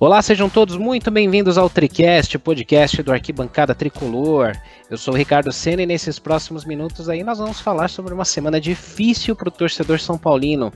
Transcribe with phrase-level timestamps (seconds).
[0.00, 4.52] Olá, sejam todos muito bem-vindos ao Tricast, podcast do Arquibancada Tricolor.
[4.90, 8.24] Eu sou o Ricardo Senna e nesses próximos minutos aí nós vamos falar sobre uma
[8.24, 10.72] semana difícil para o torcedor são paulino.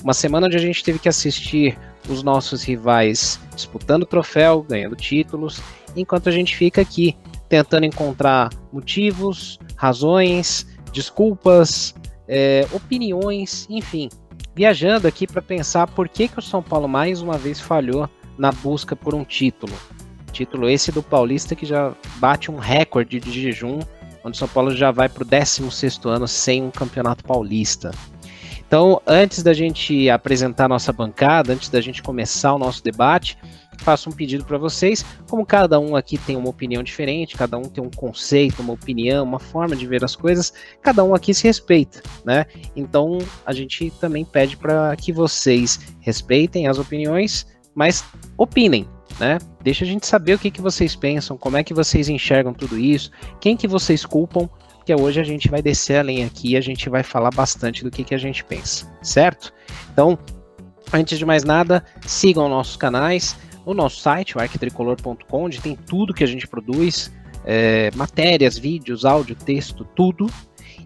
[0.00, 1.76] Uma semana onde a gente teve que assistir
[2.08, 5.60] os nossos rivais disputando troféu, ganhando títulos,
[5.96, 7.16] enquanto a gente fica aqui
[7.48, 11.96] tentando encontrar motivos, razões, desculpas,
[12.28, 14.08] é, opiniões, enfim,
[14.54, 18.52] viajando aqui para pensar por que, que o São Paulo mais uma vez falhou na
[18.52, 19.72] busca por um título.
[20.32, 23.80] Título esse do Paulista que já bate um recorde de jejum,
[24.24, 27.90] onde o São Paulo já vai para o 16 ano sem um campeonato paulista.
[28.66, 33.36] Então, antes da gente apresentar nossa bancada, antes da gente começar o nosso debate,
[33.82, 35.04] faço um pedido para vocês.
[35.28, 39.24] Como cada um aqui tem uma opinião diferente, cada um tem um conceito, uma opinião,
[39.24, 42.46] uma forma de ver as coisas, cada um aqui se respeita, né?
[42.74, 48.04] Então, a gente também pede para que vocês respeitem as opiniões, mas
[48.36, 49.38] opinem, né?
[49.62, 52.78] Deixa a gente saber o que, que vocês pensam, como é que vocês enxergam tudo
[52.78, 56.56] isso, quem que vocês culpam, porque hoje a gente vai descer a linha aqui e
[56.56, 59.52] a gente vai falar bastante do que, que a gente pensa, certo?
[59.92, 60.18] Então,
[60.92, 66.12] antes de mais nada, sigam nossos canais, o nosso site, o arquitricolor.com, onde tem tudo
[66.12, 67.12] que a gente produz,
[67.44, 70.28] é, matérias, vídeos, áudio, texto, tudo.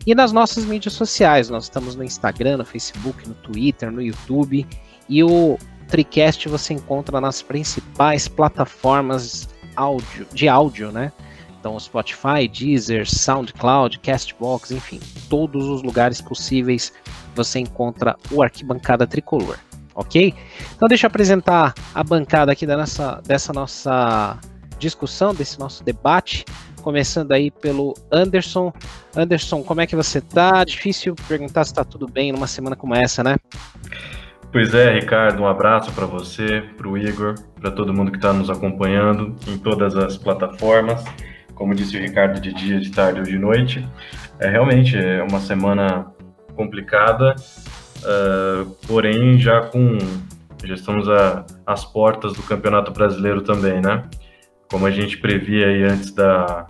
[0.07, 4.67] E nas nossas mídias sociais, nós estamos no Instagram, no Facebook, no Twitter, no YouTube.
[5.09, 11.13] E o Tricast você encontra nas principais plataformas áudio, de áudio, né?
[11.59, 16.93] Então, Spotify, Deezer, SoundCloud, Castbox, enfim, todos os lugares possíveis
[17.35, 19.59] você encontra o Arquibancada Tricolor,
[19.95, 20.33] ok?
[20.75, 24.39] Então, deixa eu apresentar a bancada aqui da nossa, dessa nossa
[24.79, 26.45] discussão, desse nosso debate,
[26.83, 28.73] começando aí pelo Anderson.
[29.17, 30.63] Anderson, como é que você tá?
[30.63, 33.37] Difícil perguntar se tá tudo bem numa semana como essa, né?
[34.57, 38.33] Pois é, Ricardo, um abraço para você, para o Igor, para todo mundo que está
[38.33, 41.05] nos acompanhando em todas as plataformas.
[41.55, 43.87] Como disse o Ricardo, de dia, de tarde ou de noite.
[44.41, 46.07] É realmente é uma semana
[46.55, 47.37] complicada,
[47.99, 49.99] uh, porém já com
[50.65, 54.05] já estamos a, às portas do Campeonato Brasileiro também, né?
[54.71, 56.67] Como a gente previa aí antes da,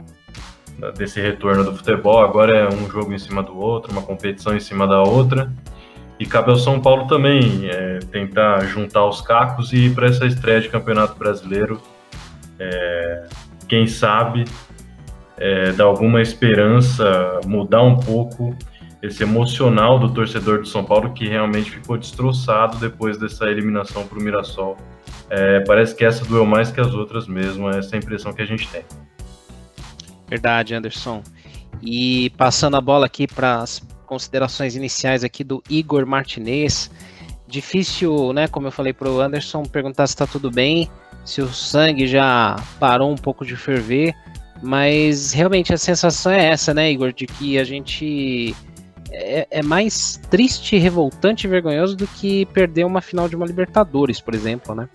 [0.99, 4.61] desse retorno do futebol, agora é um jogo em cima do outro, uma competição em
[4.61, 5.53] cima da outra.
[6.19, 10.27] E cabe ao São Paulo também é, tentar juntar os cacos e ir para essa
[10.27, 11.81] estreia de Campeonato Brasileiro,
[12.59, 13.29] é,
[13.69, 14.45] quem sabe,
[15.37, 18.57] é, dar alguma esperança, mudar um pouco
[19.03, 24.19] esse emocional do torcedor do São Paulo que realmente ficou destroçado depois dessa eliminação para
[24.19, 24.77] o Mirassol.
[25.29, 28.41] É, parece que essa doeu mais que as outras mesmo, essa é a impressão que
[28.41, 28.85] a gente tem.
[30.29, 31.23] Verdade, Anderson.
[31.83, 36.91] E passando a bola aqui para as considerações iniciais aqui do Igor Martinez.
[37.47, 40.91] Difícil, né, como eu falei para o Anderson, perguntar se está tudo bem,
[41.25, 44.15] se o sangue já parou um pouco de ferver,
[44.63, 48.55] mas realmente a sensação é essa, né, Igor, de que a gente
[49.13, 54.21] é, é mais triste, revoltante e vergonhoso do que perder uma final de uma Libertadores,
[54.21, 54.89] por exemplo, né?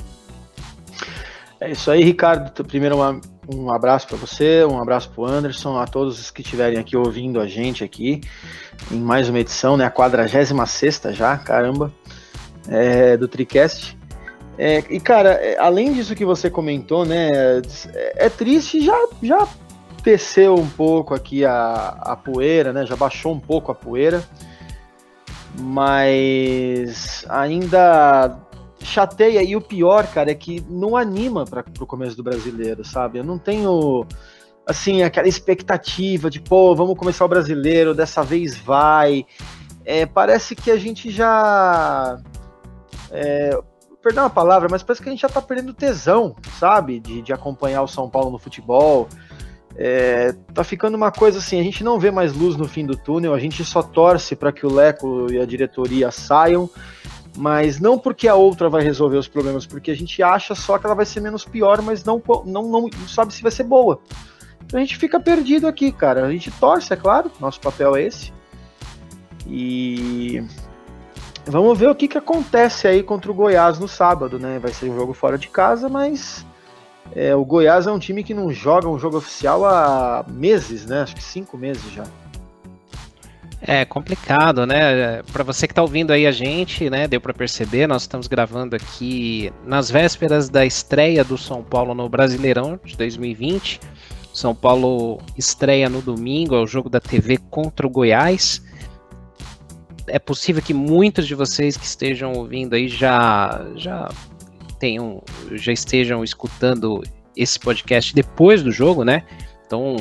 [1.61, 2.63] É isso aí, Ricardo.
[2.63, 6.41] Primeiro, uma, um abraço para você, um abraço para o Anderson, a todos os que
[6.41, 8.19] estiverem aqui ouvindo a gente aqui
[8.89, 9.85] em mais uma edição, né?
[9.85, 10.51] A 46
[11.11, 11.94] já, caramba,
[12.67, 13.95] é, do Tricast.
[14.57, 17.29] É, e cara, é, além disso que você comentou, né?
[17.93, 19.47] É, é triste já já
[20.03, 22.88] desceu um pouco aqui a, a poeira, né?
[22.88, 24.23] Já baixou um pouco a poeira,
[25.59, 28.35] mas ainda
[28.84, 29.44] chateia.
[29.44, 33.19] E o pior, cara, é que não anima para o começo do brasileiro, sabe?
[33.19, 34.06] Eu não tenho
[34.66, 39.25] assim, aquela expectativa de, pô, vamos começar o brasileiro, dessa vez vai.
[39.86, 42.20] É, parece que a gente já.
[43.09, 43.58] É,
[44.02, 47.00] perdão a palavra, mas parece que a gente já tá perdendo tesão, sabe?
[47.00, 49.08] De, de acompanhar o São Paulo no futebol.
[49.76, 52.96] É, tá ficando uma coisa assim, a gente não vê mais luz no fim do
[52.96, 56.70] túnel, a gente só torce para que o Leco e a diretoria saiam,
[57.37, 60.85] mas não porque a outra vai resolver os problemas, porque a gente acha só que
[60.85, 64.01] ela vai ser menos pior, mas não, não, não sabe se vai ser boa.
[64.66, 66.25] Então a gente fica perdido aqui, cara.
[66.25, 68.33] A gente torce, é claro, nosso papel é esse.
[69.47, 70.43] E
[71.45, 74.59] vamos ver o que, que acontece aí contra o Goiás no sábado, né?
[74.59, 76.45] Vai ser um jogo fora de casa, mas
[77.13, 81.01] é, o Goiás é um time que não joga um jogo oficial há meses, né?
[81.01, 82.03] Acho que cinco meses já.
[83.61, 85.22] É complicado, né?
[85.31, 87.08] Para você que está ouvindo aí a gente, né?
[87.08, 92.09] Deu para perceber, nós estamos gravando aqui nas vésperas da estreia do São Paulo no
[92.09, 93.79] Brasileirão de 2020.
[94.34, 98.63] São Paulo estreia no domingo, é o jogo da TV contra o Goiás.
[100.07, 104.09] É possível que muitos de vocês que estejam ouvindo aí já, já
[104.79, 105.22] tenham,
[105.52, 107.03] já estejam escutando
[107.37, 109.23] esse podcast depois do jogo, né?
[109.67, 109.97] Então,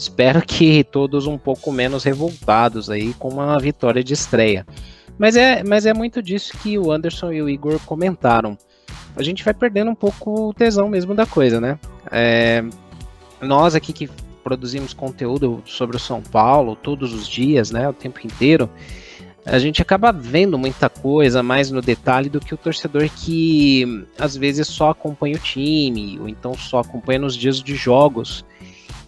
[0.00, 4.66] espero que todos um pouco menos revoltados aí com uma vitória de estreia.
[5.18, 8.56] Mas é, mas é muito disso que o Anderson e o Igor comentaram.
[9.14, 11.78] A gente vai perdendo um pouco o tesão mesmo da coisa, né?
[12.10, 12.64] É,
[13.42, 14.08] nós aqui que
[14.42, 17.86] produzimos conteúdo sobre o São Paulo todos os dias, né?
[17.86, 18.70] O tempo inteiro
[19.44, 24.36] a gente acaba vendo muita coisa mais no detalhe do que o torcedor que às
[24.36, 28.44] vezes só acompanha o time, ou então só acompanha nos dias de jogos.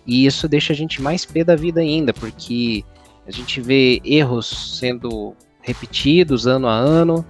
[0.06, 2.84] E isso deixa a gente mais pé da vida ainda, porque
[3.26, 7.24] a gente vê erros sendo repetidos ano a ano,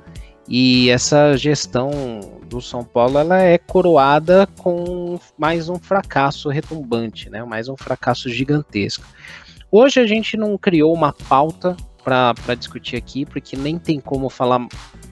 [0.49, 1.91] e essa gestão
[2.49, 7.45] do São Paulo ela é coroada com mais um fracasso retumbante, né?
[7.45, 9.05] mais um fracasso gigantesco.
[9.71, 14.67] Hoje a gente não criou uma pauta para discutir aqui, porque nem tem como falar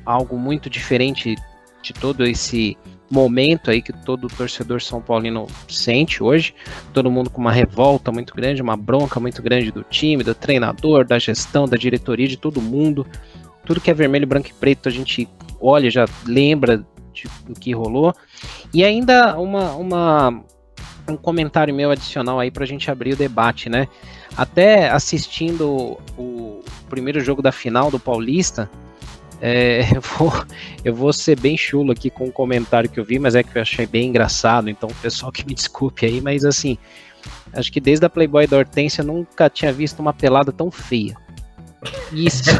[0.04, 1.36] algo muito diferente
[1.82, 2.76] de todo esse
[3.10, 6.54] momento aí que todo torcedor São Paulino sente hoje.
[6.92, 11.04] Todo mundo com uma revolta muito grande, uma bronca muito grande do time, do treinador,
[11.04, 13.06] da gestão, da diretoria, de todo mundo.
[13.64, 15.28] Tudo que é vermelho, branco e preto a gente
[15.60, 18.14] olha, já lembra de, do que rolou.
[18.72, 20.44] E ainda uma, uma,
[21.08, 23.88] um comentário meu adicional aí para a gente abrir o debate, né?
[24.36, 28.70] Até assistindo o primeiro jogo da final do Paulista,
[29.40, 30.32] é, eu, vou,
[30.84, 33.56] eu vou ser bem chulo aqui com o comentário que eu vi, mas é que
[33.56, 36.76] eu achei bem engraçado, então pessoal que me desculpe aí, mas assim,
[37.52, 41.16] acho que desde a Playboy da Hortência eu nunca tinha visto uma pelada tão feia.
[42.12, 42.50] Isso,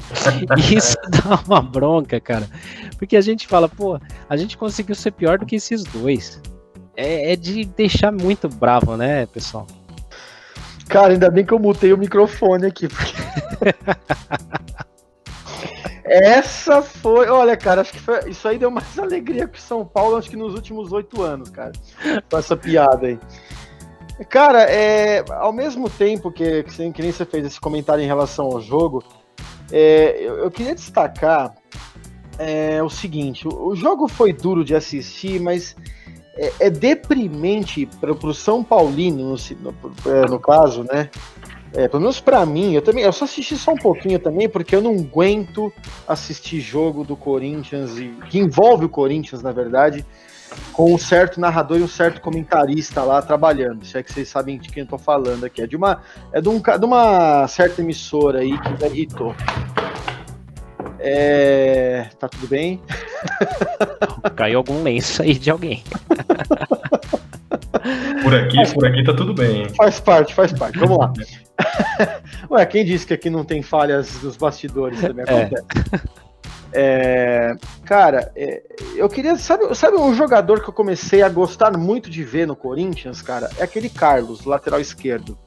[0.74, 2.48] isso dá uma bronca, cara.
[2.96, 6.40] Porque a gente fala, pô, a gente conseguiu ser pior do que esses dois.
[6.96, 9.66] É, é de deixar muito bravo, né, pessoal?
[10.88, 12.88] Cara, ainda bem que eu mutei o microfone aqui.
[16.04, 17.28] Essa foi.
[17.28, 20.36] Olha, cara, acho que foi, isso aí deu mais alegria que São Paulo, acho que
[20.36, 21.72] nos últimos oito anos, cara.
[22.30, 23.18] Com essa piada aí.
[24.28, 28.46] Cara, é, ao mesmo tempo que, que, que nem você fez esse comentário em relação
[28.46, 29.02] ao jogo,
[29.72, 31.52] é, eu, eu, queria destacar
[32.38, 35.74] é, o seguinte: o, o, jogo foi duro de assistir, mas
[36.36, 41.10] é, é deprimente para o São Paulino, no, no, é, no, caso, né?
[41.74, 44.76] É, pelo menos para mim, eu também, eu só assisti só um pouquinho também, porque
[44.76, 45.72] eu não aguento
[46.06, 50.06] assistir jogo do Corinthians, e, que envolve o Corinthians, na verdade,
[50.72, 53.84] com um certo narrador e um certo comentarista lá trabalhando.
[53.84, 55.62] Se é que vocês sabem de quem eu tô falando aqui.
[55.62, 56.00] É de uma,
[56.32, 59.34] é de, um, de uma certa emissora aí que me irritou.
[61.00, 62.08] É...
[62.20, 62.80] Tá tudo bem?
[64.36, 65.82] Caiu algum lenço aí de alguém.
[68.22, 69.68] Por aqui, por aqui tá tudo bem.
[69.70, 70.78] Faz parte, faz parte.
[70.78, 71.12] Vamos lá.
[72.50, 75.42] Ué, quem disse que aqui não tem falhas dos bastidores também é.
[75.42, 75.64] acontece.
[75.92, 76.24] É.
[76.76, 77.54] É,
[77.84, 78.60] cara, é,
[78.96, 79.36] eu queria.
[79.36, 83.48] Sabe, sabe um jogador que eu comecei a gostar muito de ver no Corinthians, cara?
[83.58, 85.38] É aquele Carlos, lateral esquerdo.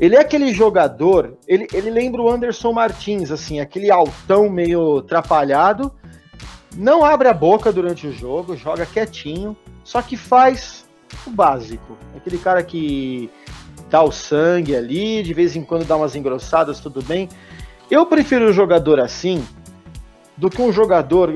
[0.00, 5.92] Ele é aquele jogador, ele, ele lembra o Anderson Martins, assim, aquele altão meio trapalhado,
[6.74, 10.84] não abre a boca durante o jogo, joga quietinho, só que faz
[11.24, 11.96] o básico.
[12.16, 13.30] Aquele cara que
[13.90, 17.28] dá o sangue ali, de vez em quando dá umas engrossadas, tudo bem.
[17.90, 19.44] Eu prefiro o jogador assim
[20.36, 21.30] do que um jogador,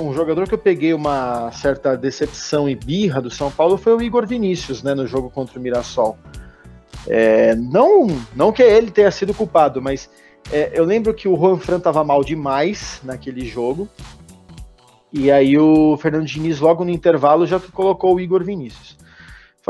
[0.00, 4.02] um jogador que eu peguei uma certa decepção e birra do São Paulo foi o
[4.02, 6.18] Igor Vinícius, né, no jogo contra o Mirassol.
[7.06, 10.10] É, não, não que ele tenha sido culpado, mas
[10.52, 13.88] é, eu lembro que o Juan Fran estava mal demais naquele jogo.
[15.12, 18.96] E aí o Fernando Diniz, logo no intervalo, já colocou o Igor Vinícius.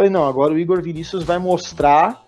[0.00, 2.24] Falei, não, agora o Igor Vinícius vai mostrar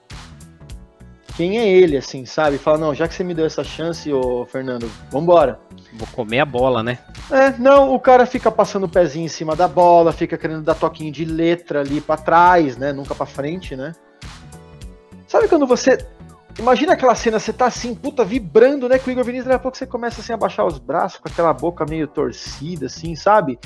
[1.35, 2.59] quem é ele, assim, sabe?
[2.59, 5.59] Fala, não, já que você me deu essa chance, ô Fernando, vambora.
[5.95, 6.99] Vou comer a bola, né?
[7.31, 10.75] É, não, o cara fica passando o pezinho em cima da bola, fica querendo dar
[10.75, 12.93] toquinho de letra ali para trás, né?
[12.93, 13.95] Nunca para frente, né?
[15.27, 15.97] Sabe quando você.
[16.59, 18.99] Imagina aquela cena, você tá assim, puta, vibrando, né?
[18.99, 21.29] Com o Igor Vinícius, daqui a pouco você começa assim a baixar os braços, com
[21.31, 23.59] aquela boca meio torcida, assim, sabe?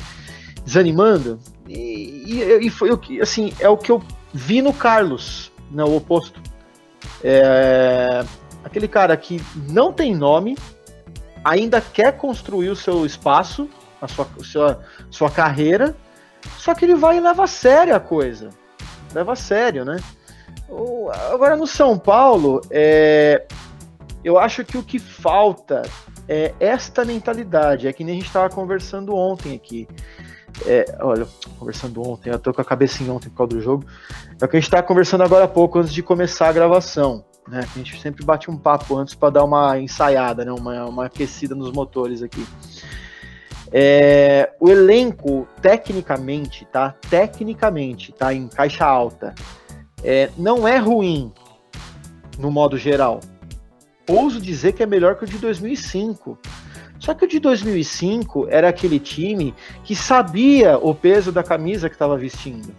[0.67, 1.39] Desanimando.
[1.67, 4.03] E, e, e foi o que, assim, é o que eu
[4.35, 5.83] vi no Carlos, né?
[5.83, 6.39] O oposto.
[7.25, 8.23] É,
[8.63, 10.59] aquele cara que não tem nome,
[11.45, 13.71] ainda quer construir o seu espaço,
[14.03, 14.81] a sua, sua,
[15.11, 15.97] sua carreira,
[16.59, 18.51] só que ele vai e leva a sério a coisa.
[19.15, 19.97] Leva a sério, né?
[21.33, 23.47] Agora no São Paulo, é,
[24.25, 25.83] eu acho que o que falta
[26.29, 27.87] é esta mentalidade.
[27.87, 29.89] É que nem a gente estava conversando ontem aqui.
[30.65, 31.27] É, olha,
[31.59, 33.85] conversando ontem, eu tô com a em ontem por causa do jogo.
[34.41, 37.25] É o que a gente estava conversando agora há pouco, antes de começar a gravação.
[37.49, 37.61] Né?
[37.61, 40.53] A gente sempre bate um papo antes para dar uma ensaiada, né?
[40.53, 42.45] uma, uma aquecida nos motores aqui.
[43.73, 46.95] É, o elenco, tecnicamente, tá?
[47.11, 48.33] Tecnicamente, tá?
[48.33, 49.35] Em caixa alta,
[50.03, 51.33] é, não é ruim
[52.39, 53.21] no modo geral.
[54.09, 56.39] Ouso dizer que é melhor que o de 2005.
[56.99, 61.95] Só que o de 2005 era aquele time que sabia o peso da camisa que
[61.95, 62.75] estava vestindo.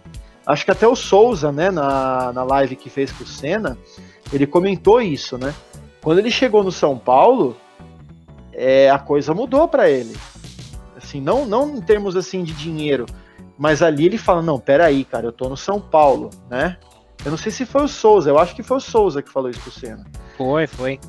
[0.46, 3.76] Acho que até o Souza, né, na, na live que fez com o Senna,
[4.32, 5.54] ele comentou isso, né?
[6.00, 7.56] Quando ele chegou no São Paulo,
[8.52, 10.16] é, a coisa mudou para ele.
[10.96, 13.06] Assim, não, não em termos assim de dinheiro,
[13.58, 16.76] mas ali ele fala: não, peraí, cara, eu tô no São Paulo, né?
[17.24, 19.50] Eu não sei se foi o Souza, eu acho que foi o Souza que falou
[19.50, 20.04] isso pro Senna.
[20.36, 21.00] Foi, foi.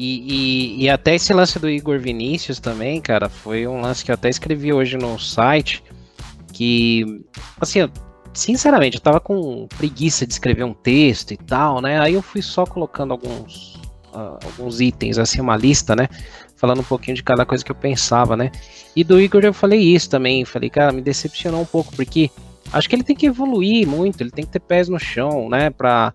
[0.00, 4.12] E, e, e, até esse lance do Igor Vinícius também, cara, foi um lance que
[4.12, 5.82] eu até escrevi hoje no site.
[6.52, 7.24] Que,
[7.60, 7.80] assim,
[8.32, 12.00] sinceramente, eu tava com preguiça de escrever um texto e tal, né?
[12.00, 13.74] Aí eu fui só colocando alguns,
[14.14, 16.08] uh, alguns itens, assim, uma lista, né?
[16.54, 18.52] Falando um pouquinho de cada coisa que eu pensava, né?
[18.94, 20.44] E do Igor eu falei isso também.
[20.44, 22.30] Falei, cara, me decepcionou um pouco, porque
[22.72, 25.70] acho que ele tem que evoluir muito, ele tem que ter pés no chão, né?
[25.70, 26.12] Pra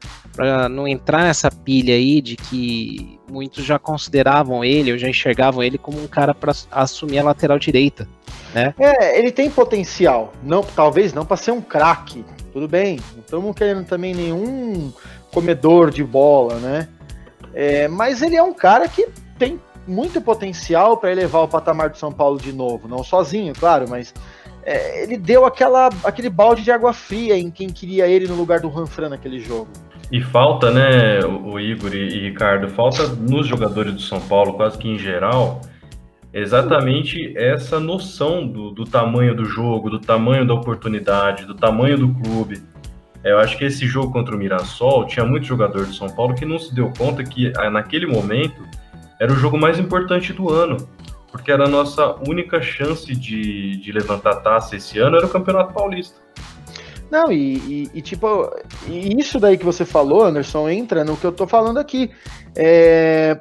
[0.69, 5.77] não entrar nessa pilha aí de que muitos já consideravam ele, ou já enxergavam ele
[5.77, 8.07] como um cara para assumir a lateral direita,
[8.53, 8.73] né?
[8.79, 12.99] É, ele tem potencial, não, talvez não para ser um craque, tudo bem.
[13.13, 14.91] Não estamos querendo também nenhum
[15.31, 16.87] comedor de bola, né?
[17.53, 19.07] É, mas ele é um cara que
[19.37, 23.85] tem muito potencial para elevar o patamar do São Paulo de novo, não sozinho, claro,
[23.89, 24.13] mas
[24.65, 28.59] é, ele deu aquela, aquele balde de água fria em quem queria ele no lugar
[28.59, 29.67] do Ranfran naquele jogo.
[30.11, 34.87] E falta, né, o Igor e, Ricardo, falta nos jogadores do São Paulo, quase que
[34.87, 35.61] em geral,
[36.31, 42.13] exatamente essa noção do, do tamanho do jogo, do tamanho da oportunidade, do tamanho do
[42.13, 42.61] clube.
[43.23, 46.35] É, eu acho que esse jogo contra o Mirassol tinha muito jogador do São Paulo
[46.35, 48.61] que não se deu conta que naquele momento
[49.19, 50.77] era o jogo mais importante do ano,
[51.33, 55.73] porque era a nossa única chance de, de levantar taça esse ano era o Campeonato
[55.73, 56.15] Paulista.
[57.09, 58.51] Não, e, e, e, tipo,
[58.87, 62.11] e isso daí que você falou, Anderson, entra no que eu tô falando aqui.
[62.55, 63.39] É,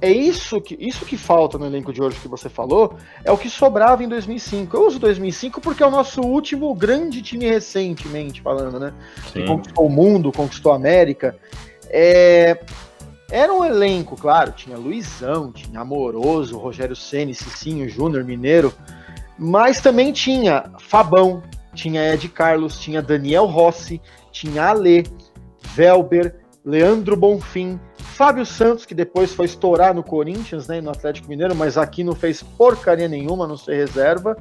[0.00, 3.36] é isso que, isso que falta no elenco de hoje que você falou, é o
[3.36, 4.74] que sobrava em 2005.
[4.74, 8.94] Eu uso 2005 porque é o nosso último grande time recentemente, falando, né?
[9.30, 9.42] Sim.
[9.42, 11.36] Que conquistou o mundo, conquistou a América.
[11.90, 12.58] É,
[13.30, 18.72] era um elenco, claro, tinha Luizão, tinha Amoroso, Rogério Ceni, Cicinho, Júnior, Mineiro,
[19.38, 21.42] mas também tinha Fabão,
[21.74, 24.00] tinha Ed Carlos, tinha Daniel Rossi,
[24.32, 25.06] tinha Ale,
[25.74, 31.54] Velber, Leandro Bonfim, Fábio Santos, que depois foi estourar no Corinthians, né, no Atlético Mineiro,
[31.54, 34.36] mas aqui não fez porcaria nenhuma, não ser reserva.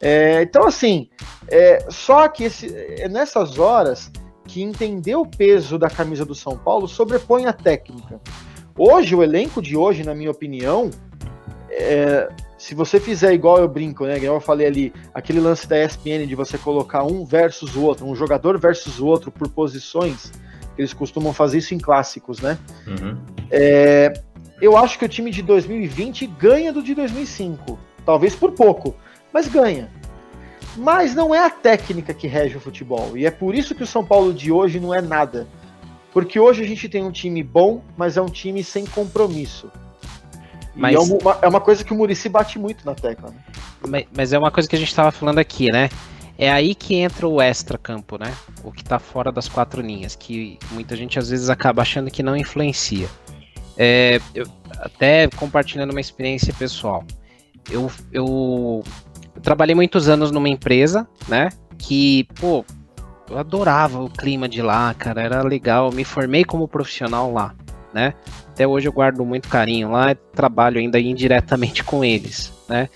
[0.00, 1.08] É, então, assim,
[1.48, 4.10] é, só que esse, é nessas horas
[4.46, 8.20] que entender o peso da camisa do São Paulo sobrepõe a técnica.
[8.78, 10.90] Hoje, o elenco de hoje, na minha opinião,
[11.70, 14.16] é, se você fizer igual eu brinco, né?
[14.16, 18.06] Igual eu falei ali, aquele lance da ESPN de você colocar um versus o outro,
[18.06, 20.32] um jogador versus o outro por posições,
[20.78, 22.58] eles costumam fazer isso em clássicos, né?
[22.86, 23.16] Uhum.
[23.50, 24.12] É,
[24.60, 27.78] eu acho que o time de 2020 ganha do de 2005.
[28.04, 28.94] Talvez por pouco,
[29.32, 29.90] mas ganha.
[30.76, 33.16] Mas não é a técnica que rege o futebol.
[33.16, 35.46] E é por isso que o São Paulo de hoje não é nada.
[36.12, 39.70] Porque hoje a gente tem um time bom, mas é um time sem compromisso.
[40.74, 40.94] Mas...
[40.94, 43.30] É uma, é, uma, coisa que o Murici bate muito na tecla.
[43.30, 43.36] Né?
[43.88, 45.88] Mas, mas, é uma coisa que a gente estava falando aqui, né?
[46.38, 48.34] É aí que entra o extra-campo, né?
[48.62, 52.22] O que está fora das quatro linhas, que muita gente às vezes acaba achando que
[52.22, 53.08] não influencia.
[53.76, 54.46] É, eu,
[54.78, 57.04] até compartilhando uma experiência pessoal.
[57.70, 58.84] Eu, eu eu
[59.46, 61.50] trabalhei muitos anos numa empresa, né?
[61.78, 62.64] Que, pô,
[63.30, 65.92] eu adorava o clima de lá, cara, era legal.
[65.92, 67.54] me formei como profissional lá,
[67.94, 68.12] né?
[68.48, 72.88] Até hoje eu guardo muito carinho lá, trabalho ainda indiretamente com eles, né?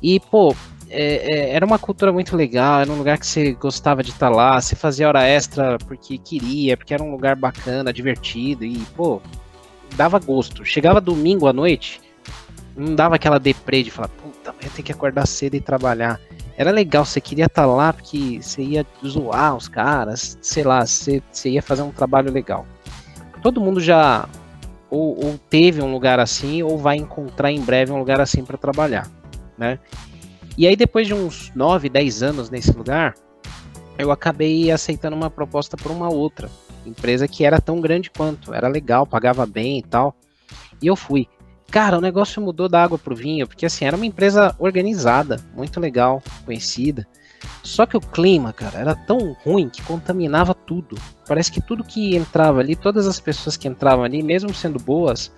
[0.00, 0.54] E, pô,
[0.88, 4.30] é, é, era uma cultura muito legal, era um lugar que você gostava de estar
[4.30, 8.78] tá lá, você fazia hora extra porque queria, porque era um lugar bacana, divertido e,
[8.94, 9.20] pô,
[9.96, 10.64] dava gosto.
[10.64, 12.00] Chegava domingo à noite,
[12.76, 16.20] não dava aquela deprê de falar, puta, eu tenho que acordar cedo e trabalhar.
[16.56, 20.84] Era legal, você queria estar tá lá porque você ia zoar os caras, sei lá,
[20.84, 22.66] você, você ia fazer um trabalho legal.
[23.42, 24.28] Todo mundo já
[24.90, 28.58] ou, ou teve um lugar assim, ou vai encontrar em breve um lugar assim para
[28.58, 29.10] trabalhar,
[29.56, 29.78] né?
[30.56, 33.14] E aí depois de uns 9, 10 anos nesse lugar,
[33.98, 36.50] eu acabei aceitando uma proposta por uma outra
[36.84, 40.14] empresa que era tão grande quanto, era legal, pagava bem e tal.
[40.80, 41.28] E eu fui.
[41.72, 45.80] Cara, o negócio mudou da água pro vinho, porque assim, era uma empresa organizada, muito
[45.80, 47.08] legal, conhecida.
[47.62, 50.98] Só que o clima, cara, era tão ruim que contaminava tudo.
[51.26, 55.32] Parece que tudo que entrava ali, todas as pessoas que entravam ali, mesmo sendo boas,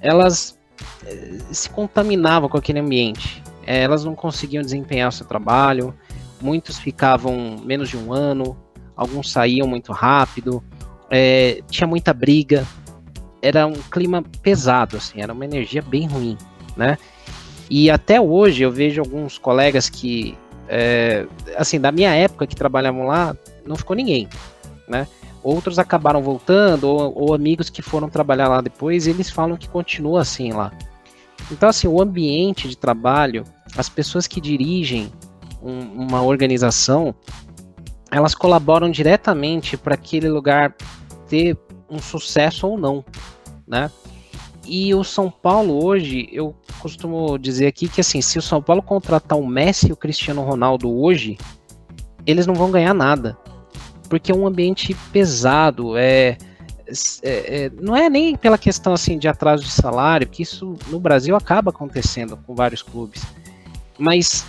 [0.00, 0.58] elas
[1.04, 3.42] eh, se contaminavam com aquele ambiente.
[3.66, 5.94] é, elas não conseguiam desempenhar o seu trabalho,
[6.40, 8.56] muitos ficavam menos de um ano,
[8.96, 10.64] alguns saíam muito rápido,
[11.10, 12.66] é, tinha muita briga,
[13.40, 16.36] era um clima pesado, assim, era uma energia bem ruim,
[16.76, 16.98] né?
[17.70, 20.36] E até hoje eu vejo alguns colegas que,
[20.68, 21.26] é,
[21.56, 24.28] assim, da minha época que trabalhavam lá, não ficou ninguém,
[24.88, 25.06] né?
[25.42, 30.22] Outros acabaram voltando, ou, ou amigos que foram trabalhar lá depois, eles falam que continua
[30.22, 30.72] assim lá.
[31.50, 33.44] Então, assim, o ambiente de trabalho,
[33.76, 35.12] as pessoas que dirigem
[35.62, 37.14] um, uma organização,
[38.10, 40.74] elas colaboram diretamente para aquele lugar
[41.28, 41.56] ter
[41.88, 43.04] um sucesso ou não,
[43.66, 43.90] né?
[44.66, 48.82] E o São Paulo hoje, eu costumo dizer aqui que assim, se o São Paulo
[48.82, 51.38] contratar o Messi e o Cristiano Ronaldo hoje,
[52.26, 53.38] eles não vão ganhar nada,
[54.10, 56.36] porque é um ambiente pesado, é,
[57.22, 61.00] é, é, não é nem pela questão assim de atraso de salário, que isso no
[61.00, 63.22] Brasil acaba acontecendo com vários clubes,
[63.98, 64.44] mas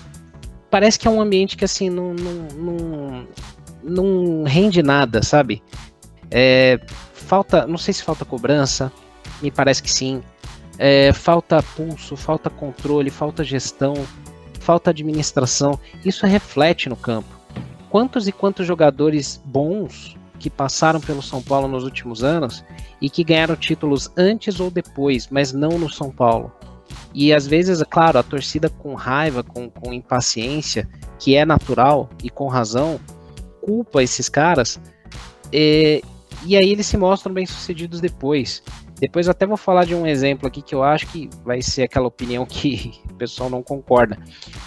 [0.70, 3.28] parece que é um ambiente que assim não, não, não,
[3.82, 5.64] não rende nada, sabe?
[6.30, 6.80] É,
[7.30, 8.92] falta, não sei se falta cobrança,
[9.40, 10.24] me parece que sim.
[10.80, 13.94] É, falta pulso, falta controle, falta gestão,
[14.60, 15.80] falta administração.
[16.04, 17.30] Isso reflete no campo.
[17.92, 22.64] Quantos e quantos jogadores bons que passaram pelo São Paulo nos últimos anos
[23.00, 26.52] e que ganharam títulos antes ou depois, mas não no São Paulo.
[27.14, 32.10] E às vezes, é claro, a torcida com raiva, com, com impaciência, que é natural
[32.24, 33.00] e com razão,
[33.62, 34.80] culpa esses caras,
[35.52, 36.02] é,
[36.46, 38.64] e aí eles se mostram bem-sucedidos depois.
[39.00, 42.08] Depois até vou falar de um exemplo aqui que eu acho que vai ser aquela
[42.08, 44.18] opinião que o pessoal não concorda.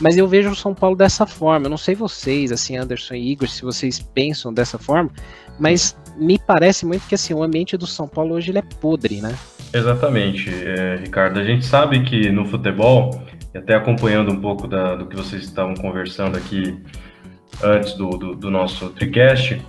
[0.01, 1.67] Mas eu vejo o São Paulo dessa forma.
[1.67, 5.11] Eu não sei vocês, assim, Anderson e Igor, se vocês pensam dessa forma,
[5.59, 9.21] mas me parece muito que assim, o ambiente do São Paulo hoje ele é podre,
[9.21, 9.37] né?
[9.73, 11.41] Exatamente, é, Ricardo.
[11.41, 13.23] A gente sabe que no futebol,
[13.55, 16.79] e até acompanhando um pouco da, do que vocês estavam conversando aqui
[17.63, 19.61] antes do, do, do nosso TriCast,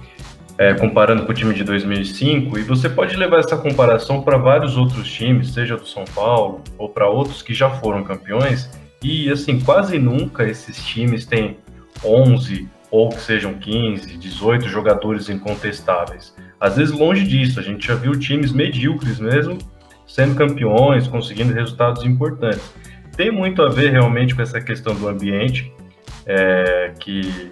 [0.57, 4.77] é, comparando com o time de 2005, e você pode levar essa comparação para vários
[4.77, 8.69] outros times, seja do São Paulo ou para outros que já foram campeões,
[9.01, 11.57] e assim, quase nunca esses times têm
[12.03, 16.35] 11 ou que sejam 15, 18 jogadores incontestáveis.
[16.59, 19.57] Às vezes, longe disso, a gente já viu times medíocres mesmo
[20.05, 22.73] sendo campeões, conseguindo resultados importantes.
[23.17, 25.73] Tem muito a ver realmente com essa questão do ambiente,
[26.25, 27.51] é, que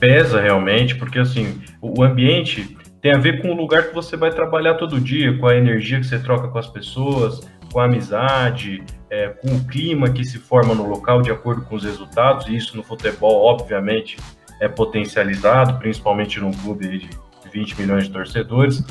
[0.00, 4.30] pesa realmente, porque assim, o ambiente tem a ver com o lugar que você vai
[4.30, 7.40] trabalhar todo dia, com a energia que você troca com as pessoas,
[7.72, 11.76] com a amizade, é, com o clima que se forma no local de acordo com
[11.76, 14.16] os resultados, e isso no futebol, obviamente,
[14.60, 17.10] é potencializado, principalmente num clube de
[17.52, 18.84] 20 milhões de torcedores.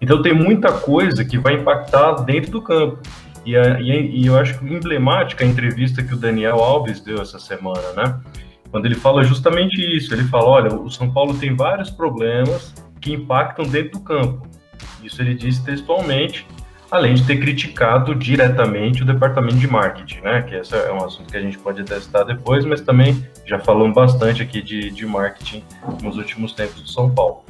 [0.00, 2.98] Então tem muita coisa que vai impactar dentro do campo.
[3.44, 7.38] E, a, e, e eu acho emblemática a entrevista que o Daniel Alves deu essa
[7.38, 8.20] semana, né?
[8.74, 10.12] Quando ele fala justamente isso.
[10.12, 14.48] Ele fala: olha, o São Paulo tem vários problemas que impactam dentro do campo.
[15.00, 16.44] Isso ele disse textualmente,
[16.90, 20.42] além de ter criticado diretamente o departamento de marketing, né?
[20.42, 23.94] Que esse é um assunto que a gente pode testar depois, mas também já falamos
[23.94, 25.62] bastante aqui de, de marketing
[26.02, 27.44] nos últimos tempos do São Paulo.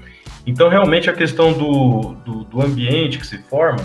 [0.47, 3.83] Então, realmente, a questão do, do, do ambiente que se forma,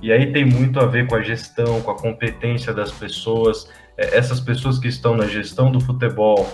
[0.00, 4.40] e aí tem muito a ver com a gestão, com a competência das pessoas, essas
[4.40, 6.48] pessoas que estão na gestão do futebol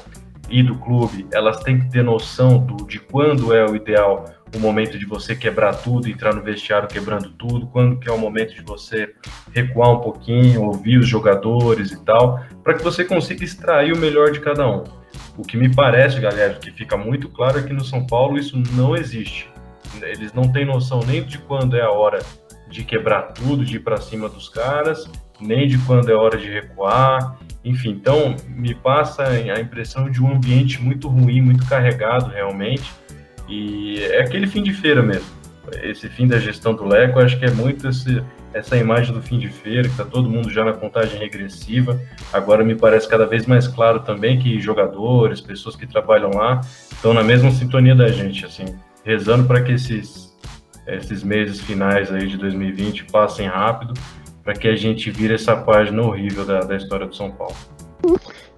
[0.48, 4.24] e do clube, elas têm que ter noção do, de quando é o ideal
[4.56, 8.18] o momento de você quebrar tudo, entrar no vestiário quebrando tudo, quando que é o
[8.18, 9.12] momento de você
[9.52, 14.30] recuar um pouquinho, ouvir os jogadores e tal, para que você consiga extrair o melhor
[14.30, 14.84] de cada um.
[15.36, 18.96] O que me parece, galera, que fica muito claro aqui no São Paulo, isso não
[18.96, 19.50] existe.
[20.00, 22.20] Eles não têm noção nem de quando é a hora
[22.68, 25.08] de quebrar tudo, de ir para cima dos caras,
[25.44, 27.38] nem de quando é hora de recuar.
[27.64, 32.90] Enfim, então me passa a impressão de um ambiente muito ruim, muito carregado realmente.
[33.48, 35.26] E é aquele fim de feira mesmo.
[35.82, 39.38] Esse fim da gestão do Leco, acho que é muito esse, essa imagem do fim
[39.38, 41.98] de feira, que está todo mundo já na contagem regressiva.
[42.32, 46.60] Agora me parece cada vez mais claro também que jogadores, pessoas que trabalham lá,
[46.92, 48.66] estão na mesma sintonia da gente, assim,
[49.04, 50.36] rezando para que esses,
[50.86, 53.94] esses meses finais aí de 2020 passem rápido
[54.44, 57.56] para que a gente vire essa página horrível da, da história do São Paulo.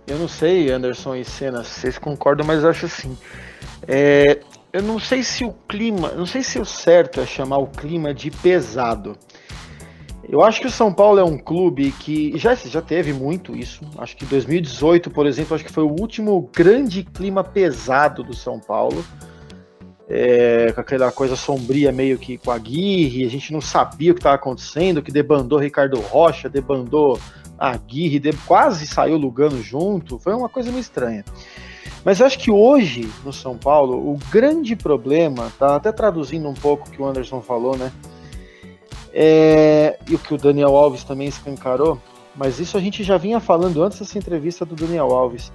[0.07, 3.16] Eu não sei, Anderson e Senna, vocês concordam, mas eu acho assim.
[3.87, 4.40] É,
[4.72, 8.12] eu não sei se o clima, não sei se o certo é chamar o clima
[8.12, 9.16] de pesado.
[10.29, 13.85] Eu acho que o São Paulo é um clube que já, já teve muito isso.
[13.96, 18.59] Acho que 2018, por exemplo, acho que foi o último grande clima pesado do São
[18.59, 19.05] Paulo
[20.09, 24.14] é, com aquela coisa sombria meio que com a Guirre, a gente não sabia o
[24.14, 27.19] que estava acontecendo, que debandou Ricardo Rocha, debandou
[27.59, 31.25] a Aguirre quase saiu Lugano junto, foi uma coisa meio estranha.
[32.05, 36.55] Mas eu acho que hoje, no São Paulo, o grande problema, tá até traduzindo um
[36.55, 37.90] pouco o que o Anderson falou, né?
[39.12, 41.99] É, e o que o Daniel Alves também escancarou,
[42.37, 45.51] mas isso a gente já vinha falando antes dessa entrevista do Daniel Alves.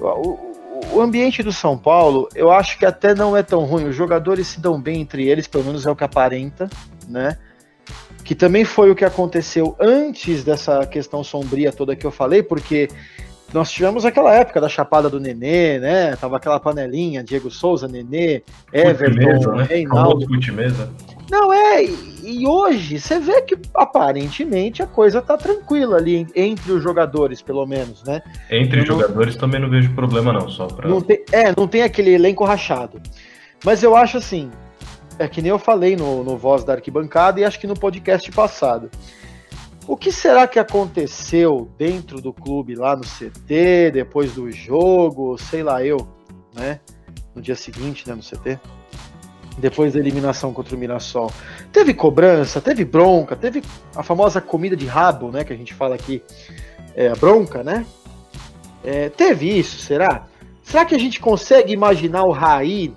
[0.00, 0.53] O,
[0.92, 3.84] o ambiente do São Paulo, eu acho que até não é tão ruim.
[3.84, 6.68] Os jogadores se dão bem entre eles, pelo menos é o que aparenta,
[7.08, 7.36] né?
[8.24, 12.88] Que também foi o que aconteceu antes dessa questão sombria toda que eu falei, porque
[13.52, 16.16] nós tivemos aquela época da chapada do Nenê, né?
[16.16, 19.66] Tava aquela panelinha, Diego Souza, Nenê, Everton, né?
[21.30, 21.84] Não, é,
[22.22, 27.66] e hoje você vê que aparentemente a coisa tá tranquila ali entre os jogadores, pelo
[27.66, 28.22] menos, né?
[28.50, 30.88] Entre os jogadores também não vejo problema não, só pra...
[30.88, 33.00] Não tem, é, não tem aquele elenco rachado.
[33.64, 34.50] Mas eu acho assim,
[35.18, 38.30] é que nem eu falei no, no Voz da Arquibancada e acho que no podcast
[38.30, 38.90] passado.
[39.86, 45.62] O que será que aconteceu dentro do clube lá no CT, depois do jogo, sei
[45.62, 46.08] lá eu,
[46.54, 46.80] né?
[47.34, 48.58] No dia seguinte, né, no CT?
[49.56, 51.30] Depois da eliminação contra o Mirassol.
[51.72, 53.62] Teve cobrança, teve bronca, teve
[53.94, 56.22] a famosa comida de rabo, né, que a gente fala aqui,
[56.94, 57.86] é, a bronca, né?
[58.82, 60.26] É, teve isso, será?
[60.62, 62.92] Será que a gente consegue imaginar o Raí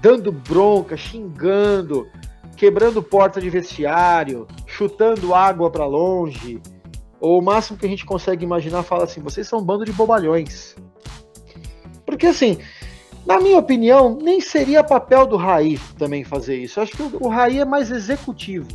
[0.00, 2.08] dando bronca, xingando,
[2.56, 6.60] quebrando porta de vestiário, chutando água para longe,
[7.20, 9.92] ou o máximo que a gente consegue imaginar fala assim: vocês são um bando de
[9.92, 10.76] bobalhões.
[12.06, 12.58] Porque assim,
[13.28, 16.78] na minha opinião, nem seria papel do Raí também fazer isso.
[16.78, 18.66] Eu acho que o Raí é mais executivo.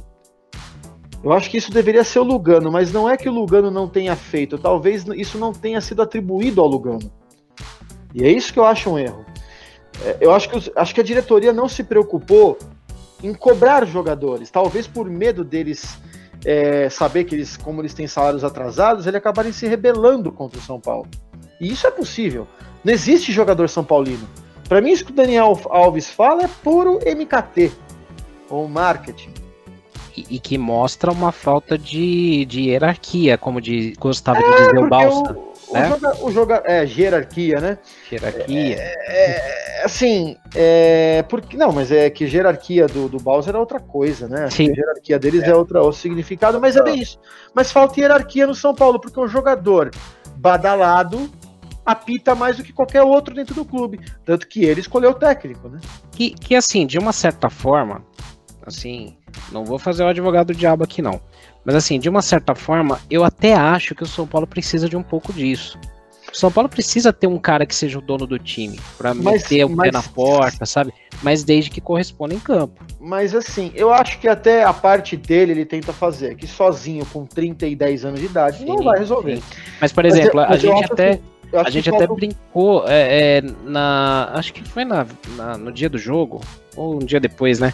[1.24, 3.89] Eu acho que isso deveria ser o Lugano, mas não é que o Lugano não
[3.89, 4.60] tenha feito.
[4.60, 7.12] Talvez isso não tenha sido atribuído ao Lugano.
[8.13, 9.26] E é isso que eu acho um erro.
[10.06, 12.56] É, eu acho que, acho que a diretoria não se preocupou
[13.24, 15.98] em cobrar jogadores, talvez por medo deles
[16.46, 20.62] é, saber que eles, como eles têm salários atrasados, eles acabarem se rebelando contra o
[20.62, 21.08] São Paulo.
[21.60, 22.48] E isso é possível.
[22.84, 24.28] Não existe jogador São Paulino.
[24.67, 27.71] Para mim, isso que o Daniel Alves fala é puro MKT,
[28.49, 29.32] ou marketing.
[30.15, 34.78] E, e que mostra uma falta de, de hierarquia, como de, gostava é, de dizer
[34.78, 35.38] o Balsa.
[35.67, 35.88] O, né?
[35.88, 37.78] O, joga, o joga, é, hierarquia, né?
[38.12, 38.76] Hierarquia.
[38.80, 43.80] É, é, assim, é, porque, não, mas é que hierarquia do, do Bowser é outra
[43.80, 44.49] coisa, né?
[44.52, 44.69] Sim.
[44.69, 47.19] A hierarquia deles é, é outra, outro significado, mas é bem isso.
[47.54, 49.89] Mas falta hierarquia no São Paulo, porque um jogador
[50.36, 51.30] badalado
[51.86, 54.00] apita mais do que qualquer outro dentro do clube.
[54.26, 55.80] Tanto que ele escolheu o técnico, né?
[56.12, 58.04] Que, que assim, de uma certa forma,
[58.65, 59.15] assim,
[59.52, 61.19] não vou fazer o advogado do diabo aqui não.
[61.65, 64.98] Mas assim, de uma certa forma, eu até acho que o São Paulo precisa de
[64.98, 65.80] um pouco disso.
[66.32, 69.65] O São Paulo precisa ter um cara que seja o dono do time, para meter
[69.65, 70.91] o mas, pé na porta, sabe?
[71.22, 72.84] Mas desde que corresponda em campo.
[73.00, 77.24] Mas assim, eu acho que até a parte dele ele tenta fazer, que sozinho, com
[77.24, 79.38] 30 e 10 anos de idade, sim, não vai resolver.
[79.38, 79.43] Sim.
[79.80, 81.19] Mas, por exemplo, mas a gente até.
[81.54, 84.32] A gente até brincou é, é, na.
[84.34, 86.42] Acho que foi na, na, no dia do jogo,
[86.76, 87.74] ou um dia depois, né?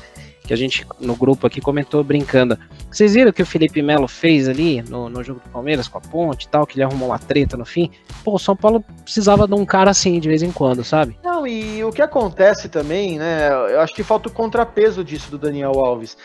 [0.49, 2.57] que a gente no grupo aqui comentou brincando.
[2.89, 6.01] Vocês viram que o Felipe Melo fez ali no, no jogo do Palmeiras com a
[6.01, 7.91] ponte e tal, que ele arrumou uma treta no fim?
[8.23, 11.15] Pô, o São Paulo precisava de um cara assim de vez em quando, sabe?
[11.23, 13.49] Não, e o que acontece também, né?
[13.51, 16.17] Eu acho que falta o contrapeso disso do Daniel Alves.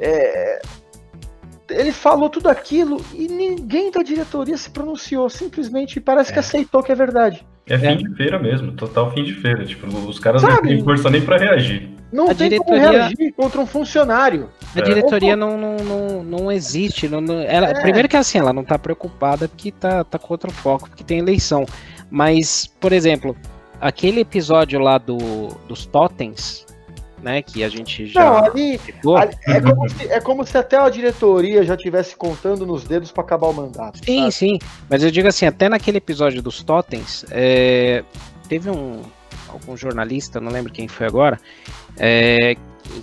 [0.00, 0.60] É,
[1.70, 6.34] ele falou tudo aquilo e ninguém da diretoria se pronunciou, simplesmente parece é.
[6.34, 7.46] que aceitou que é verdade.
[7.66, 7.94] É fim é.
[7.96, 9.64] de feira mesmo, total fim de feira.
[9.64, 10.54] Tipo, os caras Sabe?
[10.54, 11.88] não têm força nem para reagir.
[12.12, 12.82] Não a tem diretoria...
[12.82, 14.50] como reagir contra um funcionário.
[14.74, 14.82] A é.
[14.82, 17.08] diretoria não, não, não, não existe.
[17.08, 17.80] Não, não ela, é.
[17.80, 21.18] Primeiro que assim, ela não tá preocupada porque tá, tá com outro foco, porque tem
[21.18, 21.64] eleição.
[22.10, 23.34] Mas, por exemplo,
[23.80, 25.16] aquele episódio lá do,
[25.66, 26.66] dos totens,
[27.22, 28.20] né, que a gente já.
[28.20, 28.80] Não, ali,
[29.16, 33.12] ali é, como se, é, como se, até a diretoria já tivesse contando nos dedos
[33.12, 34.04] para acabar o mandato.
[34.04, 34.32] Sim, sabe?
[34.32, 34.58] sim.
[34.90, 38.04] Mas eu digo assim, até naquele episódio dos totens, é,
[38.48, 39.00] teve um
[39.48, 41.38] algum jornalista, não lembro quem foi agora,
[41.98, 42.56] é,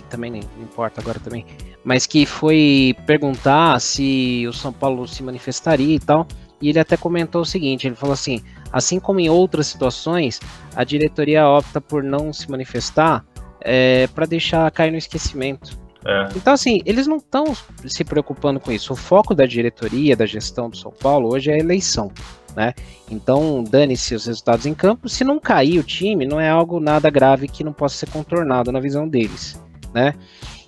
[0.08, 1.46] também não importa agora também,
[1.84, 6.26] mas que foi perguntar se o São Paulo se manifestaria e tal,
[6.60, 10.40] e ele até comentou o seguinte, ele falou assim, assim como em outras situações,
[10.74, 13.24] a diretoria opta por não se manifestar
[13.62, 15.78] é, para deixar cair no esquecimento.
[16.04, 16.28] É.
[16.34, 17.44] Então, assim, eles não estão
[17.86, 18.92] se preocupando com isso.
[18.92, 22.10] O foco da diretoria, da gestão do São Paulo hoje é a eleição.
[22.56, 22.74] Né?
[23.10, 25.08] Então, dane-se os resultados em campo.
[25.08, 28.72] Se não cair o time, não é algo nada grave que não possa ser contornado
[28.72, 29.62] na visão deles.
[29.94, 30.14] Né?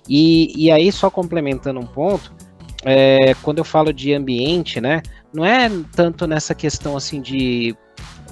[0.07, 2.31] E, e aí, só complementando um ponto,
[2.85, 5.01] é, quando eu falo de ambiente, né,
[5.33, 7.75] não é tanto nessa questão assim de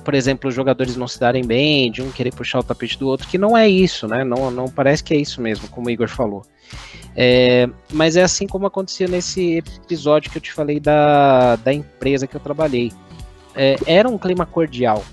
[0.04, 3.08] por exemplo, os jogadores não se darem bem, de um querer puxar o tapete do
[3.08, 4.24] outro, que não é isso, né?
[4.24, 6.44] Não, não parece que é isso mesmo, como o Igor falou.
[7.16, 12.28] É, mas é assim como acontecia nesse episódio que eu te falei da, da empresa
[12.28, 12.92] que eu trabalhei.
[13.56, 15.04] É, era um clima cordial,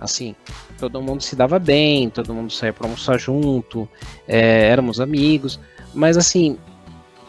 [0.00, 0.34] assim,
[0.78, 3.88] todo mundo se dava bem, todo mundo saía para almoçar junto,
[4.26, 5.60] é, éramos amigos,
[5.94, 6.58] mas assim,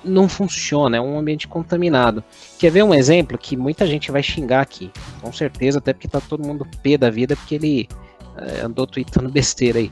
[0.04, 2.24] não funciona, é um ambiente contaminado.
[2.58, 6.22] Quer ver um exemplo que muita gente vai xingar aqui, com certeza, até porque tá
[6.22, 7.90] todo mundo pé da vida, porque ele
[8.38, 9.92] é, andou tweetando besteira aí.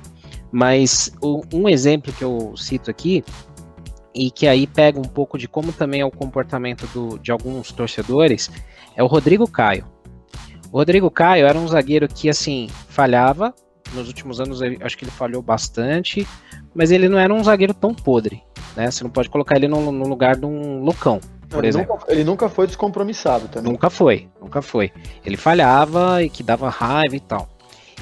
[0.51, 3.23] Mas o, um exemplo que eu cito aqui,
[4.15, 7.71] e que aí pega um pouco de como também é o comportamento do, de alguns
[7.73, 8.49] torcedores,
[8.95, 9.85] é o Rodrigo Caio.
[10.71, 13.53] O Rodrigo Caio era um zagueiro que, assim, falhava.
[13.93, 16.27] Nos últimos anos, acho que ele falhou bastante,
[16.73, 18.41] mas ele não era um zagueiro tão podre.
[18.75, 18.91] Né?
[18.91, 21.95] Você não pode colocar ele no, no lugar de um Lucão, por ele exemplo.
[21.95, 23.71] Nunca, ele nunca foi descompromissado também.
[23.71, 24.91] Nunca foi, nunca foi.
[25.25, 27.47] Ele falhava e que dava raiva e tal.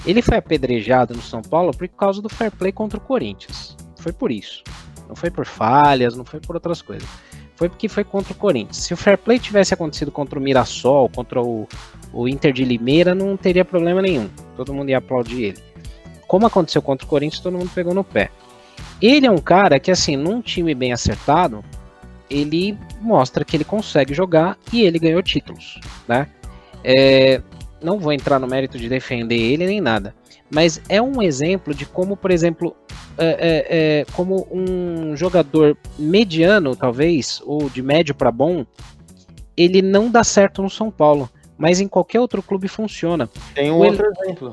[0.06, 3.78] Ele foi apedrejado no São Paulo por causa do fair play contra o Corinthians.
[3.98, 4.64] Foi por isso.
[5.08, 7.08] Não foi por falhas, não foi por outras coisas.
[7.56, 8.78] Foi porque foi contra o Corinthians.
[8.78, 11.68] Se o fair play tivesse acontecido contra o Mirassol, contra o,
[12.12, 14.28] o Inter de Limeira, não teria problema nenhum.
[14.58, 15.64] Todo mundo ia aplaudir ele.
[16.28, 18.32] Como aconteceu contra o Corinthians, todo mundo pegou no pé.
[19.04, 21.62] Ele é um cara que, assim, num time bem acertado,
[22.30, 26.30] ele mostra que ele consegue jogar e ele ganhou títulos, né?
[26.82, 27.42] É,
[27.82, 30.16] não vou entrar no mérito de defender ele nem nada,
[30.50, 32.74] mas é um exemplo de como, por exemplo,
[33.18, 33.68] é, é,
[34.00, 38.66] é, como um jogador mediano, talvez, ou de médio para bom,
[39.58, 43.30] ele não dá certo no São Paulo, mas em qualquer outro clube funciona.
[43.54, 44.14] Tem um o outro ele...
[44.22, 44.50] exemplo.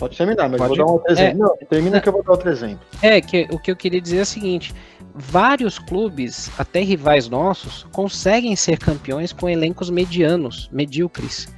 [0.00, 0.68] Pode terminar, mas Pode...
[0.68, 1.36] vou dar um outro exemplo.
[1.36, 2.80] É, não, termina que eu vou dar outro exemplo.
[3.02, 4.74] É, que o que eu queria dizer é o seguinte:
[5.14, 11.54] vários clubes, até rivais nossos, conseguem ser campeões com elencos medianos, medíocres.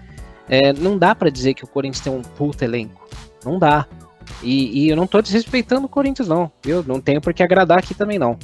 [0.49, 3.07] É, não dá para dizer que o Corinthians tem um puta elenco.
[3.45, 3.87] Não dá.
[4.43, 6.51] E, e, eu não tô desrespeitando o Corinthians, não.
[6.67, 8.37] Eu não tenho por que agradar aqui também, não.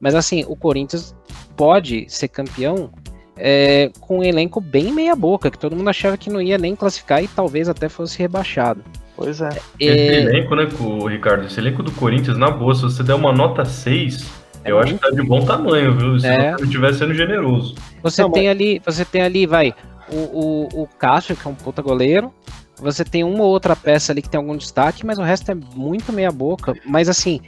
[0.00, 1.14] Mas assim, o Corinthians
[1.56, 2.90] pode ser campeão
[3.36, 6.74] é, com um elenco bem meia boca, que todo mundo achava que não ia nem
[6.74, 8.82] classificar e talvez até fosse rebaixado.
[9.16, 9.48] Pois é.
[9.48, 10.68] é esse elenco, né,
[11.08, 11.46] Ricardo?
[11.46, 14.30] Esse elenco do Corinthians, na boa, se você der uma nota 6,
[14.64, 16.18] é eu acho que tá de bom tamanho, viu?
[16.18, 16.52] Se é.
[16.52, 17.74] não estiver sendo generoso.
[18.02, 18.50] Você não, tem mas...
[18.50, 19.74] ali, você tem ali, vai,
[20.10, 22.32] o, o, o Cássio, que é um puta goleiro.
[22.76, 25.54] Você tem uma ou outra peça ali que tem algum destaque, mas o resto é
[25.54, 26.74] muito meia boca.
[26.84, 27.40] Mas assim,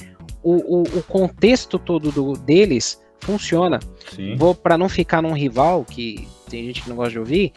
[0.42, 3.80] o, o, o contexto todo do, deles funciona.
[4.14, 4.36] Sim.
[4.36, 7.52] Vou para não ficar num rival que tem gente que não gosta de ouvir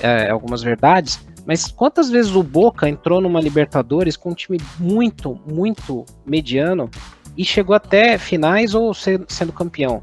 [0.00, 1.24] é, algumas verdades.
[1.46, 6.90] Mas quantas vezes o Boca entrou numa Libertadores com um time muito, muito mediano
[7.36, 10.02] e chegou até finais ou sendo campeão?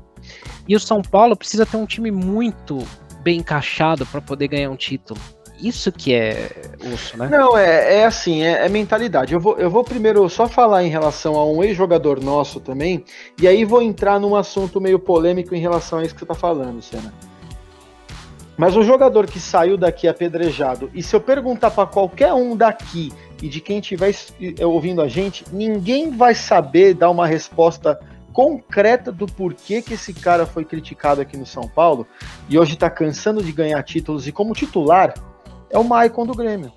[0.68, 2.80] E o São Paulo precisa ter um time muito
[3.22, 5.20] bem encaixado para poder ganhar um título.
[5.62, 6.52] Isso que é
[6.94, 7.28] osso, né?
[7.28, 9.34] Não, é, é assim, é, é, mentalidade.
[9.34, 13.04] Eu vou, eu vou primeiro só falar em relação a um ex-jogador nosso também,
[13.42, 16.36] e aí vou entrar num assunto meio polêmico em relação a isso que você tá
[16.36, 17.14] falando, Senna.
[18.60, 23.10] Mas um jogador que saiu daqui apedrejado, e se eu perguntar para qualquer um daqui
[23.42, 24.14] e de quem estiver
[24.66, 27.98] ouvindo a gente, ninguém vai saber dar uma resposta
[28.34, 32.06] concreta do porquê que esse cara foi criticado aqui no São Paulo
[32.50, 35.14] e hoje está cansando de ganhar títulos e como titular
[35.70, 36.74] é o Maicon do Grêmio.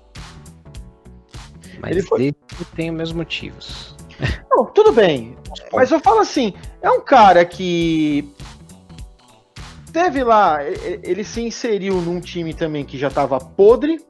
[1.81, 2.33] Mas ele foi...
[2.77, 3.93] tem os mesmos motivos.
[4.49, 5.35] Não, tudo bem.
[5.73, 8.33] Mas eu falo assim, é um cara que
[9.93, 10.59] teve lá,
[11.03, 14.03] ele se inseriu num time também que já estava podre.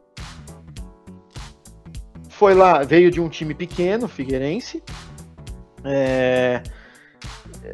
[2.30, 4.82] Foi lá, veio de um time pequeno, Figueirense.
[5.84, 6.64] É,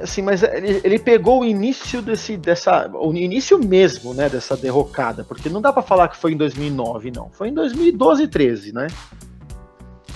[0.01, 5.23] assim, mas ele, ele, pegou o início desse, dessa, o início mesmo, né, dessa derrocada,
[5.23, 8.73] porque não dá para falar que foi em 2009, não, foi em 2012 e 13,
[8.73, 8.87] né?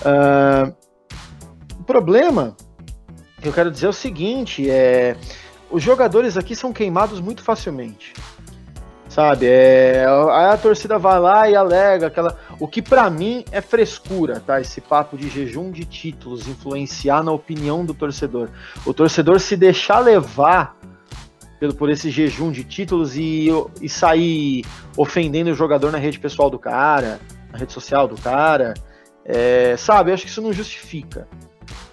[0.00, 0.74] Uh,
[1.78, 2.56] o problema
[3.40, 5.16] que eu quero dizer é o seguinte, é,
[5.74, 8.12] os jogadores aqui são queimados muito facilmente.
[9.08, 9.46] Sabe?
[9.46, 12.38] É, aí a torcida vai lá e alega aquela.
[12.60, 14.60] O que para mim é frescura, tá?
[14.60, 18.50] Esse papo de jejum de títulos influenciar na opinião do torcedor.
[18.86, 20.76] O torcedor se deixar levar
[21.58, 23.48] pelo, por esse jejum de títulos e,
[23.80, 24.64] e sair
[24.96, 27.20] ofendendo o jogador na rede pessoal do cara,
[27.52, 28.74] na rede social do cara.
[29.24, 30.10] É, sabe?
[30.10, 31.26] Eu acho que isso não justifica,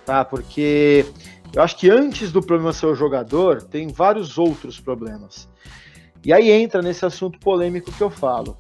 [0.06, 0.24] tá?
[0.24, 1.06] Porque
[1.54, 5.50] eu acho que antes do problema ser o jogador, tem vários outros problemas.
[6.24, 8.58] E aí entra nesse assunto polêmico que eu falo,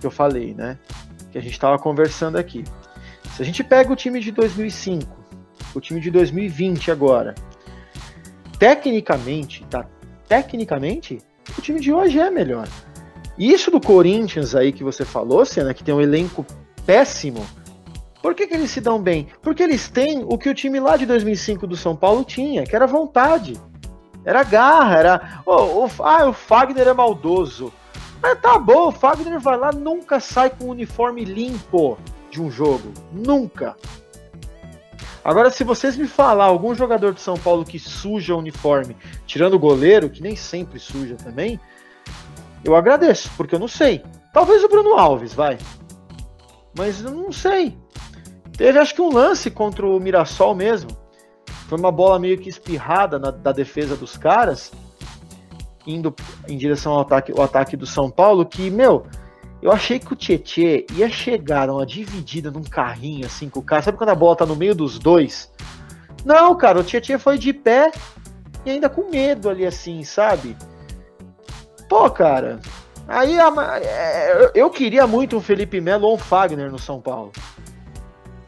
[0.00, 0.78] que eu falei, né?
[1.30, 2.64] Que a gente estava conversando aqui.
[3.36, 5.16] Se a gente pega o time de 2005,
[5.74, 7.34] o time de 2020 agora,
[8.58, 9.86] tecnicamente, tá?
[10.26, 11.18] Tecnicamente,
[11.56, 12.68] o time de hoje é melhor.
[13.38, 16.44] E isso do Corinthians aí que você falou, Senna, que tem um elenco
[16.84, 17.46] péssimo,
[18.28, 19.26] por que, que, eles se dão bem?
[19.40, 22.76] Porque eles têm o que o time lá de 2005 do São Paulo tinha, que
[22.76, 23.58] era vontade.
[24.22, 25.42] Era garra, era.
[25.46, 27.72] Oh, o, ah, o Fagner é maldoso.
[28.20, 31.96] Mas tá bom, o Fagner vai lá, nunca sai com o uniforme limpo
[32.30, 32.92] de um jogo.
[33.10, 33.74] Nunca.
[35.24, 38.94] Agora, se vocês me falar algum jogador de São Paulo que suja o uniforme,
[39.26, 41.58] tirando o goleiro, que nem sempre suja também,
[42.62, 44.02] eu agradeço, porque eu não sei.
[44.34, 45.56] Talvez o Bruno Alves, vai.
[46.76, 47.74] Mas eu não sei.
[48.58, 50.90] Teve acho que um lance contra o Mirassol mesmo.
[51.68, 54.72] Foi uma bola meio que espirrada na, da defesa dos caras,
[55.86, 56.12] indo
[56.48, 59.06] em direção ao ataque, ao ataque do São Paulo, que, meu,
[59.62, 63.80] eu achei que o Tietê ia chegar numa dividida num carrinho assim com o cara.
[63.80, 65.52] Sabe quando a bola tá no meio dos dois?
[66.24, 67.92] Não, cara, o Tietê foi de pé
[68.66, 70.56] e ainda com medo ali assim, sabe?
[71.88, 72.58] Pô, cara.
[73.06, 77.30] Aí é, eu queria muito um Felipe Melo ou um Fagner no São Paulo.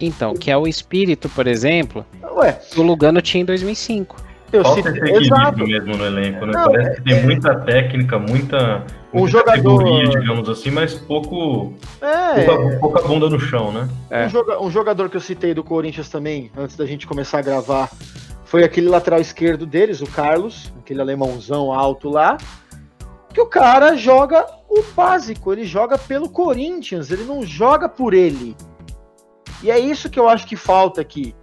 [0.01, 2.05] Então, que é o espírito, por exemplo,
[2.37, 2.53] Ué.
[2.53, 4.17] que o Lugano tinha em 2005.
[4.53, 6.53] Eu Falta esse equilíbrio mesmo no elenco, né?
[6.53, 7.23] Não, Parece que tem é...
[7.23, 8.85] muita técnica, muita,
[9.15, 12.45] um jogador digamos assim, mas pouco, é...
[12.45, 13.89] pouca, pouca bunda no chão, né?
[14.11, 14.27] É.
[14.27, 14.63] Um, joga...
[14.63, 17.91] um, jogador que eu citei do Corinthians também, antes da gente começar a gravar,
[18.45, 22.37] foi aquele lateral esquerdo deles, o Carlos, aquele alemãozão alto lá,
[23.33, 28.57] que o cara joga o básico, ele joga pelo Corinthians, ele não joga por ele.
[29.63, 31.35] E é isso que eu acho que falta aqui.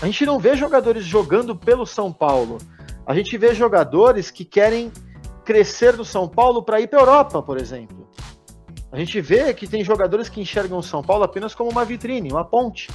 [0.00, 2.58] A gente não vê jogadores jogando pelo São Paulo.
[3.06, 4.92] A gente vê jogadores que querem
[5.44, 8.08] crescer do São Paulo para ir para a Europa, por exemplo.
[8.90, 12.30] A gente vê que tem jogadores que enxergam o São Paulo apenas como uma vitrine,
[12.30, 12.90] uma ponte.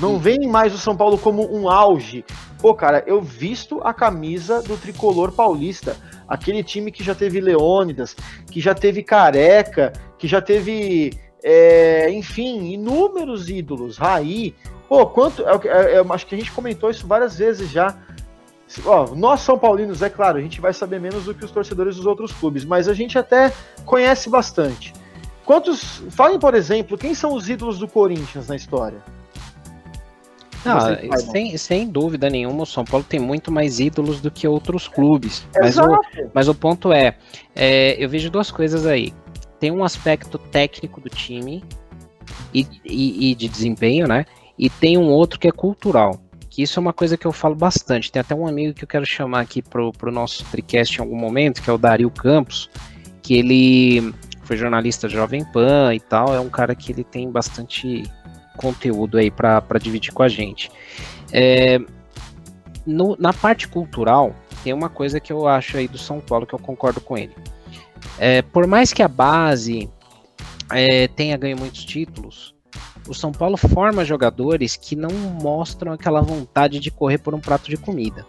[0.00, 2.24] Não veem mais o São Paulo como um auge.
[2.60, 5.96] Pô, cara, eu visto a camisa do tricolor paulista.
[6.26, 8.16] Aquele time que já teve Leônidas,
[8.50, 11.10] que já teve Careca, que já teve,
[11.42, 13.96] é, enfim, inúmeros ídolos.
[13.98, 14.54] Raí,
[14.90, 15.46] Pô, quanto.
[15.46, 17.96] É, é, é, acho que a gente comentou isso várias vezes já.
[18.84, 21.94] Ó, nós São Paulinos, é claro, a gente vai saber menos do que os torcedores
[21.94, 23.52] dos outros clubes, mas a gente até
[23.84, 24.92] conhece bastante.
[25.44, 26.02] Quantos.
[26.10, 28.98] Falem, por exemplo, quem são os ídolos do Corinthians na história?
[30.66, 34.88] Ah, sem, sem dúvida nenhuma, o São Paulo tem muito mais ídolos do que outros
[34.88, 35.46] clubes.
[35.54, 36.00] Mas o,
[36.34, 37.16] mas o ponto é,
[37.54, 39.14] é, eu vejo duas coisas aí.
[39.60, 41.62] Tem um aspecto técnico do time
[42.52, 44.24] e, e, e de desempenho, né?
[44.58, 47.54] E tem um outro que é cultural, que isso é uma coisa que eu falo
[47.54, 48.10] bastante.
[48.10, 51.16] Tem até um amigo que eu quero chamar aqui pro, pro nosso TriCast em algum
[51.16, 52.68] momento, que é o Dario Campos,
[53.22, 58.02] que ele foi jornalista Jovem Pan e tal, é um cara que ele tem bastante
[58.56, 60.70] conteúdo aí para dividir com a gente.
[61.32, 61.78] É,
[62.84, 66.54] no, na parte cultural, tem uma coisa que eu acho aí do São Paulo que
[66.54, 67.32] eu concordo com ele.
[68.22, 69.88] É, por mais que a base
[70.70, 72.54] é, tenha ganho muitos títulos,
[73.08, 77.70] o São Paulo forma jogadores que não mostram aquela vontade de correr por um prato
[77.70, 78.26] de comida.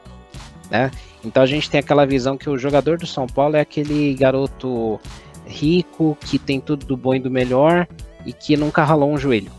[0.69, 0.89] Né?
[1.25, 4.97] Então a gente tem aquela visão que o jogador do São Paulo é aquele garoto
[5.45, 7.85] rico, que tem tudo do bom e do melhor
[8.25, 9.51] e que nunca ralou um joelho.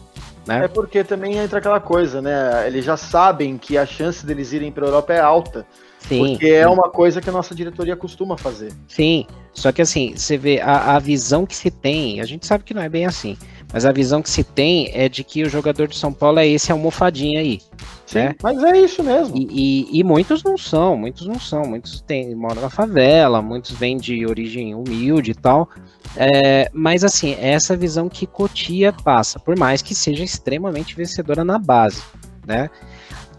[0.46, 0.64] Né?
[0.64, 2.66] É porque também entra aquela coisa, né?
[2.66, 5.66] Eles já sabem que a chance deles irem para a Europa é alta.
[6.00, 6.30] Sim.
[6.30, 8.72] Porque é uma coisa que a nossa diretoria costuma fazer.
[8.88, 9.26] Sim.
[9.54, 12.74] Só que assim, você vê a, a visão que se tem, a gente sabe que
[12.74, 13.36] não é bem assim.
[13.72, 16.46] Mas a visão que se tem é de que o jogador de São Paulo é
[16.46, 17.60] esse almofadinha aí.
[18.06, 18.34] Sim, né?
[18.42, 19.36] Mas é isso mesmo.
[19.36, 21.62] E, e, e, muitos não são, muitos não são.
[21.62, 25.70] Muitos tem, moram na favela, muitos vêm de origem humilde e tal.
[26.14, 31.42] É, mas assim, é essa visão que Cotia passa, por mais que seja extremamente vencedora
[31.42, 32.02] na base.
[32.46, 32.68] Né?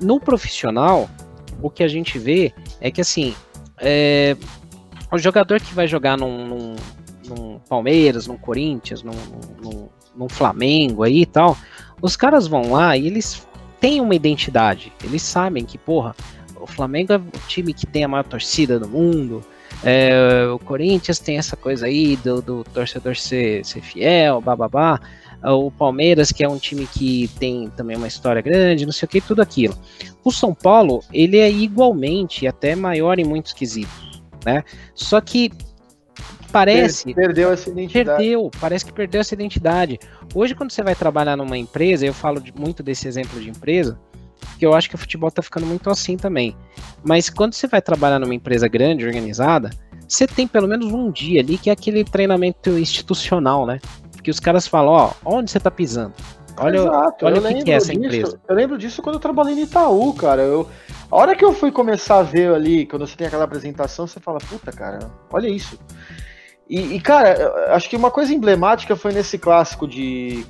[0.02, 1.08] No profissional,
[1.62, 3.36] o que a gente vê é que assim.
[3.80, 4.36] É,
[5.12, 6.76] o jogador que vai jogar num, num,
[7.28, 9.12] num Palmeiras, num Corinthians, num,
[9.62, 11.58] num no Flamengo aí e tal,
[12.02, 13.48] os caras vão lá e eles
[13.80, 14.94] têm uma identidade.
[15.04, 16.16] Eles sabem que, porra,
[16.60, 19.44] o Flamengo é o time que tem a maior torcida do mundo.
[19.84, 25.00] É, o Corinthians tem essa coisa aí do, do torcedor ser, ser fiel, bababá.
[25.44, 29.10] O Palmeiras, que é um time que tem também uma história grande, não sei o
[29.10, 29.76] que, tudo aquilo.
[30.24, 34.64] O São Paulo, ele é igualmente, até maior em muitos quesitos, né?
[34.96, 35.52] Só que
[36.54, 37.14] parece.
[37.14, 38.18] Perdeu essa identidade.
[38.18, 40.00] Perdeu, parece que perdeu essa identidade.
[40.34, 44.00] Hoje, quando você vai trabalhar numa empresa, eu falo de, muito desse exemplo de empresa,
[44.60, 46.56] que eu acho que o futebol tá ficando muito assim também.
[47.04, 49.72] Mas quando você vai trabalhar numa empresa grande, organizada,
[50.08, 53.80] você tem pelo menos um dia ali que é aquele treinamento institucional, né?
[54.22, 56.14] Que os caras falam, ó, onde você tá pisando?
[56.58, 58.40] Olha, Exato, olha o que, que, é essa disso, empresa.
[58.48, 60.44] Eu lembro disso quando eu trabalhei no Itaú, cara.
[60.44, 60.70] Eu,
[61.10, 64.20] a hora que eu fui começar a ver ali, quando você tem aquela apresentação, você
[64.20, 65.00] fala, puta, cara,
[65.32, 65.80] olha isso.
[66.70, 70.46] E, e, cara, acho que uma coisa emblemática foi nesse clássico de,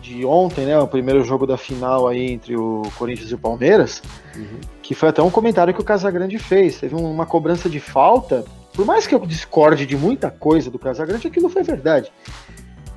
[0.00, 0.78] de ontem, né?
[0.78, 4.02] O primeiro jogo da final aí entre o Corinthians e o Palmeiras,
[4.34, 4.60] uhum.
[4.80, 6.78] que foi até um comentário que o Casagrande fez.
[6.78, 8.44] Teve uma cobrança de falta.
[8.72, 12.12] Por mais que eu discorde de muita coisa do Casagrande, aquilo foi verdade.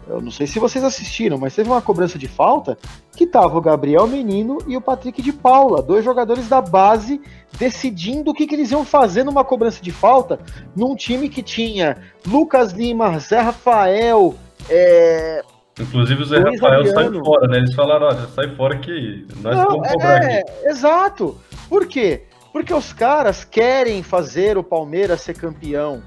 [0.10, 2.78] Eu não sei se vocês assistiram, mas teve uma cobrança de falta
[3.16, 7.22] que tava o Gabriel Menino e o Patrick de Paula, dois jogadores da base,
[7.58, 10.40] decidindo o que, que eles iam fazer numa cobrança de falta
[10.76, 14.36] num time que tinha Lucas Lima, Zé Rafael,
[14.70, 15.44] é...
[15.80, 17.16] Inclusive o Zé Luiz Rafael Adriano.
[17.16, 17.58] sai fora, né?
[17.58, 20.52] Eles falaram, olha, sai fora que nós não, vamos cobrar é, aqui.
[20.66, 21.38] Exato.
[21.70, 22.24] Por quê?
[22.52, 26.02] Porque os caras querem fazer o Palmeiras ser campeão.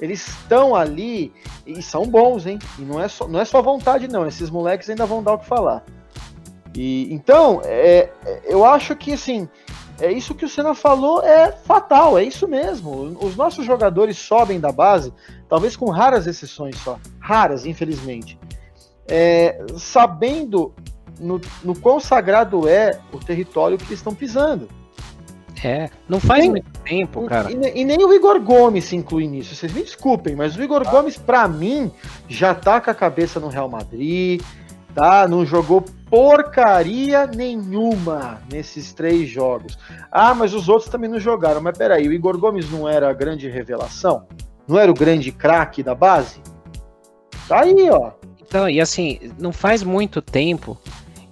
[0.00, 1.32] Eles estão ali
[1.66, 2.58] e são bons, hein?
[2.78, 4.26] E não é só, não é só vontade, não.
[4.26, 5.84] Esses moleques ainda vão dar o que falar.
[6.74, 9.48] E então, é, é, eu acho que assim,
[9.98, 13.16] é isso que o Senna falou é fatal, é isso mesmo.
[13.20, 15.12] Os nossos jogadores sobem da base,
[15.48, 18.38] talvez com raras exceções só, raras, infelizmente,
[19.08, 20.74] é, sabendo
[21.18, 24.68] no, no quão sagrado é o território que eles estão pisando.
[25.64, 27.50] É, não faz nem, muito tempo, cara.
[27.50, 29.54] E, e, nem o Igor Gomes se inclui nisso.
[29.54, 30.90] Vocês me desculpem, mas o Igor ah.
[30.90, 31.90] Gomes, para mim,
[32.28, 34.40] já tá com a cabeça no Real Madrid,
[34.94, 35.26] tá?
[35.28, 39.76] Não jogou porcaria nenhuma nesses três jogos.
[40.10, 41.60] Ah, mas os outros também não jogaram.
[41.60, 44.26] Mas peraí, o Igor Gomes não era a grande revelação?
[44.66, 46.40] Não era o grande craque da base?
[47.48, 48.12] Tá aí, ó.
[48.40, 50.78] Então, e assim, não faz muito tempo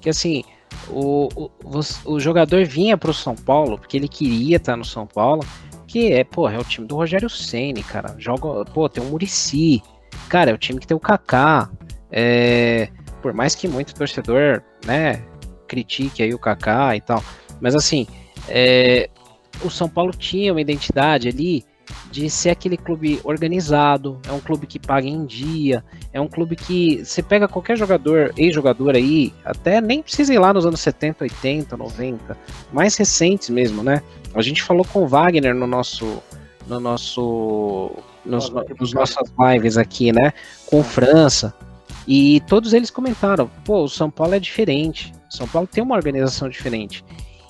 [0.00, 0.44] que assim,
[0.89, 1.28] o,
[1.62, 5.45] o, o jogador vinha para o São Paulo porque ele queria estar no São Paulo,
[5.87, 8.14] que é, pô, é o time do Rogério Ceni, cara.
[8.18, 9.82] Joga, pô, tem o Murici,
[10.28, 11.70] cara, é o time que tem o Kaká.
[12.11, 12.89] É,
[13.22, 15.24] por mais que muito torcedor, né,
[15.66, 17.22] critique aí o Kaká e tal,
[17.61, 18.07] mas assim,
[18.49, 19.09] é,
[19.62, 21.64] o São Paulo tinha uma identidade ali
[22.11, 26.57] de ser aquele clube organizado, é um clube que paga em dia, é um clube
[26.57, 31.24] que você pega qualquer jogador, ex-jogador aí, até nem precisa ir lá nos anos 70,
[31.24, 32.39] 80, 90,
[32.72, 34.03] mais recentes mesmo, né?
[34.35, 36.22] A gente falou com o Wagner no nosso
[36.66, 37.91] no nosso
[38.24, 40.32] nos, nos nossas lives aqui, né,
[40.66, 41.55] com França,
[42.07, 45.12] e todos eles comentaram, pô, o São Paulo é diferente.
[45.28, 47.05] São Paulo tem uma organização diferente.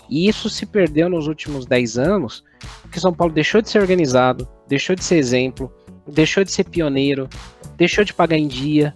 [0.08, 2.44] E isso se perdeu nos últimos 10 anos,
[2.82, 5.72] porque São Paulo deixou de ser organizado, deixou de ser exemplo,
[6.06, 7.28] deixou de ser pioneiro,
[7.76, 8.94] deixou de pagar em dia.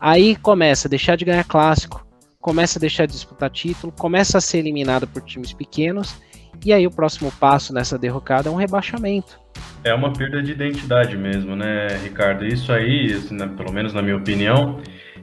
[0.00, 2.04] Aí começa a deixar de ganhar clássico,
[2.40, 6.16] começa a deixar de disputar título, começa a ser eliminado por times pequenos,
[6.64, 9.38] e aí o próximo passo nessa derrocada é um rebaixamento.
[9.82, 12.46] É uma perda de identidade mesmo, né, Ricardo?
[12.46, 14.80] Isso aí, assim, né, pelo menos na minha opinião,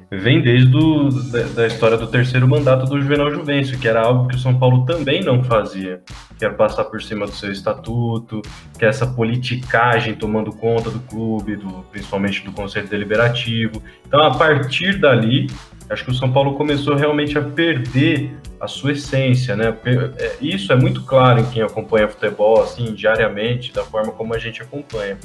[0.09, 4.27] vem desde do, da, da, história do terceiro mandato do Juvenal Juvencio, que era algo
[4.27, 6.01] que o São Paulo também não fazia,
[6.37, 8.41] que era passar por cima do seu estatuto,
[8.77, 13.83] que é essa politicagem tomando conta do clube, do, principalmente do Conselho Deliberativo.
[14.07, 15.47] Então, a partir dali,
[15.89, 19.75] acho que o São Paulo começou realmente a perder a sua essência, né?
[20.17, 24.39] É, isso é muito claro em quem acompanha futebol, assim, diariamente, da forma como a
[24.39, 25.17] gente acompanha.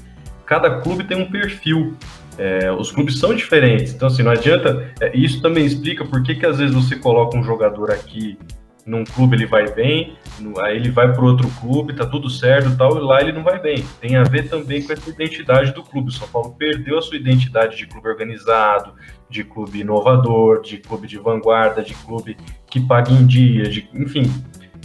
[0.45, 1.97] Cada clube tem um perfil
[2.39, 4.93] é, os clubes são diferentes, então assim, não adianta.
[5.01, 8.39] É, isso também explica por que, que às vezes você coloca um jogador aqui
[8.85, 12.77] num clube ele vai bem, no, aí ele vai para outro clube, tá tudo certo
[12.77, 13.85] tal, e lá ele não vai bem.
[14.01, 16.09] Tem a ver também com essa identidade do clube.
[16.09, 18.95] O São Paulo perdeu a sua identidade de clube organizado,
[19.31, 22.37] de clube inovador, de clube de vanguarda, de clube
[22.69, 24.23] que paga em dia, de, enfim.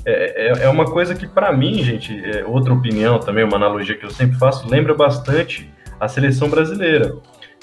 [0.06, 3.98] É, é, é uma coisa que, para mim, gente, é outra opinião também, uma analogia
[3.98, 5.70] que eu sempre faço, lembra bastante
[6.00, 7.16] a seleção brasileira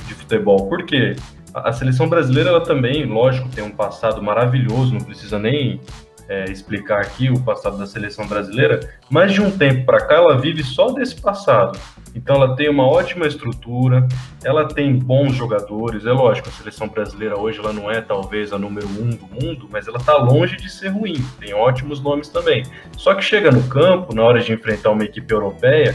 [0.06, 0.68] de futebol.
[0.68, 1.16] Por quê?
[1.54, 5.80] A seleção brasileira, ela também, lógico, tem um passado maravilhoso, não precisa nem
[6.28, 8.80] é, explicar aqui o passado da seleção brasileira,
[9.10, 11.78] mas de um tempo para cá ela vive só desse passado.
[12.14, 14.06] Então ela tem uma ótima estrutura,
[14.44, 18.58] ela tem bons jogadores, é lógico, a seleção brasileira hoje ela não é talvez a
[18.58, 22.64] número um do mundo, mas ela está longe de ser ruim, tem ótimos nomes também.
[22.96, 25.94] Só que chega no campo, na hora de enfrentar uma equipe europeia,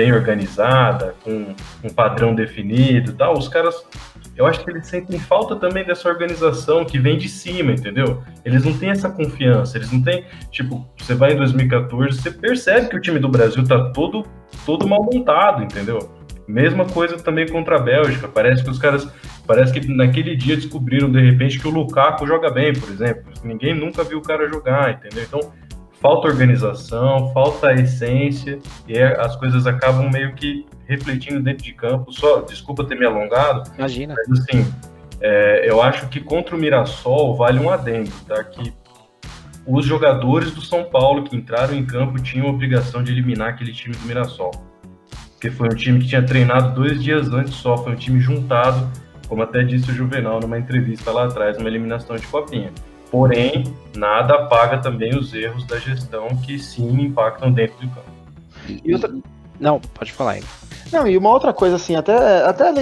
[0.00, 3.84] bem organizada, com um padrão definido tal, os caras,
[4.34, 8.22] eu acho que eles sentem falta também dessa organização que vem de cima, entendeu?
[8.42, 12.88] Eles não têm essa confiança, eles não têm, tipo, você vai em 2014, você percebe
[12.88, 14.24] que o time do Brasil tá todo,
[14.64, 16.10] todo mal montado, entendeu?
[16.48, 19.06] Mesma coisa também contra a Bélgica, parece que os caras,
[19.46, 23.74] parece que naquele dia descobriram de repente que o Lukaku joga bem, por exemplo, ninguém
[23.74, 25.24] nunca viu o cara jogar, entendeu?
[25.24, 25.52] Então,
[26.00, 32.12] falta organização, falta essência, e é, as coisas acabam meio que refletindo dentro de campo.
[32.12, 33.70] Só, desculpa ter me alongado.
[33.78, 34.14] Imagina.
[34.16, 34.66] Mas assim,
[35.20, 38.42] é, eu acho que contra o Mirassol vale um adendo, tá?
[38.42, 38.72] Que
[39.66, 43.72] os jogadores do São Paulo que entraram em campo tinham a obrigação de eliminar aquele
[43.72, 44.50] time do Mirassol.
[45.32, 48.90] Porque foi um time que tinha treinado dois dias antes só, foi um time juntado,
[49.28, 52.72] como até disse o Juvenal numa entrevista lá atrás, uma eliminação de copinha.
[53.10, 53.64] Porém,
[53.96, 58.10] nada apaga também os erros da gestão que sim impactam dentro do campo.
[58.84, 59.12] E outra...
[59.58, 60.44] Não, pode falar aí.
[60.92, 62.72] Não, e uma outra coisa, assim, até, até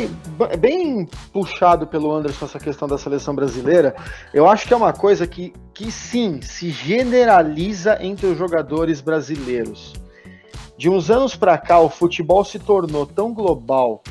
[0.57, 3.95] bem puxado pelo Anderson essa questão da seleção brasileira,
[4.33, 9.95] eu acho que é uma coisa que, que sim, se generaliza entre os jogadores brasileiros.
[10.77, 14.03] De uns anos para cá, o futebol se tornou tão global,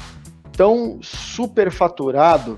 [0.51, 2.57] tão superfaturado,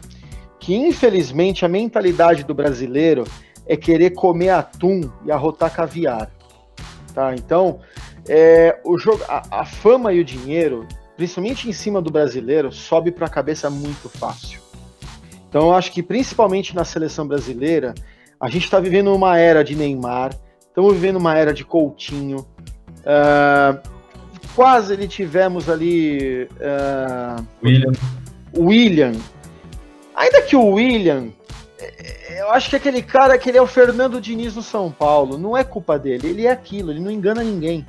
[0.59, 3.23] que infelizmente a mentalidade do brasileiro
[3.69, 6.29] é querer comer atum e arrotar caviar.
[7.13, 7.33] Tá?
[7.33, 7.79] Então,
[8.27, 10.85] é, o jogo, a, a fama e o dinheiro
[11.19, 14.61] principalmente em cima do brasileiro, sobe para a cabeça muito fácil.
[15.49, 17.93] Então eu acho que principalmente na seleção brasileira,
[18.39, 20.33] a gente está vivendo uma era de Neymar,
[20.65, 22.47] estamos vivendo uma era de Coutinho.
[22.99, 23.77] Uh,
[24.55, 26.47] quase ele tivemos ali.
[26.55, 27.91] Uh, William.
[28.57, 29.11] William.
[30.15, 31.33] Ainda que o William,
[32.37, 35.55] eu acho que aquele cara que ele é o Fernando Diniz no São Paulo, não
[35.55, 37.85] é culpa dele, ele é aquilo, ele não engana ninguém.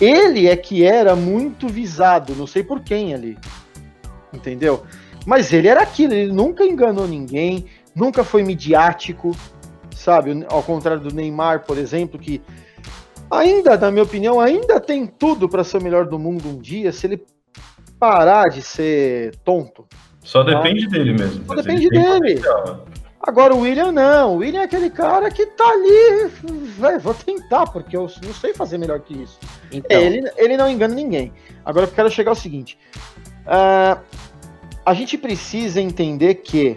[0.00, 3.38] Ele é que era muito visado, não sei por quem ali.
[4.32, 4.84] Entendeu?
[5.24, 9.34] Mas ele era aquilo, ele nunca enganou ninguém, nunca foi midiático,
[9.94, 10.44] sabe?
[10.48, 12.42] Ao contrário do Neymar, por exemplo, que
[13.30, 16.92] ainda, na minha opinião, ainda tem tudo para ser o melhor do mundo um dia,
[16.92, 17.24] se ele
[17.98, 19.86] parar de ser tonto.
[20.22, 20.92] Só depende tá?
[20.92, 21.44] dele mesmo.
[21.46, 22.40] Só depende dele.
[22.40, 22.84] Potencial.
[23.26, 24.34] Agora o William não.
[24.34, 26.30] O William é aquele cara que tá ali.
[26.78, 29.40] Véio, vou tentar, porque eu não sei fazer melhor que isso.
[29.72, 30.00] Então.
[30.00, 31.32] Ele, ele não engana ninguém.
[31.64, 32.78] Agora eu quero chegar ao seguinte:
[33.42, 34.00] uh,
[34.84, 36.76] a gente precisa entender que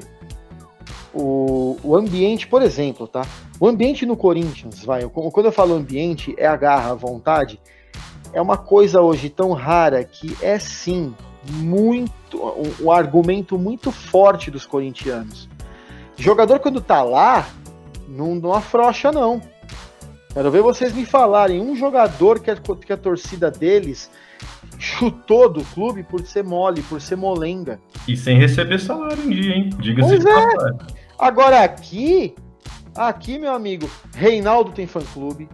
[1.13, 3.21] o, o ambiente, por exemplo, tá?
[3.59, 5.07] O ambiente no Corinthians, vai.
[5.07, 7.61] Quando eu falo ambiente, é a garra, a vontade.
[8.33, 11.13] É uma coisa hoje tão rara que é sim
[11.47, 15.47] muito um, um argumento muito forte dos corintianos
[16.19, 17.47] Jogador quando tá lá,
[18.07, 19.41] não, não afrouxa, não.
[20.33, 24.11] Quero ver vocês me falarem um jogador que a, que a torcida deles
[24.77, 27.79] chutou do clube por ser mole, por ser molenga.
[28.07, 29.69] E sem receber salário em dia, hein?
[29.79, 30.43] Diga-se de é.
[31.17, 32.35] Agora aqui,
[32.95, 35.49] aqui, meu amigo, Reinaldo tem fã-clube.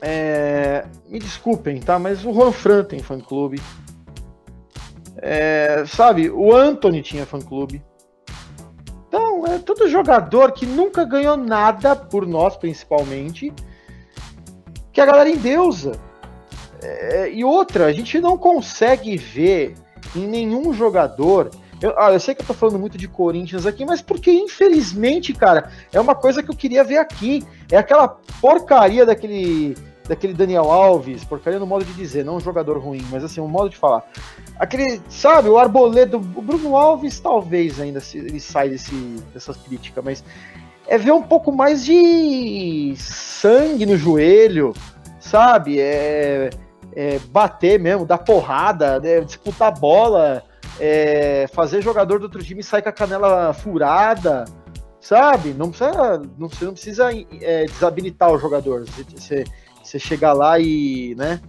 [0.00, 1.98] É, me desculpem, tá?
[1.98, 3.60] Mas o Juan Fran tem fã-clube.
[5.16, 7.82] É, sabe, o Anthony tinha fã-clube.
[9.08, 13.52] Então, é todo jogador que nunca ganhou nada por nós, principalmente,
[14.92, 15.92] que a galera endeusa.
[16.82, 19.74] É, e outra, a gente não consegue ver
[20.14, 21.50] em nenhum jogador.
[21.80, 25.32] Eu, ah, eu sei que eu tô falando muito de Corinthians aqui, mas porque, infelizmente,
[25.32, 27.44] cara, é uma coisa que eu queria ver aqui.
[27.70, 28.08] É aquela
[28.40, 29.74] porcaria daquele
[30.08, 33.48] daquele Daniel Alves, porcaria no modo de dizer, não um jogador ruim, mas assim, um
[33.48, 34.04] modo de falar.
[34.58, 38.94] Aquele, sabe, o Arboledo, o Bruno Alves talvez ainda se, ele sai desse,
[39.32, 40.24] dessas críticas, mas
[40.86, 44.72] é ver um pouco mais de sangue no joelho,
[45.20, 45.78] sabe?
[45.78, 46.48] É,
[46.96, 49.20] é bater mesmo, dar porrada, né?
[49.20, 50.42] disputar bola,
[50.80, 54.46] é, fazer jogador do outro time sair com a canela furada,
[55.00, 55.52] sabe?
[55.52, 57.10] Não precisa, não, você não precisa
[57.42, 58.86] é, desabilitar o jogador.
[58.86, 59.44] Você, você
[59.96, 61.40] chegar lá e, né,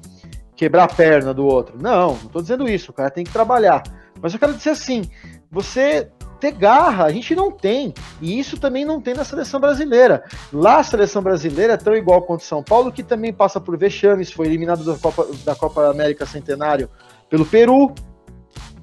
[0.56, 1.82] quebrar a perna do outro.
[1.82, 3.82] Não, não tô dizendo isso, o cara tem que trabalhar.
[4.22, 5.10] Mas eu quero dizer assim,
[5.50, 7.94] você ter garra, a gente não tem.
[8.22, 10.24] E isso também não tem na seleção brasileira.
[10.54, 14.32] Lá a seleção brasileira é tão igual quanto São Paulo, que também passa por vexames,
[14.32, 16.90] foi eliminado da Copa, da Copa América Centenário
[17.30, 17.94] pelo Peru,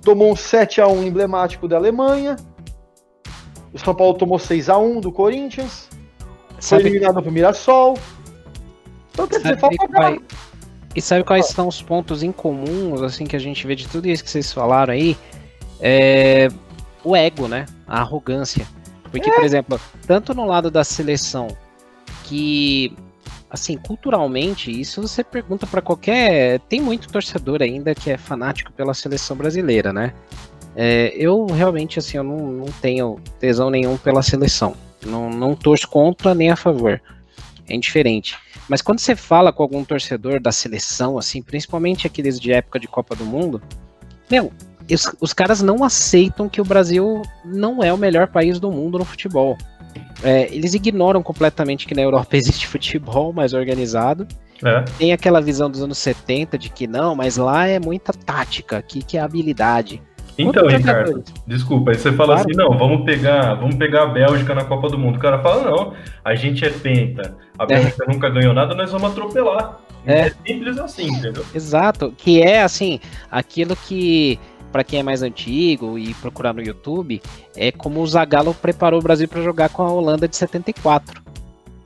[0.03, 2.37] tomou um 7 a 1 emblemático da Alemanha.
[3.73, 5.89] O São Paulo tomou 6 a 1 do Corinthians.
[6.61, 7.99] Foi eliminado pelo Mirassol.
[9.17, 10.23] Então quer dizer, falta.
[10.95, 14.23] E sabe quais são os pontos incomuns, assim, que a gente vê de tudo isso
[14.23, 15.17] que vocês falaram aí?
[15.81, 16.49] É...
[17.03, 17.65] O ego, né?
[17.87, 18.67] A arrogância.
[19.11, 19.35] Porque, é.
[19.35, 21.49] por exemplo, tanto no lado da seleção,
[22.25, 22.95] que,
[23.49, 26.61] assim, culturalmente, isso você pergunta para qualquer.
[26.61, 30.13] Tem muito torcedor ainda que é fanático pela seleção brasileira, né?
[30.75, 34.75] É, eu realmente, assim, eu não, não tenho tesão nenhum pela seleção.
[35.05, 37.01] Não, não torço contra nem a favor.
[37.67, 38.46] É indiferente.
[38.69, 42.89] Mas quando você fala com algum torcedor da seleção, assim, principalmente aqueles de época de
[42.89, 43.63] Copa do Mundo,
[44.31, 44.53] meu,
[44.93, 48.99] os, os caras não aceitam que o Brasil não é o melhor país do mundo
[48.99, 49.57] no futebol.
[50.23, 54.27] É, eles ignoram completamente que na Europa existe futebol mais organizado.
[54.65, 54.83] É.
[54.99, 59.03] Tem aquela visão dos anos 70 de que não, mas lá é muita tática, aqui
[59.03, 60.03] que é habilidade.
[60.39, 62.41] Então, Ricardo, desculpa, aí você fala claro.
[62.41, 65.17] assim, não, vamos pegar, vamos pegar a Bélgica na Copa do Mundo.
[65.17, 67.67] O cara fala, não, a gente é penta, a é.
[67.67, 68.13] Bélgica é.
[68.13, 69.79] nunca ganhou nada, nós vamos atropelar.
[70.07, 70.21] É.
[70.21, 71.45] é simples assim, entendeu?
[71.55, 73.01] Exato, que é assim,
[73.31, 74.39] aquilo que
[74.77, 77.23] para quem é mais antigo e procurar no YouTube,
[77.57, 81.23] é como o Zagallo preparou o Brasil para jogar com a Holanda de 74.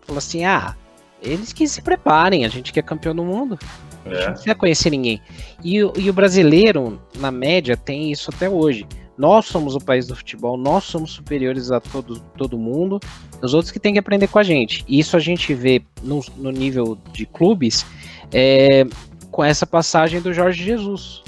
[0.02, 0.74] Falou assim: ah,
[1.22, 3.58] eles que se preparem, a gente que é campeão do mundo.
[4.04, 4.26] A gente É.
[4.26, 5.20] não precisa conhecer ninguém.
[5.62, 8.86] E, e o brasileiro, na média, tem isso até hoje.
[9.20, 12.98] Nós somos o país do futebol, nós somos superiores a todo, todo mundo,
[13.42, 14.82] os outros que têm que aprender com a gente.
[14.88, 17.84] E isso a gente vê no, no nível de clubes
[18.32, 18.86] é,
[19.30, 21.22] com essa passagem do Jorge Jesus,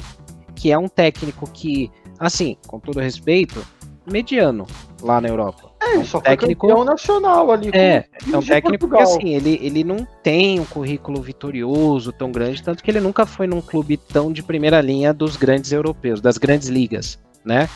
[0.56, 3.62] que é um técnico que, assim, com todo respeito,
[4.10, 4.66] mediano
[5.02, 5.70] lá na Europa.
[5.82, 7.68] É, ele só foi técnico- campeão nacional ali.
[7.74, 12.62] É, é um técnico que assim, ele, ele não tem um currículo vitorioso tão grande,
[12.62, 16.38] tanto que ele nunca foi num clube tão de primeira linha dos grandes europeus, das
[16.38, 17.68] grandes ligas, né?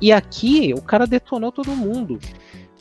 [0.00, 2.18] E aqui o cara detonou todo mundo.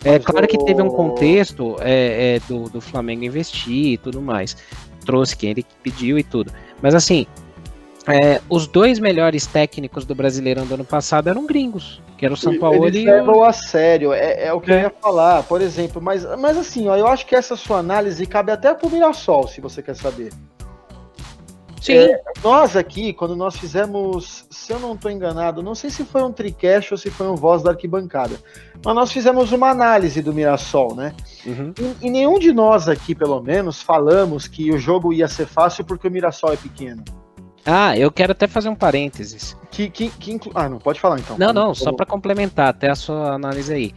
[0.03, 3.97] É Mas claro que teve um o- contexto é, é, do, do Flamengo investir e
[3.97, 4.55] tudo mais.
[5.05, 6.51] Trouxe quem ele pediu e tudo.
[6.81, 7.25] Mas assim,
[8.07, 12.37] é, os dois melhores técnicos do Brasileirão do ano passado eram gringos, que era o
[12.37, 13.11] São Paulo Eles e o...
[13.11, 14.75] levam a sério, é, é o que É.
[14.75, 15.99] eu ia falar, por exemplo.
[16.01, 19.59] Mas, mas assim, ó, eu acho que essa sua análise cabe até pro Mirassol, se
[19.59, 20.31] você quer saber.
[21.79, 26.03] Sim, É, Nós aqui, quando nós fizemos, se eu não estou enganado, não sei se
[26.03, 28.35] foi um tricast ou se foi um voz da arquibancada,
[28.83, 31.13] mas nós fizemos uma análise do Mirassol, né?
[31.45, 31.73] uhum.
[32.01, 35.85] E, e nenhum de nós aqui, pelo menos, falamos que o jogo ia ser fácil
[35.85, 37.03] porque o Mirassol é pequeno.
[37.69, 39.55] Ah, eu quero até fazer um parênteses.
[39.69, 41.37] Que, que, que inclu- Ah, não, pode falar então.
[41.37, 43.93] Não, não, só para complementar até a sua análise aí.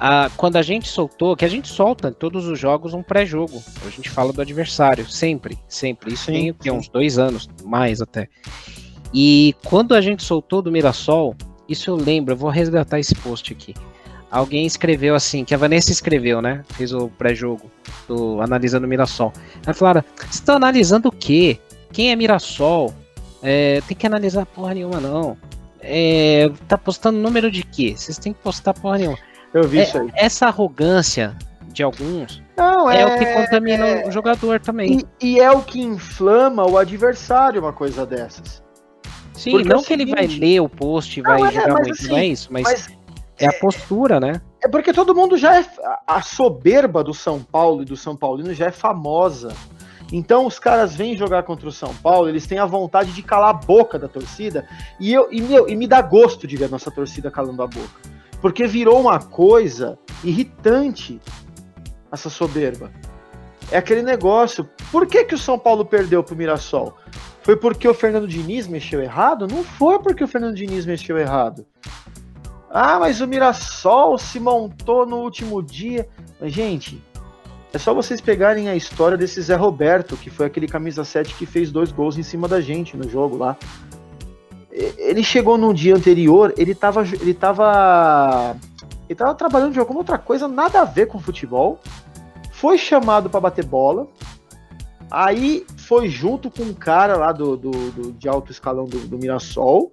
[0.00, 3.62] Ah, quando a gente soltou, que a gente solta em todos os jogos um pré-jogo.
[3.84, 6.14] A gente fala do adversário, sempre, sempre.
[6.14, 6.70] Isso tem sim.
[6.70, 8.28] uns dois anos, mais até.
[9.12, 11.34] E quando a gente soltou do Mirassol,
[11.68, 13.74] isso eu lembro, eu vou resgatar esse post aqui.
[14.30, 16.62] Alguém escreveu assim, que a Vanessa escreveu, né?
[16.74, 17.70] Fez o pré-jogo
[18.06, 19.32] do Analisando o Mirassol.
[19.66, 21.58] Aí falaram: Você está analisando o quê?
[21.92, 22.94] Quem é Mirassol?
[23.42, 25.36] É, tem que analisar porra nenhuma, não.
[25.80, 27.94] É, tá postando número de quê?
[27.96, 29.18] Vocês têm que postar porra nenhuma.
[29.54, 30.10] Eu vi É, isso aí.
[30.14, 31.36] essa arrogância
[31.68, 35.06] de alguns Não, é, o que contamina é- o jogador também.
[35.20, 38.62] E, e é o que inflama o adversário, uma coisa dessas.
[39.34, 41.52] Sim, porque é não que ele vai seguinte- ler o post e Não, vai é,
[41.52, 42.88] jogar mas muito, assim, não é isso, mas, Mas
[43.38, 44.40] é a postura, né?
[44.62, 45.64] é porque todo mundo já é.
[45.84, 49.54] a- A soberba do São Paulo e do São Paulino já é famosa.
[50.12, 53.50] Então os caras vêm jogar contra o São Paulo, eles têm a vontade de calar
[53.50, 54.66] a boca da torcida.
[54.98, 57.66] E, eu, e, meu, e me dá gosto de ver a nossa torcida calando a
[57.66, 58.17] boca.
[58.40, 61.20] Porque virou uma coisa irritante
[62.10, 62.90] essa soberba.
[63.70, 64.68] É aquele negócio.
[64.90, 66.96] Por que, que o São Paulo perdeu pro Mirassol?
[67.42, 69.46] Foi porque o Fernando Diniz mexeu errado?
[69.46, 71.66] Não foi porque o Fernando Diniz mexeu errado.
[72.70, 76.08] Ah, mas o Mirassol se montou no último dia.
[76.40, 77.02] Mas, gente,
[77.72, 81.46] é só vocês pegarem a história desse Zé Roberto, que foi aquele camisa 7 que
[81.46, 83.56] fez dois gols em cima da gente no jogo lá.
[84.96, 87.02] Ele chegou no dia anterior, ele tava.
[87.02, 88.56] Ele tava.
[89.08, 91.80] Ele tava trabalhando de alguma outra coisa, nada a ver com futebol.
[92.52, 94.06] Foi chamado para bater bola.
[95.10, 99.16] Aí foi junto com um cara lá do, do, do- de alto escalão do, do
[99.16, 99.90] Mirassol.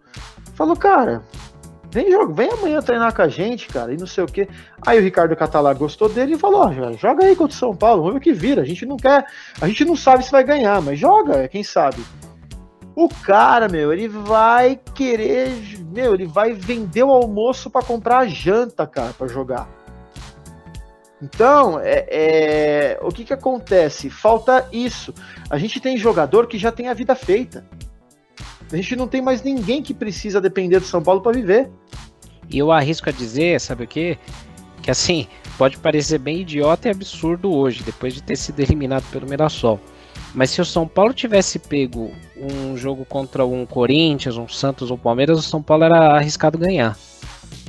[0.53, 1.23] Falou, cara,
[1.89, 4.47] vem, vem amanhã treinar com a gente, cara, e não sei o quê.
[4.85, 8.01] Aí o Ricardo Catalá gostou dele e falou: ó, joga aí contra o São Paulo,
[8.01, 8.61] vamos ver o que vira.
[8.61, 9.25] A gente não quer,
[9.61, 12.03] a gente não sabe se vai ganhar, mas joga, quem sabe.
[12.95, 15.51] O cara, meu, ele vai querer,
[15.91, 19.69] meu, ele vai vender o almoço para comprar a janta, cara, para jogar.
[21.21, 24.09] Então, é, é, o que que acontece?
[24.09, 25.13] Falta isso.
[25.49, 27.65] A gente tem jogador que já tem a vida feita.
[28.71, 31.69] A gente não tem mais ninguém que precisa depender do São Paulo para viver.
[32.49, 34.17] E eu arrisco a dizer, sabe o quê?
[34.81, 35.27] Que assim,
[35.57, 39.79] pode parecer bem idiota e absurdo hoje, depois de ter sido eliminado pelo Mirassol.
[40.35, 44.97] Mas se o São Paulo tivesse pego um jogo contra um Corinthians, um Santos ou
[44.97, 46.97] Palmeiras, o São Paulo era arriscado ganhar.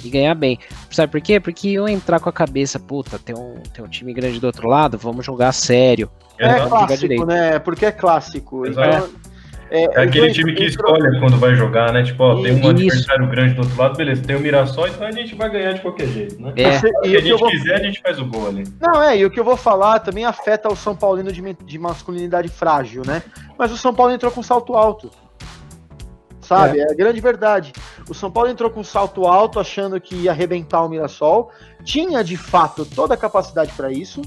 [0.04, 0.58] E ganhar bem.
[0.90, 1.38] Sabe por quê?
[1.38, 4.68] Porque iam entrar com a cabeça, puta, tem um, tem um time grande do outro
[4.68, 6.10] lado, vamos jogar sério.
[6.38, 7.58] É, jogar clássico, né?
[7.60, 8.66] Porque é clássico.
[8.66, 8.88] Exato.
[8.88, 9.35] Então,
[9.70, 12.02] é, É aquele time que escolhe quando vai jogar, né?
[12.02, 15.12] Tipo, ó, tem um adversário grande do outro lado, beleza, tem o Mirassol, então a
[15.12, 16.52] gente vai ganhar de qualquer jeito, né?
[16.56, 18.64] É, Se a gente vou- quiser, a gente faz o gol ali.
[18.80, 21.78] Não, é, e o que eu vou falar também afeta o São Paulino de, de
[21.78, 23.22] masculinidade frágil, né?
[23.58, 25.10] Mas o São Paulo entrou com salto alto.
[26.40, 26.78] Sabe?
[26.78, 26.84] É.
[26.92, 27.72] a grande verdade.
[28.08, 31.50] O São Paulo entrou com salto alto, achando que ia arrebentar o Mirassol.
[31.82, 34.22] Tinha, de fato, toda a capacidade para isso.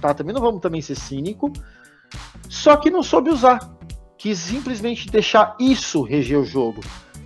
[0.00, 0.14] Tá?
[0.14, 1.52] Também não vamos também ser cínico.
[2.48, 3.58] Só que não soube usar.
[4.22, 6.80] Quis simplesmente deixar isso reger o jogo.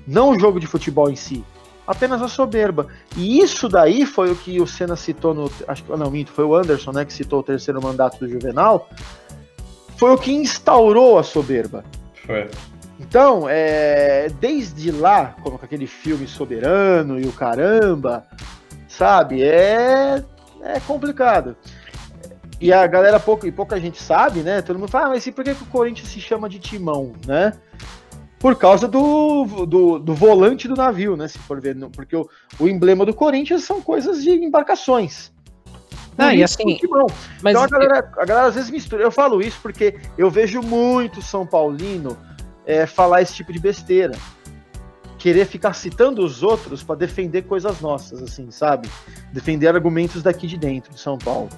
[0.07, 1.45] Não o jogo de futebol em si.
[1.87, 2.87] Apenas a soberba.
[3.15, 5.53] E isso daí foi o que o Senna citou no.
[5.69, 7.05] Acho que não, minto, foi o Anderson, né?
[7.05, 8.89] Que citou o terceiro mandato do Juvenal.
[9.99, 11.85] Foi o que instaurou a soberba.
[12.25, 12.49] Foi.
[12.99, 18.25] Então, é, desde lá, como com aquele filme Soberano e o caramba,
[18.89, 20.25] sabe, é,
[20.63, 21.57] é complicado.
[22.61, 24.63] E a galera, pouco, e pouca gente sabe, né?
[24.63, 27.13] Todo mundo fala, ah, mas e por que, que o Corinthians se chama de timão,
[27.27, 27.53] né?
[28.39, 31.29] Por causa do, do, do volante do navio, né?
[31.29, 32.29] Se for ver, porque o,
[32.59, 35.33] o emblema do Corinthians são coisas de embarcações.
[36.19, 36.79] Ah, e assim.
[37.43, 37.53] Mas...
[37.53, 39.03] Então a galera, a galera às vezes mistura.
[39.03, 42.17] Eu falo isso porque eu vejo muito São Paulino
[42.65, 44.15] é, falar esse tipo de besteira.
[45.19, 48.89] Querer ficar citando os outros para defender coisas nossas, assim, sabe?
[49.33, 51.49] Defender argumentos daqui de dentro de São Paulo.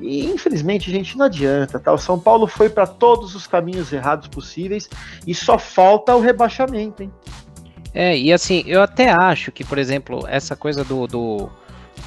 [0.00, 1.92] E infelizmente, gente, não adianta, tá?
[1.92, 4.88] O São Paulo foi para todos os caminhos errados possíveis
[5.26, 7.12] e só falta o rebaixamento, hein?
[7.92, 11.50] É, e assim, eu até acho que, por exemplo, essa coisa do, do,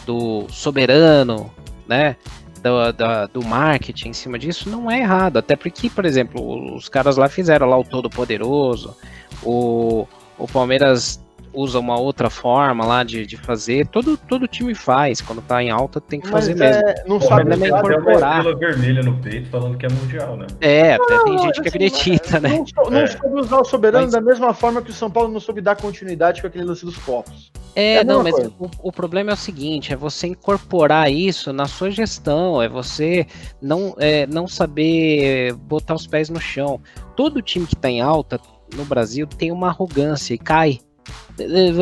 [0.05, 1.51] do soberano,
[1.87, 2.15] né?
[2.61, 5.37] Do, do, do, marketing em cima disso não é errado.
[5.37, 8.95] Até porque, por exemplo, os caras lá fizeram lá o Todo Poderoso,
[9.43, 11.19] o, o Palmeiras
[11.53, 13.87] usa uma outra forma lá de, de fazer.
[13.87, 15.21] Todo, todo time faz.
[15.21, 16.89] Quando tá em alta, tem que fazer Mas mesmo.
[16.89, 18.45] É, não Pô, sabe nem incorporar.
[18.45, 20.47] Uma vermelha no peito falando que é mundial, né?
[20.59, 22.63] É, até não, tem gente assim, que acredita, né?
[22.75, 23.07] Não, não é.
[23.07, 24.13] soube usar o soberano mas...
[24.13, 26.97] da mesma forma que o São Paulo não soube dar continuidade com aquele lance dos
[26.97, 27.51] copos.
[27.75, 31.67] É, é não, mas o, o, problema é o seguinte: é você incorporar isso na
[31.67, 33.25] sua gestão, é você
[33.61, 36.79] não, é, não saber botar os pés no chão.
[37.15, 38.39] Todo time que tá em alta
[38.75, 40.79] no Brasil tem uma arrogância e cai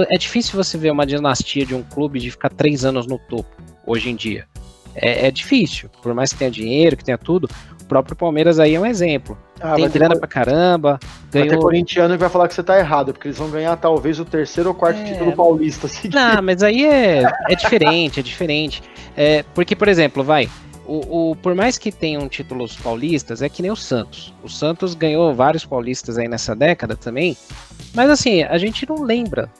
[0.10, 3.50] é difícil você ver uma dinastia de um clube de ficar três anos no topo
[3.86, 4.48] hoje em dia.
[4.96, 7.50] É, é difícil, por mais que tenha dinheiro, que tenha tudo.
[7.82, 9.38] O próprio Palmeiras aí é um exemplo.
[9.60, 10.20] Ah, Tem grana ter...
[10.20, 11.00] pra caramba.
[11.32, 11.48] Ganhou...
[11.48, 14.20] Vai ter corintiano que vai falar que você tá errado, porque eles vão ganhar talvez
[14.20, 15.04] o terceiro ou quarto é...
[15.06, 15.88] título paulista.
[15.88, 16.16] Seguido.
[16.16, 18.84] Não, mas aí é, é diferente, é diferente.
[19.18, 20.48] É, porque, por exemplo, vai,
[20.86, 24.34] o, o, por mais que tenham títulos paulistas, é que nem o Santos.
[24.44, 27.38] O Santos ganhou vários paulistas aí nessa década também,
[27.94, 29.52] mas assim, a gente não lembra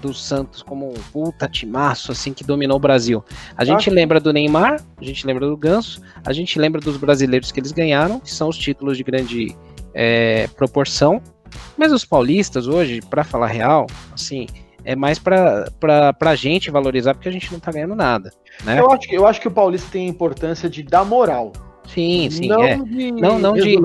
[0.00, 3.24] do Santos como um puta timaço assim que dominou o Brasil.
[3.56, 3.92] A gente ah.
[3.92, 7.72] lembra do Neymar, a gente lembra do Ganso, a gente lembra dos brasileiros que eles
[7.72, 9.56] ganharam, que são os títulos de grande
[9.94, 11.22] é, proporção.
[11.76, 14.46] Mas os paulistas hoje, para falar real, assim,
[14.84, 18.32] é mais pra, pra, pra gente valorizar porque a gente não tá ganhando nada.
[18.64, 18.80] Né?
[18.80, 21.52] Eu, acho, eu acho que o Paulista tem a importância de dar moral.
[21.86, 22.48] Sim, sim.
[22.48, 22.76] Não é.
[22.76, 23.78] de não, não de,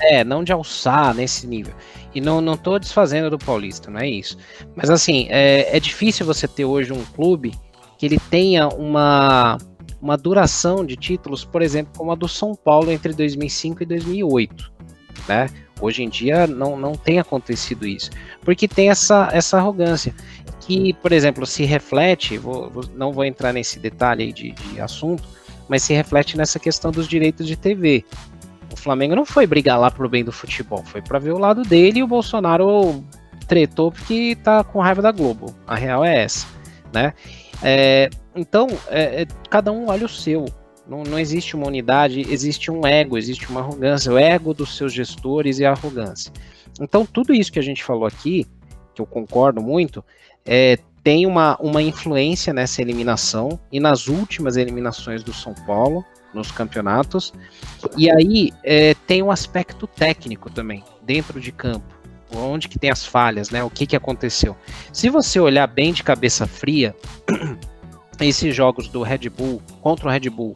[0.00, 1.74] é, não de alçar nesse nível.
[2.14, 4.36] E não, não tô desfazendo do Paulista, não é isso.
[4.76, 7.54] Mas assim, é, é difícil você ter hoje um clube
[7.96, 9.56] que ele tenha uma,
[10.00, 14.72] uma duração de títulos, por exemplo, como a do São Paulo entre 2005 e 2008.
[15.28, 15.48] Né?
[15.80, 18.10] Hoje em dia não, não tem acontecido isso,
[18.42, 20.14] porque tem essa, essa arrogância
[20.60, 25.24] que, por exemplo, se reflete, vou, não vou entrar nesse detalhe aí de, de assunto,
[25.68, 28.04] mas se reflete nessa questão dos direitos de TV.
[28.72, 31.62] O Flamengo não foi brigar lá pro bem do futebol, foi para ver o lado
[31.62, 33.04] dele e o Bolsonaro
[33.46, 35.54] tretou porque tá com raiva da Globo.
[35.66, 36.46] A real é essa,
[36.92, 37.12] né?
[37.62, 40.46] É, então, é, é, cada um olha o seu.
[40.88, 44.92] Não, não existe uma unidade, existe um ego, existe uma arrogância, o ego dos seus
[44.92, 46.32] gestores e a arrogância.
[46.80, 48.46] Então, tudo isso que a gente falou aqui,
[48.94, 50.04] que eu concordo muito,
[50.44, 56.50] é, tem uma, uma influência nessa eliminação e nas últimas eliminações do São Paulo nos
[56.50, 57.32] campeonatos.
[57.96, 61.94] E aí é, tem um aspecto técnico também dentro de campo,
[62.34, 63.62] onde que tem as falhas, né?
[63.64, 64.56] O que que aconteceu?
[64.92, 66.94] Se você olhar bem de cabeça fria,
[68.20, 70.52] esses jogos do Red Bull contra o Red Bull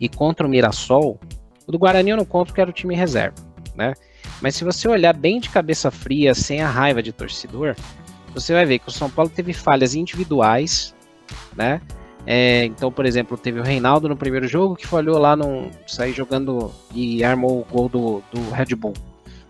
[0.00, 1.20] e contra o Mirassol,
[1.66, 3.36] o do Guarani eu não conto que era o time reserva,
[3.76, 3.92] né?
[4.40, 7.76] Mas se você olhar bem de cabeça fria, sem a raiva de torcedor,
[8.34, 10.94] você vai ver que o São Paulo teve falhas individuais,
[11.56, 11.80] né?
[12.26, 16.12] É, então, por exemplo, teve o Reinaldo no primeiro jogo que falhou lá, no sair
[16.12, 18.94] jogando e armou o gol do, do Red Bull.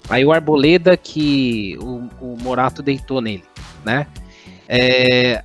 [0.09, 3.45] Aí o Arboleda que o, o Morato deitou nele,
[3.85, 4.07] né?
[4.68, 5.43] É,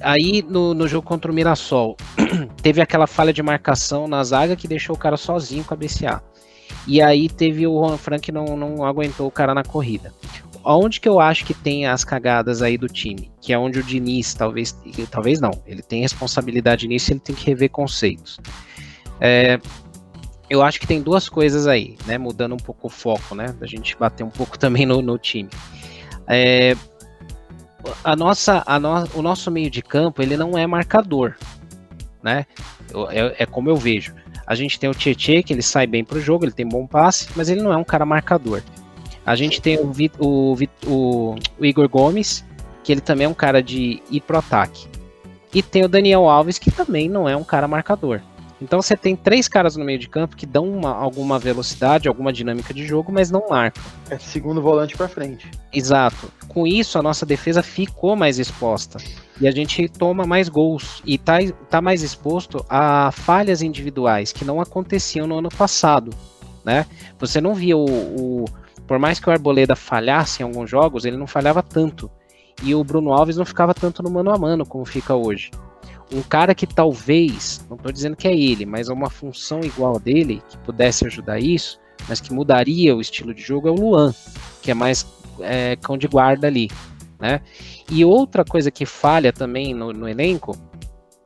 [0.00, 1.96] aí no, no jogo contra o Mirassol,
[2.62, 6.22] teve aquela falha de marcação na zaga que deixou o cara sozinho cabecear.
[6.86, 10.12] E aí teve o Juan Frank não, não aguentou o cara na corrida.
[10.64, 13.30] Onde que eu acho que tem as cagadas aí do time?
[13.40, 14.76] Que é onde o Diniz, talvez,
[15.10, 18.38] talvez não, ele tem responsabilidade nisso, ele tem que rever conceitos.
[19.20, 19.58] É,
[20.48, 22.18] eu acho que tem duas coisas aí, né?
[22.18, 23.54] Mudando um pouco o foco, né?
[23.58, 25.50] Da gente bater um pouco também no, no time.
[26.26, 26.76] É,
[28.04, 31.36] a nossa, a no, o nosso meio de campo ele não é marcador,
[32.22, 32.46] né?
[33.10, 34.14] É, é como eu vejo.
[34.46, 37.28] A gente tem o Tietchan, que ele sai bem pro jogo, ele tem bom passe,
[37.34, 38.62] mas ele não é um cara marcador.
[39.24, 40.56] A gente tem o, o,
[40.86, 42.44] o, o Igor Gomes,
[42.82, 44.88] que ele também é um cara de ir pro ataque.
[45.54, 48.20] E tem o Daniel Alves, que também não é um cara marcador.
[48.62, 52.32] Então você tem três caras no meio de campo que dão uma, alguma velocidade, alguma
[52.32, 53.82] dinâmica de jogo, mas não marcam.
[54.08, 55.50] É segundo volante para frente.
[55.72, 56.32] Exato.
[56.46, 58.98] Com isso, a nossa defesa ficou mais exposta.
[59.40, 61.02] E a gente toma mais gols.
[61.04, 66.10] E tá, tá mais exposto a falhas individuais que não aconteciam no ano passado.
[66.64, 66.86] Né?
[67.18, 68.44] Você não via o, o.
[68.86, 72.10] Por mais que o Arboleda falhasse em alguns jogos, ele não falhava tanto.
[72.62, 75.50] E o Bruno Alves não ficava tanto no mano a mano como fica hoje.
[76.12, 79.98] Um cara que talvez, não estou dizendo que é ele, mas é uma função igual
[79.98, 84.14] dele, que pudesse ajudar isso, mas que mudaria o estilo de jogo, é o Luan,
[84.60, 85.06] que é mais
[85.40, 86.70] é, cão de guarda ali.
[87.18, 87.40] Né?
[87.90, 90.56] E outra coisa que falha também no, no elenco,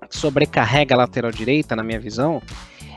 [0.09, 2.41] sobrecarrega a lateral direita, na minha visão,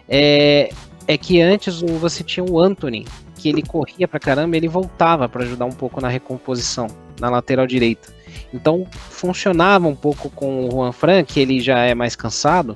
[0.08, 0.70] é,
[1.08, 3.08] é que antes você tinha o Anthony,
[3.40, 6.88] que ele corria pra caramba ele voltava para ajudar um pouco na recomposição,
[7.20, 8.14] na lateral direita.
[8.54, 12.76] Então funcionava um pouco com o Juan Fran, que ele já é mais cansado.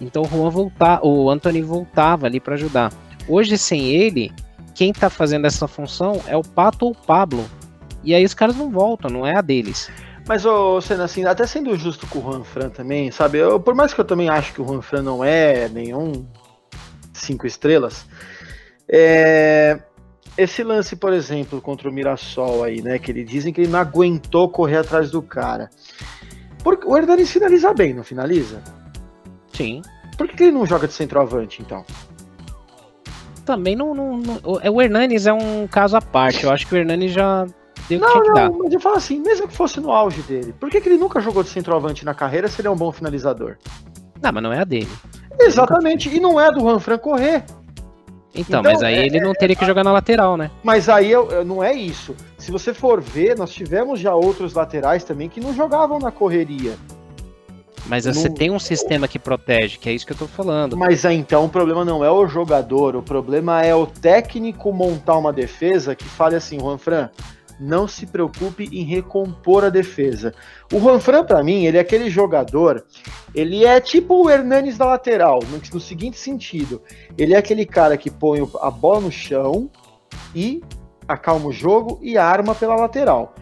[0.00, 2.90] Então o Juan voltar, o Anthony voltava ali para ajudar.
[3.28, 4.32] Hoje sem ele,
[4.74, 7.44] quem tá fazendo essa função é o Pato ou o Pablo.
[8.02, 9.90] E aí os caras não voltam, não é a deles.
[10.26, 13.38] Mas, ô, sendo assim, até sendo justo com o Juan Fran também, sabe?
[13.38, 16.24] Eu, por mais que eu também acho que o Juan Fran não é nenhum
[17.12, 18.06] cinco estrelas,
[18.88, 19.78] é,
[20.36, 22.98] esse lance, por exemplo, contra o Mirassol aí, né?
[22.98, 25.70] Que ele dizem que ele não aguentou correr atrás do cara.
[26.62, 28.62] Porque o Hernani finaliza bem, não finaliza?
[29.52, 29.82] Sim.
[30.16, 31.84] Por que, que ele não joga de centroavante, então?
[33.44, 36.44] Também não, não, não, O Hernanes é um caso à parte.
[36.44, 37.46] Eu acho que o Hernanes já
[37.88, 38.50] deu não, que tinha que não, dar.
[38.50, 41.20] mas eu falo assim, mesmo que fosse no auge dele, por que, que ele nunca
[41.20, 43.56] jogou de centroavante na carreira se ele é um bom finalizador?
[44.22, 44.90] Não, mas não é a dele.
[45.38, 47.44] Exatamente, e não é do Juan Fran correr.
[48.34, 50.50] Então, Então, mas aí é- ele não teria que jogar na lateral, né?
[50.62, 51.12] Mas aí
[51.44, 52.14] não é isso.
[52.38, 56.74] Se você for ver, nós tivemos já outros laterais também que não jogavam na correria.
[57.86, 60.76] Mas você Não- tem um sistema que protege, que é isso que eu tô falando.
[60.76, 65.16] Mas aí, então o problema não é o jogador, o problema é o técnico montar
[65.16, 67.10] uma defesa que fale assim, Juan Fran,
[67.60, 70.34] não se preocupe em recompor a defesa.
[70.72, 72.84] O Juan Fran, pra mim, ele é aquele jogador,
[73.34, 76.82] ele é tipo o Hernanes da lateral, no, no seguinte sentido,
[77.18, 79.70] ele é aquele cara que põe a bola no chão
[80.34, 80.62] e
[81.06, 83.34] acalma o jogo e arma pela lateral.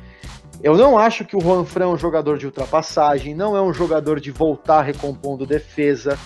[0.60, 3.72] Eu não acho que o Juan Fran é um jogador de ultrapassagem, não é um
[3.72, 6.18] jogador de voltar recompondo defesa,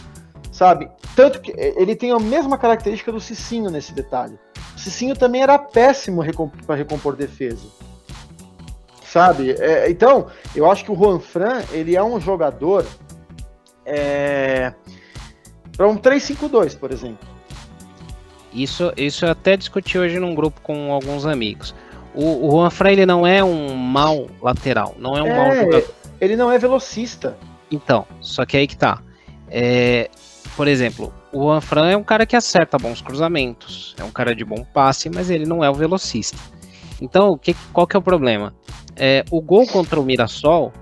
[0.51, 0.88] sabe?
[1.14, 4.38] Tanto que ele tem a mesma característica do Cicinho nesse detalhe.
[4.77, 6.23] O Cicinho também era péssimo
[6.66, 7.66] para recompor defesa.
[9.05, 9.53] Sabe?
[9.53, 12.87] É, então, eu acho que o Juan Fran, ele é um jogador
[13.85, 14.73] é,
[15.77, 17.29] para um 3-5-2, por exemplo.
[18.53, 21.75] Isso, isso eu até discuti hoje num grupo com alguns amigos.
[22.14, 25.61] O, o Juan Fran, ele não é um mau lateral, não é um mau É,
[25.62, 25.95] jogador.
[26.20, 27.37] ele não é velocista.
[27.70, 29.03] Então, só que aí que tá.
[29.51, 30.11] É,
[30.57, 34.35] por exemplo, o Juan Fran é um cara que acerta bons cruzamentos, é um cara
[34.35, 36.37] de bom passe, mas ele não é o velocista.
[37.01, 38.55] Então, que, qual que é o problema?
[38.97, 40.72] É, o gol contra o Mirassol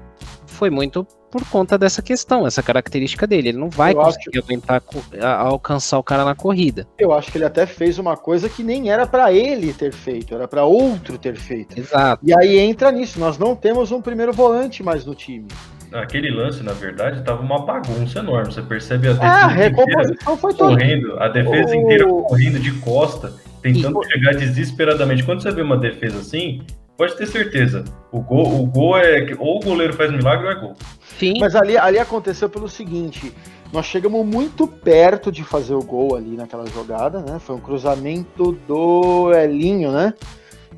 [0.46, 3.50] foi muito por conta dessa questão, essa característica dele.
[3.50, 6.86] Ele não vai Eu conseguir aguentar co- a- alcançar o cara na corrida.
[6.98, 10.34] Eu acho que ele até fez uma coisa que nem era para ele ter feito,
[10.34, 11.78] era para outro ter feito.
[11.78, 12.20] Exato.
[12.26, 15.46] E aí entra nisso, nós não temos um primeiro volante mais no time.
[15.92, 18.52] Aquele lance, na verdade, tava uma bagunça enorme.
[18.52, 20.70] Você percebe a É, a defesa inteira recomposição foi toda.
[20.76, 25.24] correndo, a defesa O- inteira correndo de costa, tentando E- chegar desesperadamente.
[25.24, 26.62] Quando você vê uma defesa assim,
[26.96, 27.84] pode ter certeza.
[28.12, 30.74] O gol, o gol é que ou o goleiro faz milagre ou é gol.
[31.18, 33.32] Sim, Mas ali, ali aconteceu pelo seguinte:
[33.72, 37.38] nós chegamos muito perto de fazer o gol ali naquela jogada, né?
[37.40, 40.14] Foi um cruzamento do Elinho, né?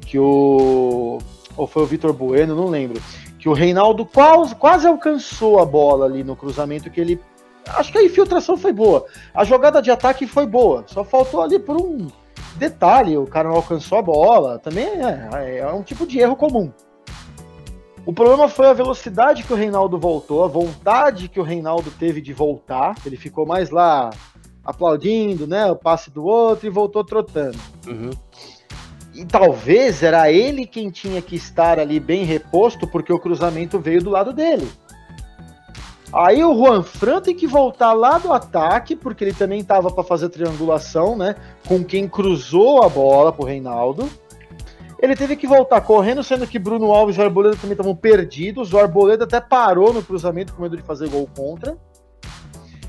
[0.07, 1.19] Que o.
[1.55, 2.99] Ou foi o Vitor Bueno, não lembro.
[3.43, 7.21] Que o Reinaldo quase, quase alcançou a bola ali no cruzamento que ele.
[7.67, 9.05] Acho que a infiltração foi boa.
[9.35, 10.85] A jogada de ataque foi boa.
[10.87, 12.07] Só faltou ali por um
[12.55, 14.61] detalhe: o cara não alcançou a bola.
[14.61, 16.73] Também é, é um tipo de erro comum.
[18.07, 22.21] O problema foi a velocidade que o Reinaldo voltou, a vontade que o Reinaldo teve
[22.21, 22.95] de voltar.
[23.05, 24.11] Ele ficou mais lá
[24.65, 27.59] aplaudindo, né, o passe do outro e voltou trotando.
[27.89, 28.11] uhum.
[29.15, 34.03] E talvez era ele quem tinha que estar ali bem reposto, porque o cruzamento veio
[34.03, 34.71] do lado dele.
[36.13, 40.05] Aí o Juan Fran tem que voltar lá do ataque, porque ele também estava para
[40.05, 41.37] fazer triangulação, né?
[41.67, 44.09] Com quem cruzou a bola pro Reinaldo.
[45.01, 48.73] Ele teve que voltar correndo, sendo que Bruno Alves e o Arboleda também estavam perdidos.
[48.73, 51.77] O Arboleda até parou no cruzamento com medo de fazer gol contra.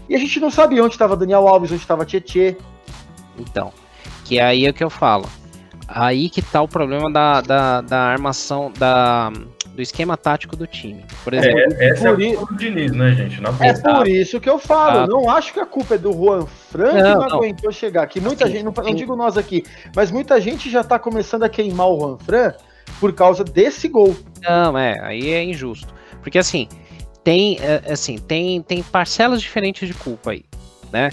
[0.08, 2.58] E a gente não sabia onde estava Daniel Alves, onde estava Tietê.
[3.40, 3.72] Então,
[4.26, 5.28] que aí é o que eu falo.
[5.88, 9.32] Aí que tá o problema da, da, da armação, da,
[9.74, 11.04] do esquema tático do time.
[11.24, 13.42] Por exemplo, é, essa por é a culpa do Diniz, né, gente?
[13.60, 15.00] é por isso que eu falo.
[15.00, 15.08] Ah.
[15.08, 17.38] Não acho que a culpa é do Juan Fran não, que não, não.
[17.38, 18.08] aguentou chegar.
[18.08, 19.64] Que muita assim, gente, não, não, digo nós aqui,
[19.96, 22.54] mas muita gente já tá começando a queimar o Juan Fran
[23.00, 24.16] por causa desse gol.
[24.42, 25.94] Não, é, aí é injusto.
[26.22, 26.68] Porque assim,
[27.24, 30.46] tem, é, assim, tem, tem parcelas diferentes de culpa aí,
[30.92, 31.10] né?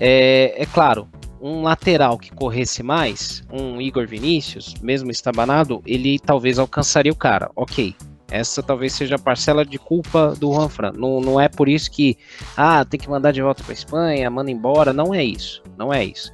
[0.00, 1.08] É, é claro,
[1.40, 7.50] um lateral que corresse mais, um Igor Vinícius, mesmo estabanado, ele talvez alcançaria o cara.
[7.54, 7.94] Ok.
[8.30, 10.92] Essa talvez seja a parcela de culpa do Juan Fran.
[10.92, 12.18] Não, não é por isso que,
[12.56, 14.92] ah, tem que mandar de volta para Espanha, manda embora.
[14.92, 15.62] Não é isso.
[15.78, 16.30] Não é isso.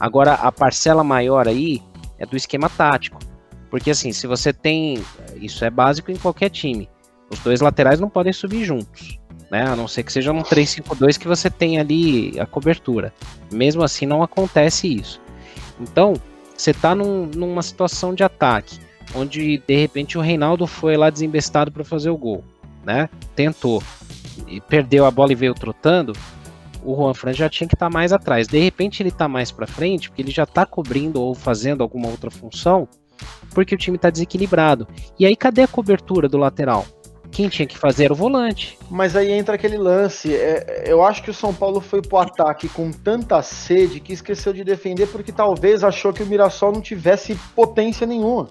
[0.00, 1.82] Agora, a parcela maior aí
[2.18, 3.18] é do esquema tático.
[3.70, 5.04] Porque assim, se você tem.
[5.36, 6.88] Isso é básico em qualquer time.
[7.30, 9.18] Os dois laterais não podem subir juntos
[9.50, 9.66] né?
[9.66, 13.12] A não ser que seja um 3-5-2 que você tem ali a cobertura.
[13.52, 15.20] Mesmo assim, não acontece isso.
[15.80, 16.14] Então,
[16.56, 18.78] você está num, numa situação de ataque,
[19.14, 22.44] onde de repente o Reinaldo foi lá desembestado para fazer o gol,
[22.84, 23.08] né?
[23.34, 23.82] Tentou
[24.46, 26.12] e perdeu a bola e veio trotando.
[26.82, 28.46] O Juan Fran já tinha que estar tá mais atrás.
[28.46, 32.08] De repente ele está mais para frente, porque ele já está cobrindo ou fazendo alguma
[32.08, 32.86] outra função,
[33.50, 34.86] porque o time está desequilibrado.
[35.18, 36.86] E aí cadê a cobertura do lateral?
[37.34, 38.78] Quem tinha que fazer era o volante.
[38.88, 40.32] Mas aí entra aquele lance.
[40.32, 44.52] É, eu acho que o São Paulo foi pro ataque com tanta sede que esqueceu
[44.52, 48.46] de defender porque talvez achou que o Mirassol não tivesse potência nenhuma.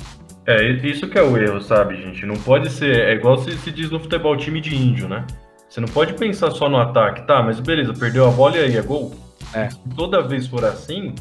[0.46, 2.26] É, isso que é o erro, sabe, gente?
[2.26, 3.00] Não pode ser.
[3.00, 5.26] É igual se, se diz no futebol time de índio, né?
[5.70, 7.42] Você não pode pensar só no ataque, tá?
[7.42, 9.16] Mas beleza, perdeu a bola e aí é gol.
[9.54, 9.70] É.
[9.70, 11.16] Se toda vez for assim,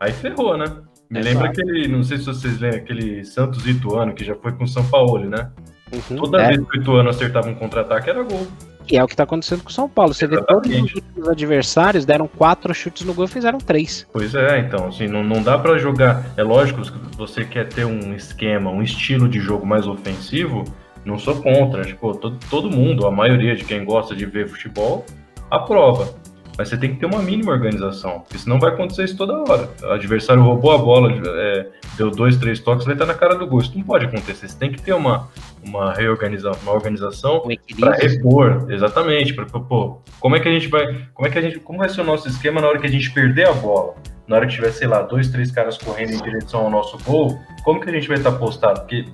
[0.00, 0.66] aí ferrou, né?
[1.08, 1.34] Me Exato.
[1.34, 4.68] lembra aquele, não sei se vocês lembram, aquele Santos Ituano que já foi com o
[4.68, 5.52] São Paulo, né?
[5.92, 6.48] Uhum, Toda é.
[6.48, 8.46] vez que o Ituano acertava um contra-ataque era gol.
[8.90, 10.12] E é o que está acontecendo com o São Paulo.
[10.12, 10.94] Você Exatamente.
[10.94, 14.06] vê todos os adversários deram quatro chutes no gol e fizeram três.
[14.12, 16.24] Pois é, então, assim, não, não dá para jogar.
[16.36, 20.64] É lógico que você quer ter um esquema, um estilo de jogo mais ofensivo.
[21.04, 21.82] Não sou contra.
[21.82, 25.04] Tipo, todo, todo mundo, a maioria de quem gosta de ver futebol,
[25.50, 26.14] aprova.
[26.56, 29.68] Mas você tem que ter uma mínima organização, porque senão vai acontecer isso toda hora.
[29.82, 33.46] O adversário roubou a bola, é, deu dois, três toques, vai estar na cara do
[33.46, 33.60] gol.
[33.60, 34.48] Isso não pode acontecer.
[34.48, 35.28] Você tem que ter uma,
[35.64, 39.34] uma reorganização, uma organização um para repor, exatamente.
[39.34, 41.88] Para pô, como é que a gente vai, como é que a gente, como vai
[41.88, 43.94] ser o nosso esquema na hora que a gente perder a bola?
[44.26, 47.38] Na hora que tiver, sei lá, dois, três caras correndo em direção ao nosso gol,
[47.62, 48.80] como que a gente vai estar postado?
[48.80, 49.04] Porque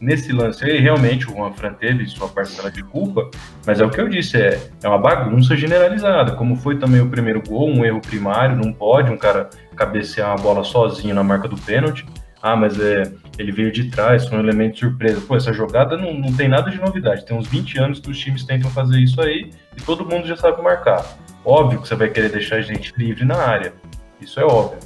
[0.00, 3.28] nesse lance aí, realmente o Juan Fran teve sua parcela de culpa,
[3.66, 6.32] mas é o que eu disse, é, é uma bagunça generalizada.
[6.32, 10.42] Como foi também o primeiro gol, um erro primário, não pode um cara cabecear uma
[10.42, 12.06] bola sozinho na marca do pênalti.
[12.42, 13.02] Ah, mas é,
[13.38, 15.20] ele veio de trás, foi um elemento de surpresa.
[15.20, 17.26] Pô, essa jogada não, não tem nada de novidade.
[17.26, 20.36] Tem uns 20 anos que os times tentam fazer isso aí e todo mundo já
[20.36, 21.04] sabe marcar.
[21.44, 23.74] Óbvio que você vai querer deixar a gente livre na área.
[24.20, 24.78] Isso é óbvio.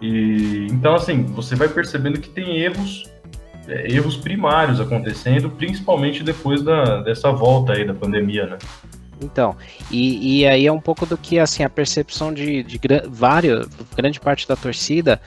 [0.00, 3.10] E então assim, você vai percebendo que tem erros
[3.68, 8.58] é, erros primários acontecendo, principalmente depois da, dessa volta aí da pandemia, né?
[9.22, 9.54] Então,
[9.90, 14.18] e, e aí é um pouco do que assim a percepção de, de vários, grande
[14.18, 15.20] parte da torcida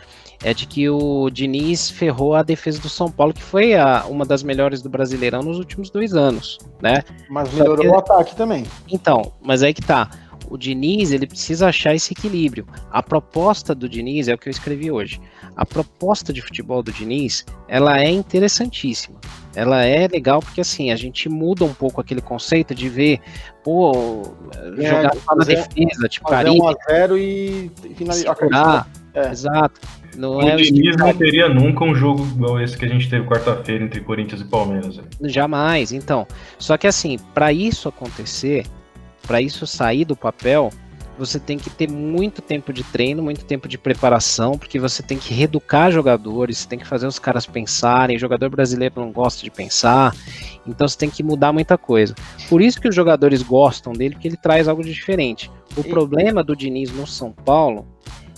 [0.44, 4.26] é de que o Diniz ferrou a defesa do São Paulo, que foi a, uma
[4.26, 7.02] das melhores do Brasileirão nos últimos dois anos, né?
[7.30, 8.66] Mas melhorou que, o ataque também.
[8.92, 10.10] Então, mas aí que tá
[10.54, 12.68] o Diniz ele precisa achar esse equilíbrio.
[12.92, 15.20] A proposta do Diniz é o que eu escrevi hoje.
[15.56, 19.20] A proposta de futebol do Diniz, ela é interessantíssima.
[19.56, 23.20] Ela é legal porque assim, a gente muda um pouco aquele conceito de ver,
[23.64, 24.36] pô,
[24.78, 26.62] é, jogar só na defesa, tipo Caribe.
[26.62, 28.88] 1 a 0 e finalizar.
[29.16, 29.32] É.
[29.32, 29.82] Exato.
[30.16, 33.26] Não o é Diniz não teria nunca um jogo igual esse que a gente teve
[33.26, 35.00] quarta-feira entre Corinthians e Palmeiras.
[35.24, 36.28] Jamais, então.
[36.60, 38.68] Só que assim, para isso acontecer,
[39.26, 40.72] para isso sair do papel,
[41.18, 45.18] você tem que ter muito tempo de treino, muito tempo de preparação, porque você tem
[45.18, 48.18] que reeducar jogadores, você tem que fazer os caras pensarem.
[48.18, 50.16] O jogador brasileiro não gosta de pensar,
[50.66, 52.16] então você tem que mudar muita coisa.
[52.50, 55.52] Por isso que os jogadores gostam dele, porque ele traz algo de diferente.
[55.78, 55.90] O e...
[55.90, 57.88] problema do Diniz no São Paulo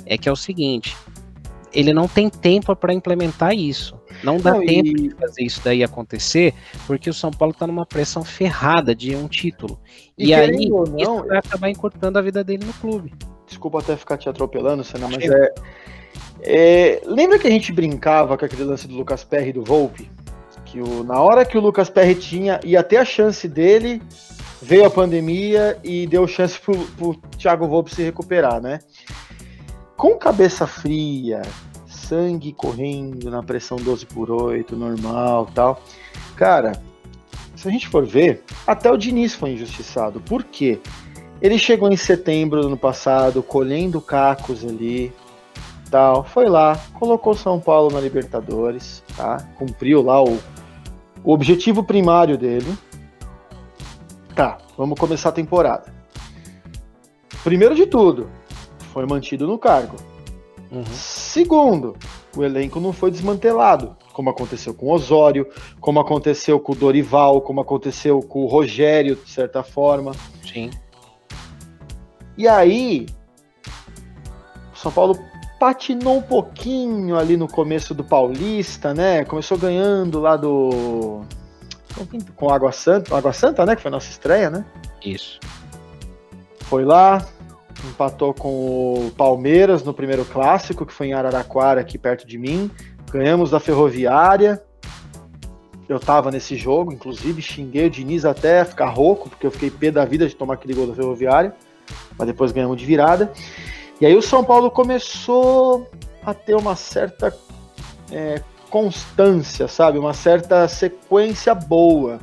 [0.06, 0.96] é que é o seguinte:
[1.74, 3.96] ele não tem tempo para implementar isso.
[4.26, 4.94] Não dá não, tempo e...
[4.94, 6.54] de fazer isso daí acontecer,
[6.88, 9.80] porque o São Paulo está numa pressão ferrada de um título.
[10.18, 13.14] E, e aí, não, isso vai acabar encurtando a vida dele no clube.
[13.46, 15.54] Desculpa até ficar te atropelando, Senna, mas é,
[16.42, 20.10] é, Lembra que a gente brincava com aquele lance do Lucas Perry e do Volpe?
[20.66, 24.02] Que o, na hora que o Lucas Perry tinha, ia ter a chance dele,
[24.62, 28.80] veio a pandemia e deu chance pro, pro Thiago Volpe se recuperar, né?
[29.96, 31.42] Com cabeça fria,
[32.06, 35.82] sangue correndo na pressão 12 por 8, normal tal.
[36.36, 36.74] Cara,
[37.56, 40.20] se a gente for ver, até o Diniz foi injustiçado.
[40.22, 40.80] Por quê?
[41.42, 45.12] Ele chegou em setembro do ano passado, colhendo cacos ali,
[45.90, 46.24] tal.
[46.24, 49.38] Foi lá, colocou São Paulo na Libertadores, tá?
[49.58, 50.38] Cumpriu lá o,
[51.24, 52.72] O objetivo primário dele.
[54.36, 55.94] Tá, vamos começar a temporada.
[57.44, 58.30] Primeiro de tudo,
[58.94, 59.96] foi mantido no cargo.
[60.72, 60.84] Uhum.
[60.86, 61.96] Segundo,
[62.36, 65.48] o elenco não foi desmantelado, como aconteceu com o Osório,
[65.80, 70.12] como aconteceu com o Dorival, como aconteceu com o Rogério, de certa forma.
[70.46, 70.72] Sim.
[72.38, 73.06] E aí,
[74.74, 75.18] o São Paulo
[75.60, 79.24] patinou um pouquinho ali no começo do Paulista, né?
[79.26, 81.22] Começou ganhando lá do.
[82.36, 83.76] Com Água Santa, Água Santa, né?
[83.76, 84.66] Que foi a nossa estreia, né?
[85.04, 85.40] Isso.
[86.62, 87.26] Foi lá,
[87.88, 88.50] empatou com
[89.08, 92.70] o Palmeiras no primeiro clássico, que foi em Araraquara, aqui perto de mim.
[93.12, 94.62] Ganhamos da Ferroviária.
[95.88, 99.92] Eu tava nesse jogo, inclusive xinguei o Diniz até ficar rouco, porque eu fiquei pé
[99.92, 101.54] da vida de tomar aquele gol da Ferroviária.
[102.18, 103.32] Mas depois ganhamos de virada.
[104.02, 105.90] E aí o São Paulo começou
[106.24, 107.36] a ter uma certa
[108.12, 110.00] é, constância, sabe?
[110.00, 112.20] Uma certa sequência boa.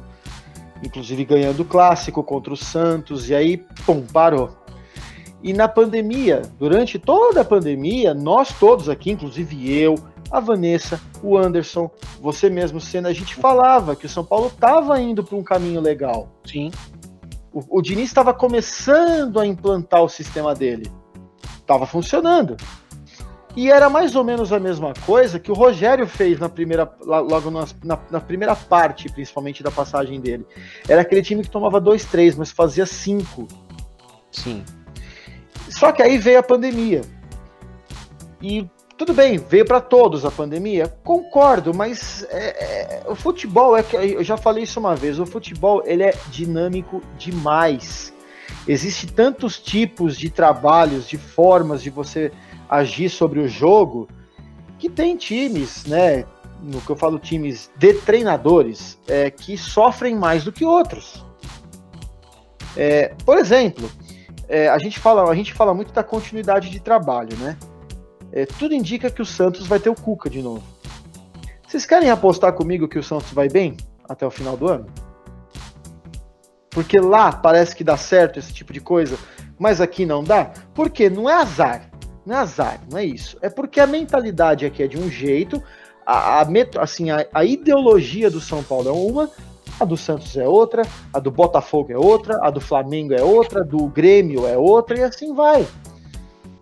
[0.85, 3.57] Inclusive ganhando o clássico contra o Santos, e aí,
[3.87, 4.62] pum, parou.
[5.43, 9.97] E na pandemia, durante toda a pandemia, nós todos aqui, inclusive eu,
[10.31, 11.91] a Vanessa, o Anderson,
[12.21, 15.81] você mesmo sendo, a gente falava que o São Paulo estava indo para um caminho
[15.81, 16.29] legal.
[16.45, 16.71] Sim.
[17.53, 20.91] O, o Diniz estava começando a implantar o sistema dele.
[21.59, 22.57] Estava funcionando.
[23.55, 27.51] E era mais ou menos a mesma coisa que o Rogério fez na primeira, logo
[27.51, 30.47] na, na, na, primeira parte, principalmente da passagem dele.
[30.89, 33.47] Era aquele time que tomava 2-3, mas fazia 5.
[34.31, 34.65] Sim.
[35.73, 37.03] Só que aí veio a pandemia.
[38.41, 43.83] E tudo bem, veio para todos a pandemia, concordo, mas é, é, o futebol é
[43.83, 48.13] que eu já falei isso uma vez, o futebol ele é dinâmico demais.
[48.69, 52.31] Existem tantos tipos de trabalhos, de formas de você
[52.69, 54.09] agir sobre o jogo,
[54.79, 56.25] que tem times, né?
[56.63, 61.25] No que eu falo times de treinadores, é, que sofrem mais do que outros.
[62.77, 63.91] É, por exemplo,
[64.53, 67.57] é, a, gente fala, a gente fala muito da continuidade de trabalho, né?
[68.31, 70.63] É, tudo indica que o Santos vai ter o Cuca de novo.
[71.67, 74.87] Vocês querem apostar comigo que o Santos vai bem até o final do ano?
[76.69, 79.17] Porque lá parece que dá certo esse tipo de coisa,
[79.59, 80.53] mas aqui não dá?
[80.75, 81.91] Porque não é azar.
[82.27, 83.39] Não é azar, não é isso.
[83.41, 85.63] É porque a mentalidade aqui é de um jeito,
[86.05, 86.47] a, a,
[86.79, 89.31] assim, a, a ideologia do São Paulo é uma,
[89.79, 90.83] a do Santos é outra,
[91.13, 95.03] a do Botafogo é outra, a do Flamengo é outra, do Grêmio é outra e
[95.03, 95.67] assim vai.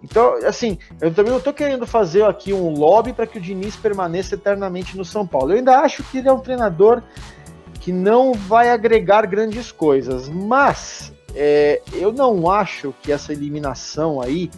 [0.03, 3.77] Então, assim, eu também não estou querendo fazer aqui um lobby para que o Diniz
[3.77, 5.53] permaneça eternamente no São Paulo.
[5.53, 7.03] Eu ainda acho que ele é um treinador
[7.81, 14.51] que não vai agregar grandes coisas, mas é, eu não acho que essa eliminação aí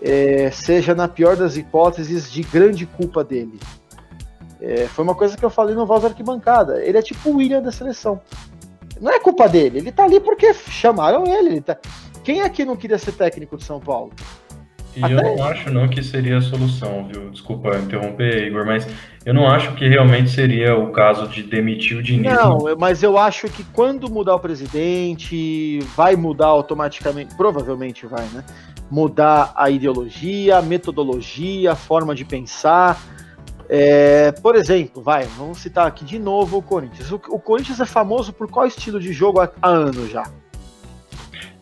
[0.00, 3.58] é, seja, na pior das hipóteses, de grande culpa dele.
[4.60, 6.82] É, foi uma coisa que eu falei no Voz Arquibancada.
[6.84, 8.20] Ele é tipo o William da seleção.
[9.00, 11.50] Não é culpa dele, ele tá ali porque chamaram ele.
[11.50, 11.76] ele tá...
[12.24, 14.12] Quem aqui não queria ser técnico de São Paulo?
[14.96, 15.14] E Até...
[15.14, 17.30] eu não acho não que seria a solução, viu?
[17.30, 18.86] Desculpa interromper, Igor, mas
[19.24, 22.32] eu não acho que realmente seria o caso de demitir o Diniz.
[22.32, 28.42] Não, mas eu acho que quando mudar o presidente, vai mudar automaticamente, provavelmente vai, né?
[28.90, 33.00] Mudar a ideologia, a metodologia, a forma de pensar
[33.68, 37.10] é, por exemplo, vai, vamos citar aqui de novo o Corinthians.
[37.12, 40.24] O, o Corinthians é famoso por qual estilo de jogo há, há anos já?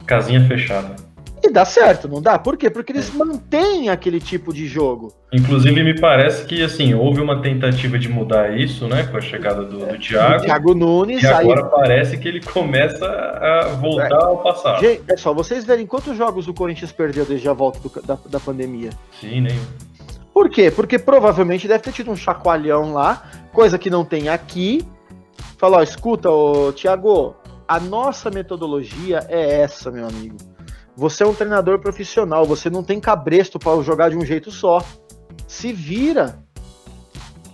[0.06, 0.94] Casinha fechada.
[1.42, 2.38] E dá certo, não dá?
[2.38, 2.70] Por quê?
[2.70, 3.16] Porque eles é.
[3.16, 5.12] mantêm aquele tipo de jogo.
[5.32, 9.04] Inclusive, me parece que assim, houve uma tentativa de mudar isso, né?
[9.04, 10.44] Com a chegada do, do Thiago.
[10.44, 11.22] Thiago Nunes.
[11.22, 11.70] E agora aí...
[11.70, 14.24] parece que ele começa a voltar é.
[14.24, 14.80] ao passado.
[14.80, 18.18] Gente, é só, vocês verem quantos jogos o Corinthians perdeu desde a volta do, da,
[18.26, 18.90] da pandemia.
[19.20, 19.62] Sim, nenhum.
[20.36, 20.70] Por quê?
[20.70, 23.22] Porque provavelmente deve ter tido um chacoalhão lá,
[23.54, 24.86] coisa que não tem aqui.
[25.56, 27.34] Falou, escuta, ô, Tiago,
[27.66, 30.36] a nossa metodologia é essa, meu amigo.
[30.94, 34.84] Você é um treinador profissional, você não tem cabresto para jogar de um jeito só.
[35.48, 36.38] Se vira.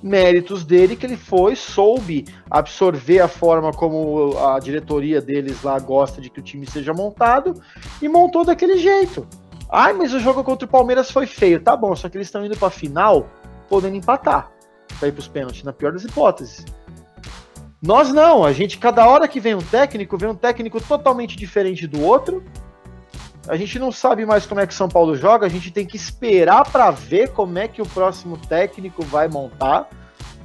[0.02, 6.20] Méritos dele que ele foi, soube absorver a forma como a diretoria deles lá gosta
[6.20, 7.54] de que o time seja montado
[8.02, 9.24] e montou daquele jeito.
[9.74, 11.58] Ai, mas o jogo contra o Palmeiras foi feio.
[11.58, 13.26] Tá bom, só que eles estão indo pra final
[13.70, 14.52] podendo empatar.
[14.98, 16.66] Pra ir pros pênaltis, na pior das hipóteses.
[17.80, 21.86] Nós não, a gente, cada hora que vem um técnico, vem um técnico totalmente diferente
[21.86, 22.44] do outro.
[23.48, 25.96] A gente não sabe mais como é que São Paulo joga, a gente tem que
[25.96, 29.88] esperar para ver como é que o próximo técnico vai montar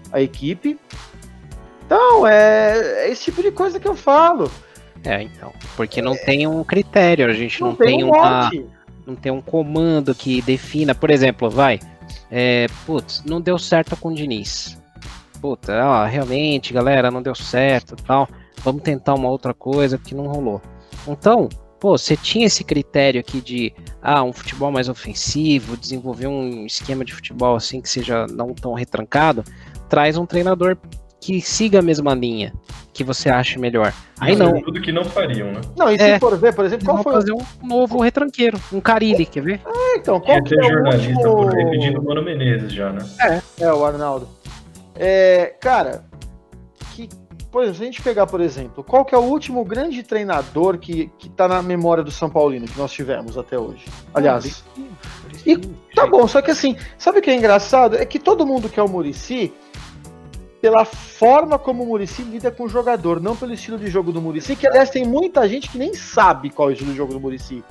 [0.09, 0.79] a equipe.
[1.85, 4.49] Então, é, é esse tipo de coisa que eu falo.
[5.03, 5.53] É, então.
[5.75, 8.45] Porque não é, tem um critério, a gente não, não tem, tem um uma.
[8.45, 8.76] Monte
[9.07, 11.79] não tem um comando que defina, por exemplo, vai,
[12.29, 14.77] é, putz, não deu certo com o Diniz.
[15.39, 18.27] puta, ó, realmente, galera, não deu certo tal.
[18.63, 20.61] Vamos tentar uma outra coisa que não rolou.
[21.07, 21.47] Então,
[21.79, 27.05] pô, você tinha esse critério aqui de ah, um futebol mais ofensivo, desenvolver um esquema
[27.05, 29.43] de futebol assim que seja não tão retrancado,
[29.87, 30.75] traz um treinador
[31.19, 32.53] que siga a mesma linha
[32.93, 33.93] que você acha melhor.
[34.19, 34.59] Aí é não.
[34.61, 35.61] tudo que não fariam, né?
[35.77, 36.19] Não, e se É.
[36.19, 39.61] for ver, por exemplo, qual foi fazer um novo retranqueiro, um Carilli, quer ver?
[39.65, 42.01] Ah, então, qual que ter é o jornalista por aí pedindo último...
[42.01, 43.05] o Mano Menezes já, né?
[43.59, 44.27] É, o Arnaldo.
[44.95, 46.05] É, cara,
[46.95, 47.07] que,
[47.51, 50.79] por exemplo, se a gente pegar, por exemplo, qual que é o último grande treinador
[50.79, 53.85] que, que tá na memória do São Paulino que nós tivemos até hoje?
[54.11, 54.63] Aliás,
[55.45, 55.55] E
[55.95, 57.95] tá bom, só que assim, sabe o que é engraçado?
[57.95, 59.53] É que todo mundo quer o Murici
[60.61, 64.21] pela forma como o Murici lida com o jogador, não pelo estilo de jogo do
[64.21, 67.13] Murici, que aliás tem muita gente que nem sabe qual é o estilo de jogo
[67.13, 67.63] do Murici.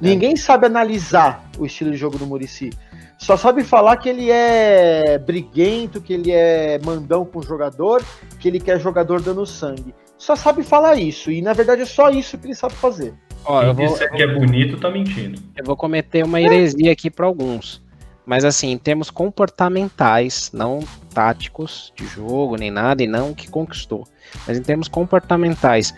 [0.00, 2.70] Ninguém sabe analisar o estilo de jogo do Murici.
[3.18, 8.04] Só sabe falar que ele é briguento, que ele é mandão com o jogador,
[8.38, 9.94] que ele quer jogador dando sangue.
[10.18, 13.14] Só sabe falar isso, e na verdade é só isso que ele sabe fazer.
[13.44, 15.40] Ó, eu Quem vou, disser que é bonito tá mentindo.
[15.56, 17.82] eu vou cometer uma heresia aqui para alguns.
[18.26, 20.80] Mas assim, em termos comportamentais, não
[21.14, 24.06] táticos de jogo nem nada, e não que conquistou.
[24.46, 25.94] Mas em termos comportamentais,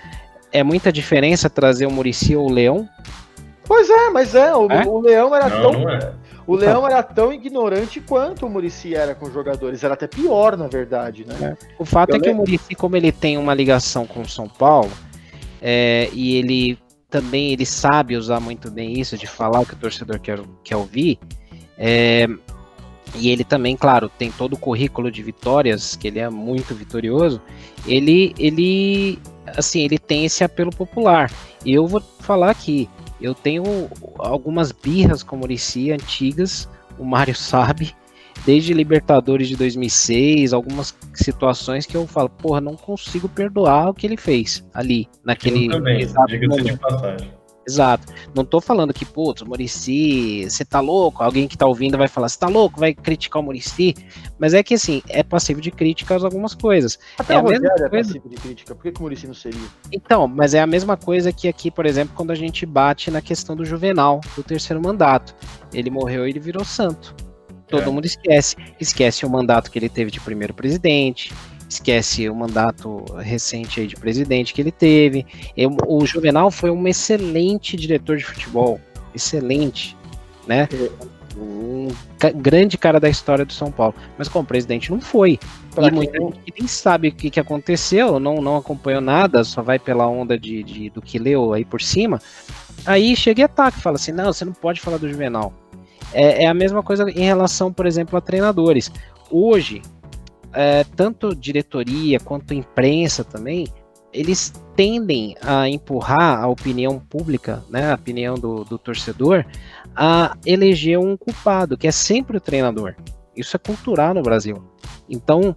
[0.52, 2.88] é muita diferença trazer o Murici ou o Leão?
[3.64, 4.86] Pois é, mas é, o, É?
[4.86, 6.12] o Leão era Não, tão não é.
[6.46, 9.84] O Leão era tão ignorante quanto o Murici era com os jogadores.
[9.84, 11.54] Era até pior, na verdade, né?
[11.78, 12.46] O fato Eu é que o lembro.
[12.46, 14.90] Murici, como ele tem uma ligação com o São Paulo,
[15.60, 16.78] é, e ele
[17.10, 20.76] também ele sabe usar muito bem isso, de falar o que o torcedor quer, quer
[20.76, 21.18] ouvir,
[21.78, 22.26] é,
[23.14, 27.40] e ele também, claro, tem todo o currículo de vitórias, que ele é muito vitorioso,
[27.86, 29.18] ele, ele,
[29.56, 31.32] assim, ele tem esse apelo popular.
[31.64, 32.88] E eu vou falar aqui,
[33.20, 33.62] eu tenho
[34.18, 36.68] algumas birras com o Murici antigas,
[36.98, 37.94] o Mário sabe,
[38.44, 44.06] desde Libertadores de 2006, algumas situações que eu falo, porra, não consigo perdoar o que
[44.06, 47.37] ele fez ali, naquele Eu também, diga-se de passagem.
[47.68, 48.12] Exato.
[48.34, 51.22] Não tô falando que, putz, Murici, você tá louco?
[51.22, 52.80] Alguém que tá ouvindo vai falar, você tá louco?
[52.80, 53.94] Vai criticar o Murici?
[54.38, 56.98] Mas é que, assim, é passivo de críticas algumas coisas.
[57.18, 58.08] Até É a Rogério mesma é coisa.
[58.08, 58.74] passivo de crítica.
[58.74, 59.60] Por que, que o Murici não seria?
[59.92, 63.20] Então, mas é a mesma coisa que aqui, por exemplo, quando a gente bate na
[63.20, 65.34] questão do Juvenal, do terceiro mandato.
[65.72, 67.14] Ele morreu e ele virou santo.
[67.68, 67.86] Todo É.
[67.90, 68.56] mundo esquece.
[68.80, 71.34] Esquece o mandato que ele teve de primeiro presidente,
[71.68, 75.26] esquece o mandato recente de presidente que ele teve.
[75.56, 78.80] Eu- o Juvenal foi um excelente diretor de futebol.
[79.14, 79.96] Excelente,
[80.46, 80.68] né?
[81.36, 81.88] Um
[82.18, 83.94] ca- grande cara da história do São Paulo.
[84.16, 85.38] Mas como presidente não foi.
[85.74, 89.44] Pra E muita gente que nem sabe o que, que aconteceu, não, não acompanhou nada,
[89.44, 92.20] só vai pela onda de, de- do que leu aí por cima.
[92.84, 95.52] Aí chega e ataca, fala assim: não, você não pode falar do Juvenal.
[96.12, 98.90] É, é a mesma coisa em relação, por exemplo, a treinadores.
[99.30, 99.82] Hoje,
[100.58, 103.68] é, tanto diretoria quanto imprensa também,
[104.12, 109.44] eles tendem a empurrar a opinião pública, né, a opinião do, do torcedor,
[109.94, 112.96] a eleger um culpado, que é sempre o treinador.
[113.36, 114.60] Isso é cultural no Brasil.
[115.08, 115.54] Então,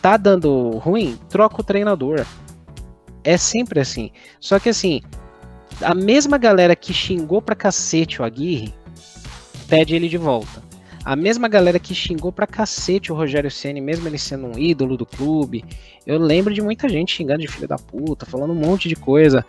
[0.00, 2.24] tá dando ruim, troca o treinador.
[3.22, 4.10] É sempre assim.
[4.40, 5.02] Só que assim,
[5.82, 8.72] a mesma galera que xingou pra cacete o Aguirre,
[9.68, 10.69] pede ele de volta.
[11.04, 14.96] A mesma galera que xingou pra cacete o Rogério Ceni, mesmo ele sendo um ídolo
[14.96, 15.64] do clube,
[16.06, 19.44] eu lembro de muita gente xingando de filho da puta, falando um monte de coisa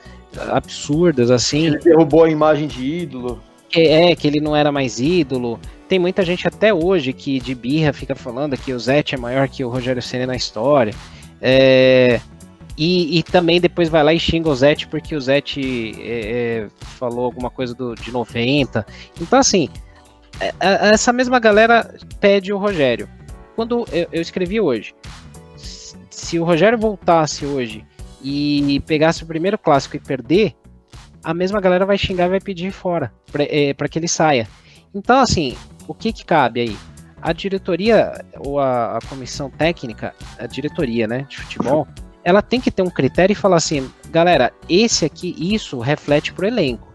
[0.50, 1.68] absurdas assim.
[1.68, 3.42] Ele derrubou a imagem de ídolo.
[3.74, 5.60] É, que ele não era mais ídolo.
[5.88, 9.48] Tem muita gente até hoje que de birra fica falando que o Zete é maior
[9.48, 10.94] que o Rogério Ceni na história.
[11.42, 12.20] É,
[12.78, 16.68] e, e também depois vai lá e xinga o Zete porque o Zete é, é,
[16.80, 18.86] falou alguma coisa do, de 90.
[19.22, 19.70] Então, assim,
[20.60, 23.10] essa mesma galera pede o Rogério.
[23.56, 24.94] Quando eu, eu escrevi hoje,
[26.10, 27.86] se o Rogério voltasse hoje
[28.24, 30.56] e pegasse o primeiro clássico e perder,
[31.24, 33.12] a mesma galera vai xingar e vai pedir fora
[33.78, 34.48] para que ele saia.
[34.94, 35.56] Então, assim,
[35.88, 36.78] o que que cabe aí?
[37.22, 41.88] A diretoria ou a, a comissão técnica, a diretoria, né, de futebol,
[42.24, 46.48] ela tem que ter um critério e falar assim, galera, esse aqui, isso reflete pro
[46.48, 46.91] elenco.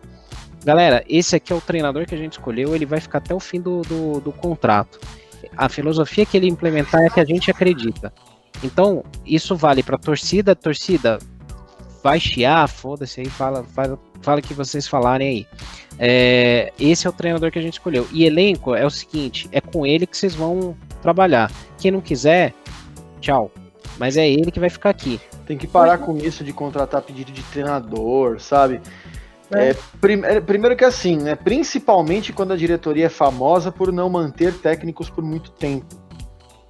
[0.67, 3.39] Galera, esse aqui é o treinador que a gente escolheu, ele vai ficar até o
[3.39, 4.99] fim do, do, do contrato.
[5.57, 8.13] A filosofia que ele implementar é que a gente acredita.
[8.65, 11.21] Então, isso vale pra torcida, torcida,
[12.03, 15.47] vai chiar, foda-se aí, fala, fala, fala que vocês falarem aí.
[16.01, 18.05] É, esse é o treinador que a gente escolheu.
[18.13, 21.49] E elenco é o seguinte: é com ele que vocês vão trabalhar.
[21.79, 22.53] Quem não quiser,
[23.21, 23.53] tchau.
[23.99, 25.21] Mas é ele que vai ficar aqui.
[25.47, 28.81] Tem que parar com isso de contratar pedido de treinador, sabe?
[29.52, 29.70] É.
[29.70, 31.35] É, prim- é, primeiro que assim, né?
[31.35, 35.86] Principalmente quando a diretoria é famosa por não manter técnicos por muito tempo.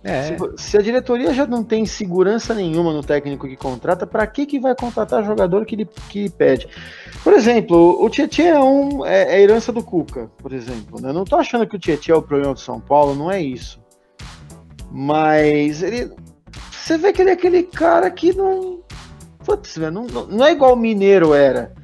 [0.04, 0.22] É.
[0.22, 4.46] Se, se, a diretoria já não tem segurança nenhuma no técnico que contrata, para que,
[4.46, 6.68] que vai contratar jogador que ele, que pede?
[7.24, 11.00] Por exemplo, o Tietchan é, um, é, é herança do Cuca, por exemplo.
[11.00, 11.08] Né?
[11.08, 13.42] Eu não tô achando que o Tietchan é o problema do São Paulo, não é
[13.42, 13.80] isso.
[14.92, 16.12] Mas ele.
[16.70, 18.78] Você vê que ele é aquele cara que não.
[19.44, 21.74] Putz, não, não é igual o Mineiro era.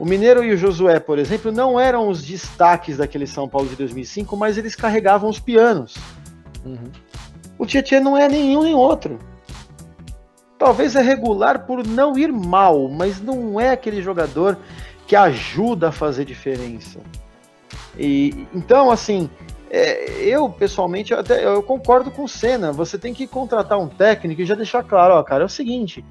[0.00, 3.76] O Mineiro e o Josué, por exemplo, não eram os destaques daquele São Paulo de
[3.76, 5.94] 2005, mas eles carregavam os pianos.
[6.64, 6.90] Uhum.
[7.58, 9.18] O Tietchan não é nenhum nem outro.
[10.58, 14.56] Talvez é regular por não ir mal, mas não é aquele jogador
[15.06, 16.98] que ajuda a fazer diferença.
[17.98, 19.28] E então, assim,
[19.70, 22.72] é, eu pessoalmente até eu concordo com o Senna.
[22.72, 26.02] Você tem que contratar um técnico e já deixar claro, ó, cara, é o seguinte.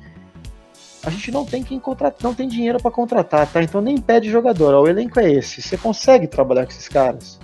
[1.04, 3.64] A gente não tem quem contratar, não tem dinheiro para contratar, tá?
[3.64, 4.74] Então nem pede jogador.
[4.74, 5.62] Ó, o elenco é esse.
[5.62, 7.40] Você consegue trabalhar com esses caras?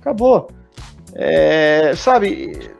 [0.00, 0.50] Acabou.
[1.14, 2.70] É, sabe,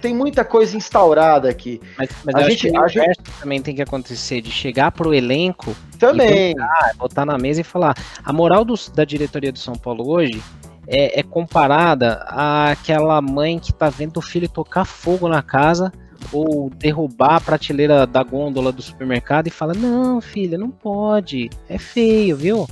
[0.00, 1.80] tem muita coisa instaurada aqui.
[1.96, 6.54] Mas, mas a gente, a gente também tem que acontecer de chegar pro elenco também
[6.54, 7.94] botar, botar, na mesa e falar.
[8.24, 10.42] A moral do, da diretoria do São Paulo hoje
[10.86, 15.92] é, é comparada àquela mãe que tá vendo o filho tocar fogo na casa
[16.32, 21.78] ou derrubar a prateleira da gôndola do supermercado e fala: Não, filha, não pode, é
[21.78, 22.66] feio, viu?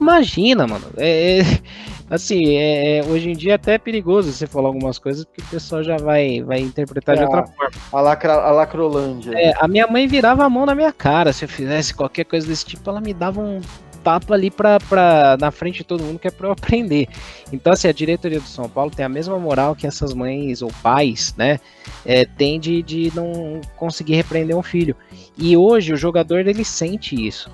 [0.00, 0.86] Imagina, mano.
[0.96, 1.42] É, é,
[2.08, 5.46] assim, é, é, hoje em dia é até perigoso você falar algumas coisas, porque o
[5.46, 7.70] pessoal já vai, vai interpretar é, de outra forma.
[7.92, 9.32] A, lacra, a lacrolândia.
[9.36, 11.32] É, a minha mãe virava a mão na minha cara.
[11.32, 13.60] Se eu fizesse qualquer coisa desse tipo, ela me dava um
[14.06, 17.08] tapa ali pra, pra, na frente de todo mundo que é pra eu aprender.
[17.52, 20.70] Então, assim, a diretoria do São Paulo tem a mesma moral que essas mães ou
[20.80, 21.58] pais, né,
[22.04, 24.94] é, tem de, de não conseguir repreender um filho.
[25.36, 27.50] E hoje o jogador, ele sente isso.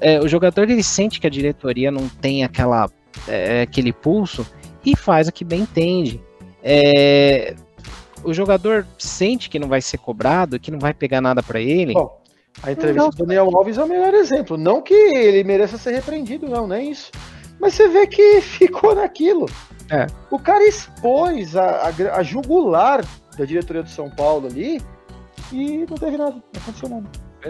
[0.00, 2.90] É, o jogador, ele sente que a diretoria não tem aquela
[3.28, 4.44] é, aquele pulso
[4.84, 6.20] e faz o que bem entende.
[6.60, 7.54] É,
[8.24, 11.94] o jogador sente que não vai ser cobrado, que não vai pegar nada para ele.
[12.62, 14.56] A entrevista do Daniel Alves é o melhor exemplo.
[14.56, 17.10] Não que ele mereça ser repreendido, não, nem isso.
[17.60, 19.46] Mas você vê que ficou naquilo.
[19.90, 20.06] É.
[20.30, 23.04] O cara expôs a, a, a, jugular
[23.36, 24.80] da diretoria do São Paulo ali
[25.52, 27.06] e não teve nada, não aconteceu nada.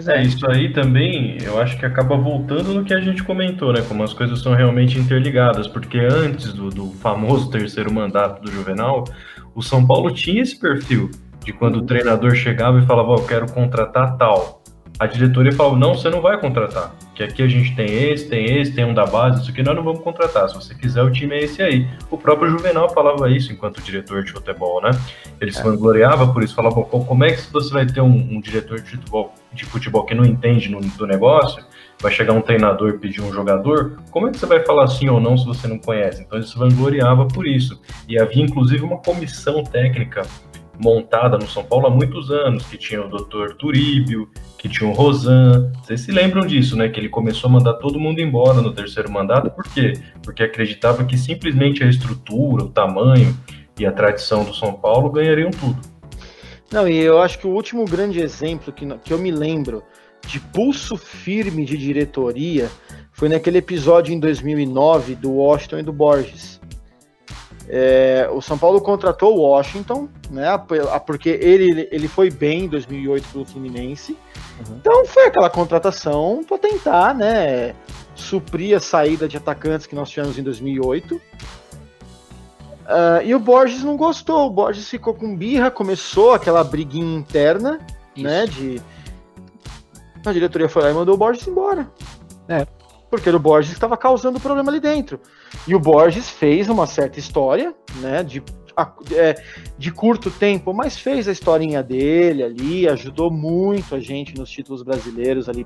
[0.07, 3.81] É, isso aí também eu acho que acaba voltando no que a gente comentou, né?
[3.87, 9.05] Como as coisas são realmente interligadas, porque antes do, do famoso terceiro mandato do Juvenal,
[9.53, 11.09] o São Paulo tinha esse perfil
[11.45, 14.61] de quando o treinador chegava e falava, oh, eu quero contratar tal
[14.97, 18.59] a diretoria falou, não, você não vai contratar, que aqui a gente tem esse, tem
[18.59, 21.11] esse, tem um da base, isso aqui nós não vamos contratar, se você quiser o
[21.11, 21.87] time é esse aí.
[22.09, 24.91] O próprio Juvenal falava isso enquanto diretor de futebol, né?
[25.41, 25.63] Ele se é.
[25.63, 29.33] vangloriava por isso, falava, como é que você vai ter um, um diretor de futebol,
[29.51, 31.63] de futebol que não entende no, do negócio,
[31.99, 35.09] vai chegar um treinador e pedir um jogador, como é que você vai falar sim
[35.09, 36.21] ou não se você não conhece?
[36.21, 37.81] Então ele se vangloriava por isso.
[38.07, 40.23] E havia inclusive uma comissão técnica
[40.79, 43.53] montada no São Paulo há muitos anos, que tinha o Dr.
[43.57, 45.71] Turíbio, que tinha o Rosan.
[45.83, 46.89] Vocês se lembram disso, né?
[46.89, 49.93] Que ele começou a mandar todo mundo embora no terceiro mandato, por quê?
[50.23, 53.35] Porque acreditava que simplesmente a estrutura, o tamanho
[53.79, 55.79] e a tradição do São Paulo ganhariam tudo.
[56.71, 59.83] Não, e eu acho que o último grande exemplo que, que eu me lembro
[60.27, 62.69] de pulso firme de diretoria
[63.11, 66.59] foi naquele episódio em 2009 do Washington e do Borges
[67.67, 70.45] é, o São Paulo contratou o Washington, né?
[71.05, 74.17] Porque ele, ele foi bem em 2008 pelo Fluminense.
[74.59, 74.77] Uhum.
[74.77, 77.73] Então foi aquela contratação para tentar, né?
[78.15, 81.15] Suprir a saída de atacantes que nós tivemos em 2008.
[81.15, 81.21] Uh,
[82.87, 84.45] ah, e o Borges não gostou.
[84.47, 87.79] O Borges ficou com birra, começou aquela briguinha interna,
[88.15, 88.25] Isso.
[88.25, 88.45] né?
[88.45, 88.81] De
[90.23, 91.87] a diretoria foi lá e mandou o Borges embora.
[92.47, 92.65] É
[93.15, 95.19] porque o Borges estava causando problema ali dentro.
[95.67, 98.43] E o Borges fez uma certa história, né, de,
[99.13, 99.35] é,
[99.77, 104.83] de curto tempo, mas fez a historinha dele ali, ajudou muito a gente nos títulos
[104.83, 105.65] brasileiros ali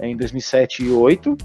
[0.00, 1.36] em 2007 e 2008.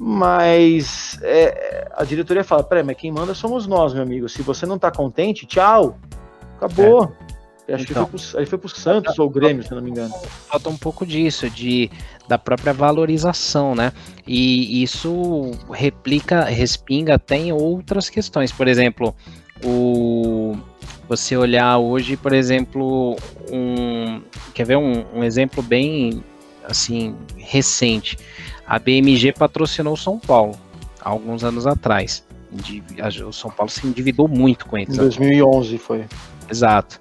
[0.00, 4.28] Mas é, a diretoria fala: peraí, mas quem manda somos nós, meu amigo.
[4.28, 5.96] Se você não está contente, tchau.
[6.56, 7.04] Acabou.
[7.04, 7.21] É.
[7.72, 10.14] Acho então, que foi pro, foi pro Santos ou Grêmio, se não me engano.
[10.48, 11.90] Falta um pouco disso, de,
[12.28, 13.92] da própria valorização, né?
[14.26, 18.52] E isso replica, respinga até em outras questões.
[18.52, 19.14] Por exemplo,
[19.64, 20.56] o,
[21.08, 23.16] você olhar hoje, por exemplo,
[23.50, 24.20] um.
[24.54, 26.22] Quer ver um, um exemplo bem
[26.64, 28.18] assim, recente?
[28.66, 30.54] A BMG patrocinou o São Paulo
[31.00, 32.24] há alguns anos atrás.
[33.26, 34.94] O São Paulo se endividou muito com eles.
[34.94, 36.04] Em 2011 foi.
[36.50, 37.00] Exato.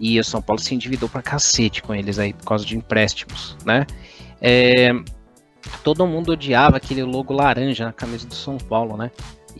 [0.00, 3.56] E o São Paulo se endividou pra cacete com eles aí por causa de empréstimos,
[3.64, 3.86] né?
[4.40, 4.92] É,
[5.84, 9.10] todo mundo odiava aquele logo laranja na camisa do São Paulo, né?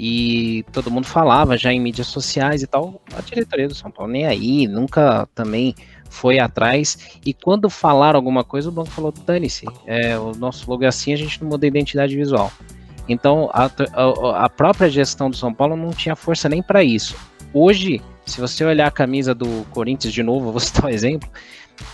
[0.03, 3.03] e todo mundo falava já em mídias sociais e tal.
[3.15, 5.75] A diretoria do São Paulo nem aí, nunca também
[6.09, 7.19] foi atrás.
[7.25, 11.13] E quando falaram alguma coisa, o banco falou: dane-se, é, o nosso logo é assim,
[11.13, 12.51] a gente não muda a identidade visual.
[13.09, 17.15] Então a, a, a própria gestão do São Paulo não tinha força nem para isso.
[17.53, 18.01] Hoje,
[18.31, 21.29] se você olhar a camisa do Corinthians de novo, vou citar um exemplo,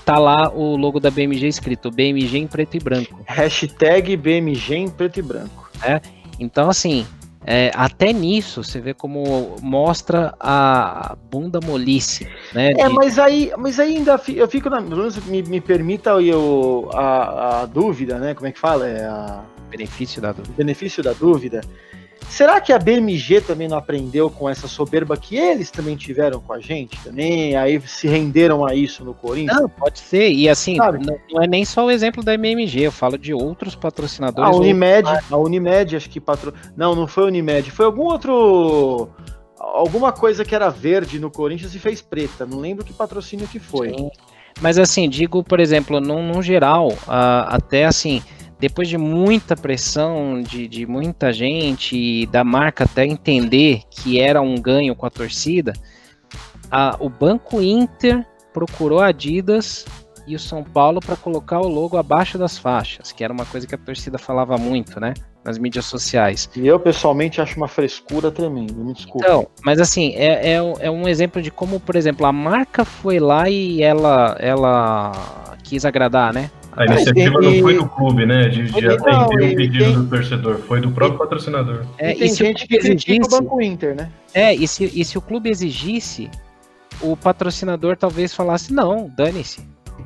[0.04, 3.20] tá lá o logo da BMG escrito BMG em preto e branco.
[3.26, 5.70] Hashtag BMG em preto e branco.
[5.82, 6.00] É,
[6.38, 7.06] então assim,
[7.44, 12.72] é, até nisso você vê como mostra a bunda molice, né?
[12.72, 12.94] É, de...
[12.94, 18.18] mas aí, mas aí ainda eu fico na, me, me permita eu, a, a dúvida,
[18.18, 18.34] né?
[18.34, 18.88] Como é que fala?
[18.88, 20.54] É a benefício da dúvida.
[20.56, 21.60] Benefício da dúvida.
[22.28, 26.52] Será que a BMG também não aprendeu com essa soberba que eles também tiveram com
[26.52, 27.56] a gente também?
[27.56, 29.60] Aí se renderam a isso no Corinthians?
[29.60, 30.30] Não, pode ser.
[30.30, 30.92] E assim, não,
[31.30, 34.54] não, é nem só o exemplo da BMG, eu falo de outros patrocinadores.
[34.54, 36.52] A Unimed, a Unimed acho que patro...
[36.76, 39.08] Não, não foi a Unimed, foi algum outro
[39.58, 42.46] alguma coisa que era verde no Corinthians e fez preta.
[42.46, 43.90] Não lembro que patrocínio que foi.
[43.90, 44.10] Sim.
[44.60, 48.22] Mas assim, digo, por exemplo, num, num geral, uh, até assim,
[48.58, 54.40] depois de muita pressão de, de muita gente e da marca até entender que era
[54.40, 55.72] um ganho com a torcida,
[56.70, 59.84] a, o Banco Inter procurou a Adidas
[60.26, 63.66] e o São Paulo para colocar o logo abaixo das faixas, que era uma coisa
[63.66, 65.14] que a torcida falava muito, né?
[65.44, 66.50] Nas mídias sociais.
[66.56, 69.24] E eu pessoalmente acho uma frescura tremenda, me desculpe.
[69.24, 73.20] Então, mas assim, é, é, é um exemplo de como, por exemplo, a marca foi
[73.20, 76.50] lá e ela, ela quis agradar, né?
[76.76, 78.48] A iniciativa não foi do clube, né?
[78.48, 79.94] De, de atender o pedido tem...
[79.94, 81.86] do torcedor, foi do próprio patrocinador.
[81.96, 84.10] É, e tem e gente que critica o Banco Inter, né?
[84.34, 86.30] É, e se, e se o clube exigisse,
[87.00, 89.60] o patrocinador talvez falasse, não, dane-se.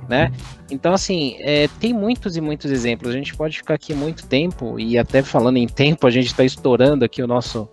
[0.08, 0.32] Né?
[0.70, 3.10] Então, assim, é, tem muitos e muitos exemplos.
[3.10, 6.44] A gente pode ficar aqui muito tempo, e até falando em tempo, a gente está
[6.44, 7.68] estourando aqui o nosso,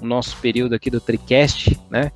[0.00, 2.10] o nosso período aqui do TriCast, né?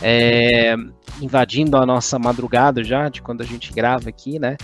[0.00, 0.74] É,
[1.20, 4.56] invadindo a nossa madrugada já, de quando a gente grava aqui, né?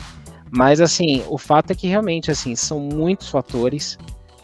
[0.50, 3.98] Mas assim, o fato é que realmente assim são muitos fatores.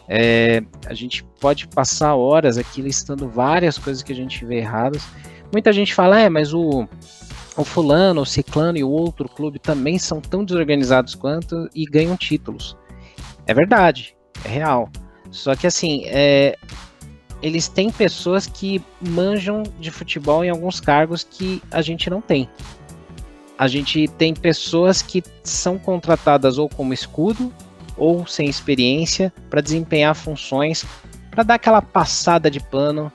[0.07, 5.03] É, a gente pode passar horas aqui listando várias coisas que a gente vê erradas.
[5.51, 6.87] Muita gente fala, é, mas o,
[7.57, 12.15] o fulano, o ciclano e o outro clube também são tão desorganizados quanto e ganham
[12.15, 12.77] títulos.
[13.47, 14.89] É verdade, é real.
[15.31, 16.55] Só que assim, é,
[17.41, 22.47] eles têm pessoas que manjam de futebol em alguns cargos que a gente não tem
[23.57, 27.51] a gente tem pessoas que são contratadas ou como escudo
[27.97, 30.85] ou sem experiência para desempenhar funções,
[31.31, 33.11] para dar aquela passada de pano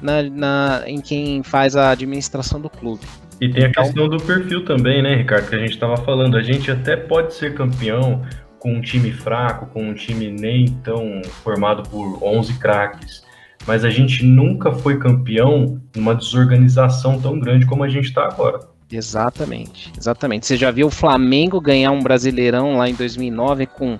[0.00, 3.06] na, na, em quem faz a administração do clube.
[3.40, 6.36] E tem a então, questão do perfil também, né, Ricardo, que a gente estava falando.
[6.36, 8.22] A gente até pode ser campeão
[8.58, 13.22] com um time fraco, com um time nem tão formado por 11 craques,
[13.66, 18.75] mas a gente nunca foi campeão numa desorganização tão grande como a gente está agora.
[18.90, 20.46] Exatamente, exatamente.
[20.46, 23.98] Você já viu o Flamengo ganhar um Brasileirão lá em 2009 com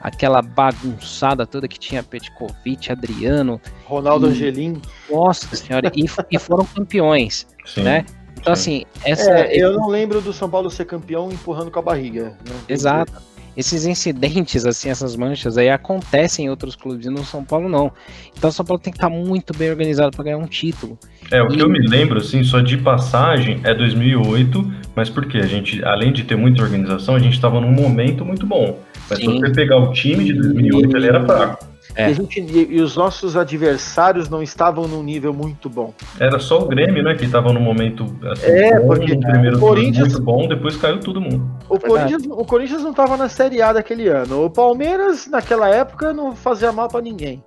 [0.00, 4.30] aquela bagunçada toda que tinha Petkovic, Adriano, Ronaldo e...
[4.30, 4.82] Angelim.
[5.10, 7.82] Nossa senhora, e, e foram campeões, Sim.
[7.82, 8.04] né?
[8.38, 11.82] Então assim, essa é, eu não lembro do São Paulo ser campeão empurrando com a
[11.82, 12.36] barriga.
[12.46, 12.54] Né?
[12.68, 17.68] Exato esses incidentes, assim, essas manchas aí acontecem em outros clubes e no São Paulo
[17.68, 17.92] não.
[18.36, 20.98] Então o São Paulo tem que estar muito bem organizado para ganhar um título.
[21.30, 21.56] É, o e...
[21.56, 26.12] que eu me lembro, assim, só de passagem é 2008, mas porque a gente, além
[26.12, 28.78] de ter muita organização, a gente estava num momento muito bom.
[29.08, 29.32] Mas Sim.
[29.32, 31.73] se você pegar o time de 2008, ele era fraco.
[31.96, 32.10] É.
[32.10, 35.94] E, gente, e, os nossos adversários não estavam num nível muito bom.
[36.18, 39.60] Era só o Grêmio, né, que estava num momento assim, é, bom, porque, primeiro o
[39.60, 41.48] Corinthians, muito bom, depois caiu todo mundo.
[41.68, 44.44] O Corinthians, o Corinthians não estava na Série A daquele ano.
[44.44, 47.42] O Palmeiras, naquela época, não fazia mal para ninguém.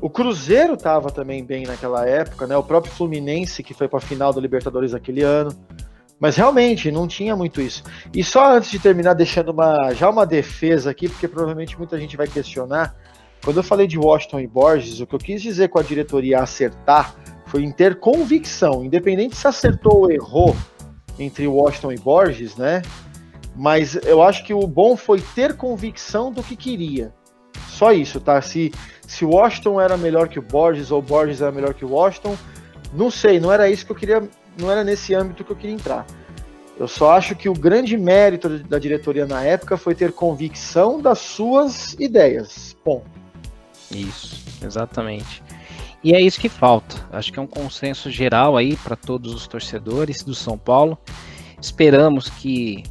[0.00, 2.56] O Cruzeiro estava também bem naquela época, né?
[2.56, 5.50] O próprio Fluminense, que foi para a final da Libertadores aquele ano.
[6.20, 7.82] Mas realmente não tinha muito isso.
[8.14, 12.16] E só antes de terminar, deixando uma, já uma defesa aqui, porque provavelmente muita gente
[12.16, 12.94] vai questionar.
[13.44, 16.40] Quando eu falei de Washington e Borges, o que eu quis dizer com a diretoria
[16.40, 17.14] acertar
[17.46, 20.56] foi em ter convicção, independente se acertou ou errou
[21.18, 22.82] entre Washington e Borges, né?
[23.56, 27.12] Mas eu acho que o bom foi ter convicção do que queria.
[27.68, 28.40] Só isso, tá?
[28.40, 28.72] Se,
[29.06, 32.36] se Washington era melhor que o Borges ou Borges era melhor que o Washington,
[32.92, 34.28] não sei, não era isso que eu queria,
[34.58, 36.06] não era nesse âmbito que eu queria entrar.
[36.78, 41.18] Eu só acho que o grande mérito da diretoria na época foi ter convicção das
[41.18, 42.76] suas ideias.
[42.84, 43.17] Ponto.
[43.90, 45.42] Isso, exatamente.
[46.02, 46.96] E é isso que falta.
[47.10, 50.96] Acho que é um consenso geral aí para todos os torcedores do São Paulo.
[51.60, 52.84] Esperamos que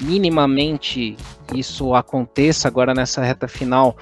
[0.00, 1.16] minimamente
[1.54, 3.96] isso aconteça agora nessa reta final,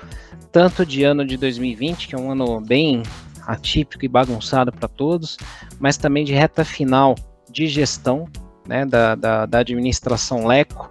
[0.53, 3.03] tanto de ano de 2020, que é um ano bem
[3.47, 5.37] atípico e bagunçado para todos,
[5.79, 7.15] mas também de reta final
[7.51, 8.29] de gestão
[8.67, 10.91] né, da, da, da administração Leco.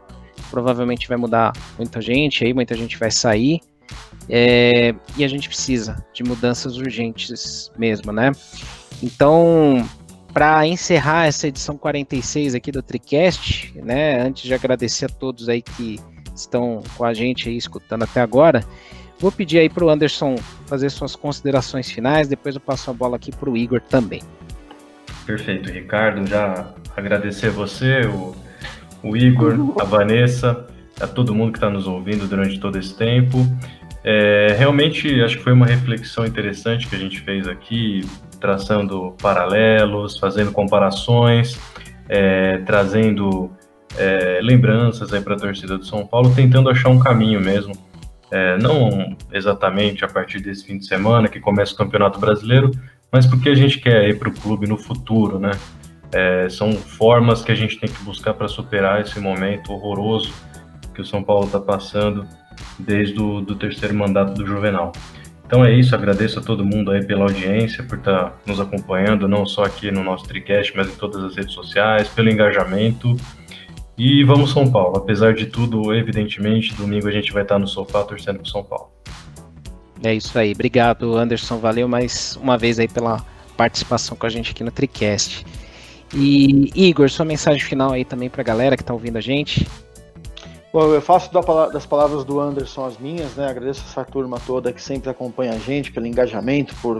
[0.51, 3.59] Provavelmente vai mudar muita gente aí, muita gente vai sair.
[4.29, 8.31] É, e a gente precisa de mudanças urgentes mesmo, né?
[9.01, 9.87] Então,
[10.33, 15.61] para encerrar essa edição 46 aqui do TriCast, né, antes de agradecer a todos aí
[15.61, 15.99] que
[16.35, 18.63] estão com a gente aí escutando até agora,
[19.19, 20.35] vou pedir aí para o Anderson
[20.65, 24.21] fazer suas considerações finais, depois eu passo a bola aqui para o Igor também.
[25.25, 26.25] Perfeito, Ricardo.
[26.27, 28.35] Já agradecer você, o,
[29.03, 30.67] o Igor, a Vanessa,
[30.99, 33.37] a todo mundo que está nos ouvindo durante todo esse tempo.
[34.03, 38.01] É, realmente, acho que foi uma reflexão interessante que a gente fez aqui,
[38.39, 41.57] traçando paralelos, fazendo comparações,
[42.09, 43.49] é, trazendo
[43.97, 47.73] é, lembranças para a torcida do São Paulo, tentando achar um caminho mesmo.
[48.30, 52.71] É, não exatamente a partir desse fim de semana que começa o Campeonato Brasileiro,
[53.11, 55.51] mas porque a gente quer ir para o clube no futuro, né?
[56.11, 60.34] É, são formas que a gente tem que buscar para superar esse momento horroroso
[60.93, 62.27] que o São Paulo está passando
[62.80, 64.91] desde o do terceiro mandato do Juvenal.
[65.45, 69.27] Então é isso, agradeço a todo mundo aí pela audiência, por estar tá nos acompanhando,
[69.27, 73.15] não só aqui no nosso TriCast, mas em todas as redes sociais, pelo engajamento.
[73.97, 74.97] E vamos São Paulo.
[74.97, 78.89] Apesar de tudo, evidentemente, domingo a gente vai estar no sofá torcendo pro São Paulo.
[80.01, 80.51] É isso aí.
[80.53, 81.59] Obrigado, Anderson.
[81.59, 83.23] Valeu mais uma vez aí pela
[83.55, 85.45] participação com a gente aqui no TriCast.
[86.13, 89.67] E Igor, sua mensagem final aí também para a galera que está ouvindo a gente.
[90.73, 91.29] Bom, eu faço
[91.71, 93.47] das palavras do Anderson as minhas, né?
[93.47, 96.99] Agradeço essa turma toda que sempre acompanha a gente, pelo engajamento, por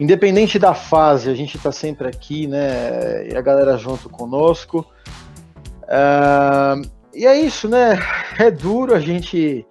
[0.00, 3.28] independente da fase, a gente está sempre aqui, né?
[3.28, 4.86] E a galera junto conosco.
[5.82, 7.98] Uh, e é isso, né?
[8.38, 9.66] É duro, a gente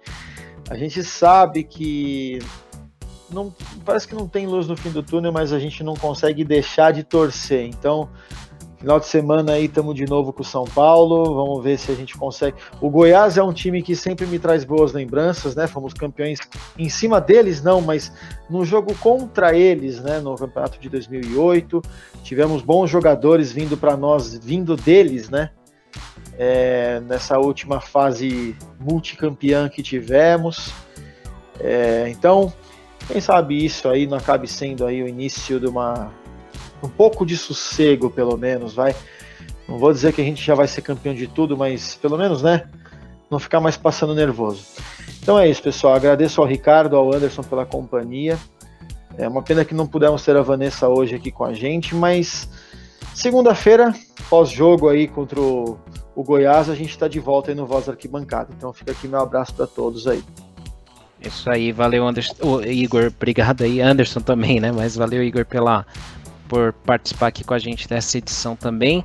[0.70, 2.38] a gente sabe que
[3.28, 3.52] não
[3.84, 6.92] parece que não tem luz no fim do túnel, mas a gente não consegue deixar
[6.92, 7.66] de torcer.
[7.66, 8.08] Então,
[8.80, 11.34] Final de semana aí estamos de novo com o São Paulo.
[11.34, 12.56] Vamos ver se a gente consegue.
[12.80, 15.66] O Goiás é um time que sempre me traz boas lembranças, né?
[15.66, 16.38] Fomos campeões
[16.78, 18.10] em cima deles, não, mas
[18.48, 20.18] no jogo contra eles, né?
[20.18, 21.82] No campeonato de 2008,
[22.22, 25.50] tivemos bons jogadores vindo para nós, vindo deles, né?
[26.38, 30.72] É, nessa última fase multicampeã que tivemos.
[31.58, 32.50] É, então,
[33.06, 36.10] quem sabe isso aí não acabe sendo aí o início de uma
[36.82, 38.94] um pouco de sossego, pelo menos, vai.
[39.68, 42.42] Não vou dizer que a gente já vai ser campeão de tudo, mas pelo menos,
[42.42, 42.64] né?
[43.30, 44.64] Não ficar mais passando nervoso.
[45.22, 45.94] Então é isso, pessoal.
[45.94, 48.38] Agradeço ao Ricardo, ao Anderson pela companhia.
[49.16, 52.48] É uma pena que não pudemos ter a Vanessa hoje aqui com a gente, mas
[53.14, 53.94] segunda-feira,
[54.28, 55.78] pós-jogo aí contra o,
[56.14, 58.48] o, Goiás, a gente está de volta aí no Voz Arquibancada.
[58.56, 60.22] Então fica aqui meu abraço para todos aí.
[61.20, 64.72] Isso aí, valeu Anderson, oh, Igor, obrigado aí, Anderson também, né?
[64.72, 65.84] Mas valeu Igor pela
[66.50, 69.04] por participar aqui com a gente dessa edição também.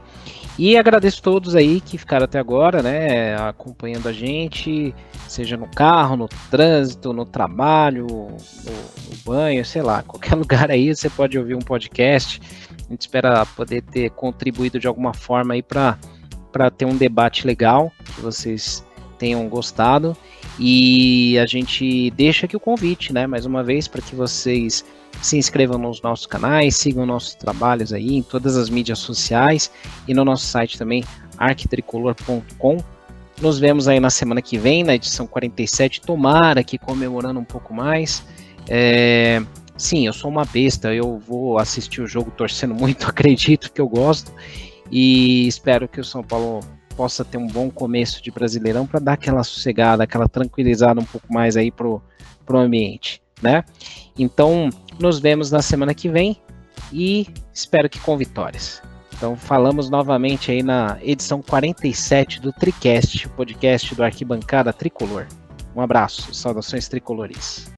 [0.58, 4.96] E agradeço a todos aí que ficaram até agora, né, acompanhando a gente,
[5.28, 10.94] seja no carro, no trânsito, no trabalho, no, no banho, sei lá, qualquer lugar aí
[10.94, 12.42] você pode ouvir um podcast.
[12.88, 15.98] A gente espera poder ter contribuído de alguma forma aí para
[16.76, 18.84] ter um debate legal, que vocês
[19.20, 20.18] tenham gostado.
[20.58, 24.84] E a gente deixa aqui o convite, né, mais uma vez, para que vocês
[25.22, 29.72] se inscrevam nos nossos canais, sigam nossos trabalhos aí em todas as mídias sociais
[30.08, 31.04] e no nosso site também,
[31.38, 32.78] arquitricolor.com.
[33.42, 37.74] Nos vemos aí na semana que vem, na edição 47, tomara que comemorando um pouco
[37.74, 38.26] mais.
[38.70, 39.42] É,
[39.78, 43.88] sim, eu sou uma besta, eu vou assistir o jogo torcendo muito, acredito que eu
[43.88, 44.32] gosto.
[44.92, 46.62] E espero que o São Paulo
[46.96, 51.32] possa ter um bom começo de Brasileirão para dar aquela sossegada, aquela tranquilizada um pouco
[51.32, 52.02] mais aí pro,
[52.46, 53.64] pro ambiente, né?
[54.18, 54.70] Então,
[55.00, 56.42] nos vemos na semana que vem
[56.92, 58.82] e espero que com vitórias.
[59.14, 65.28] Então falamos novamente aí na edição 47 do Tricast, o podcast do Arquibancada Tricolor.
[65.76, 67.70] Um abraço, saudações tricolores.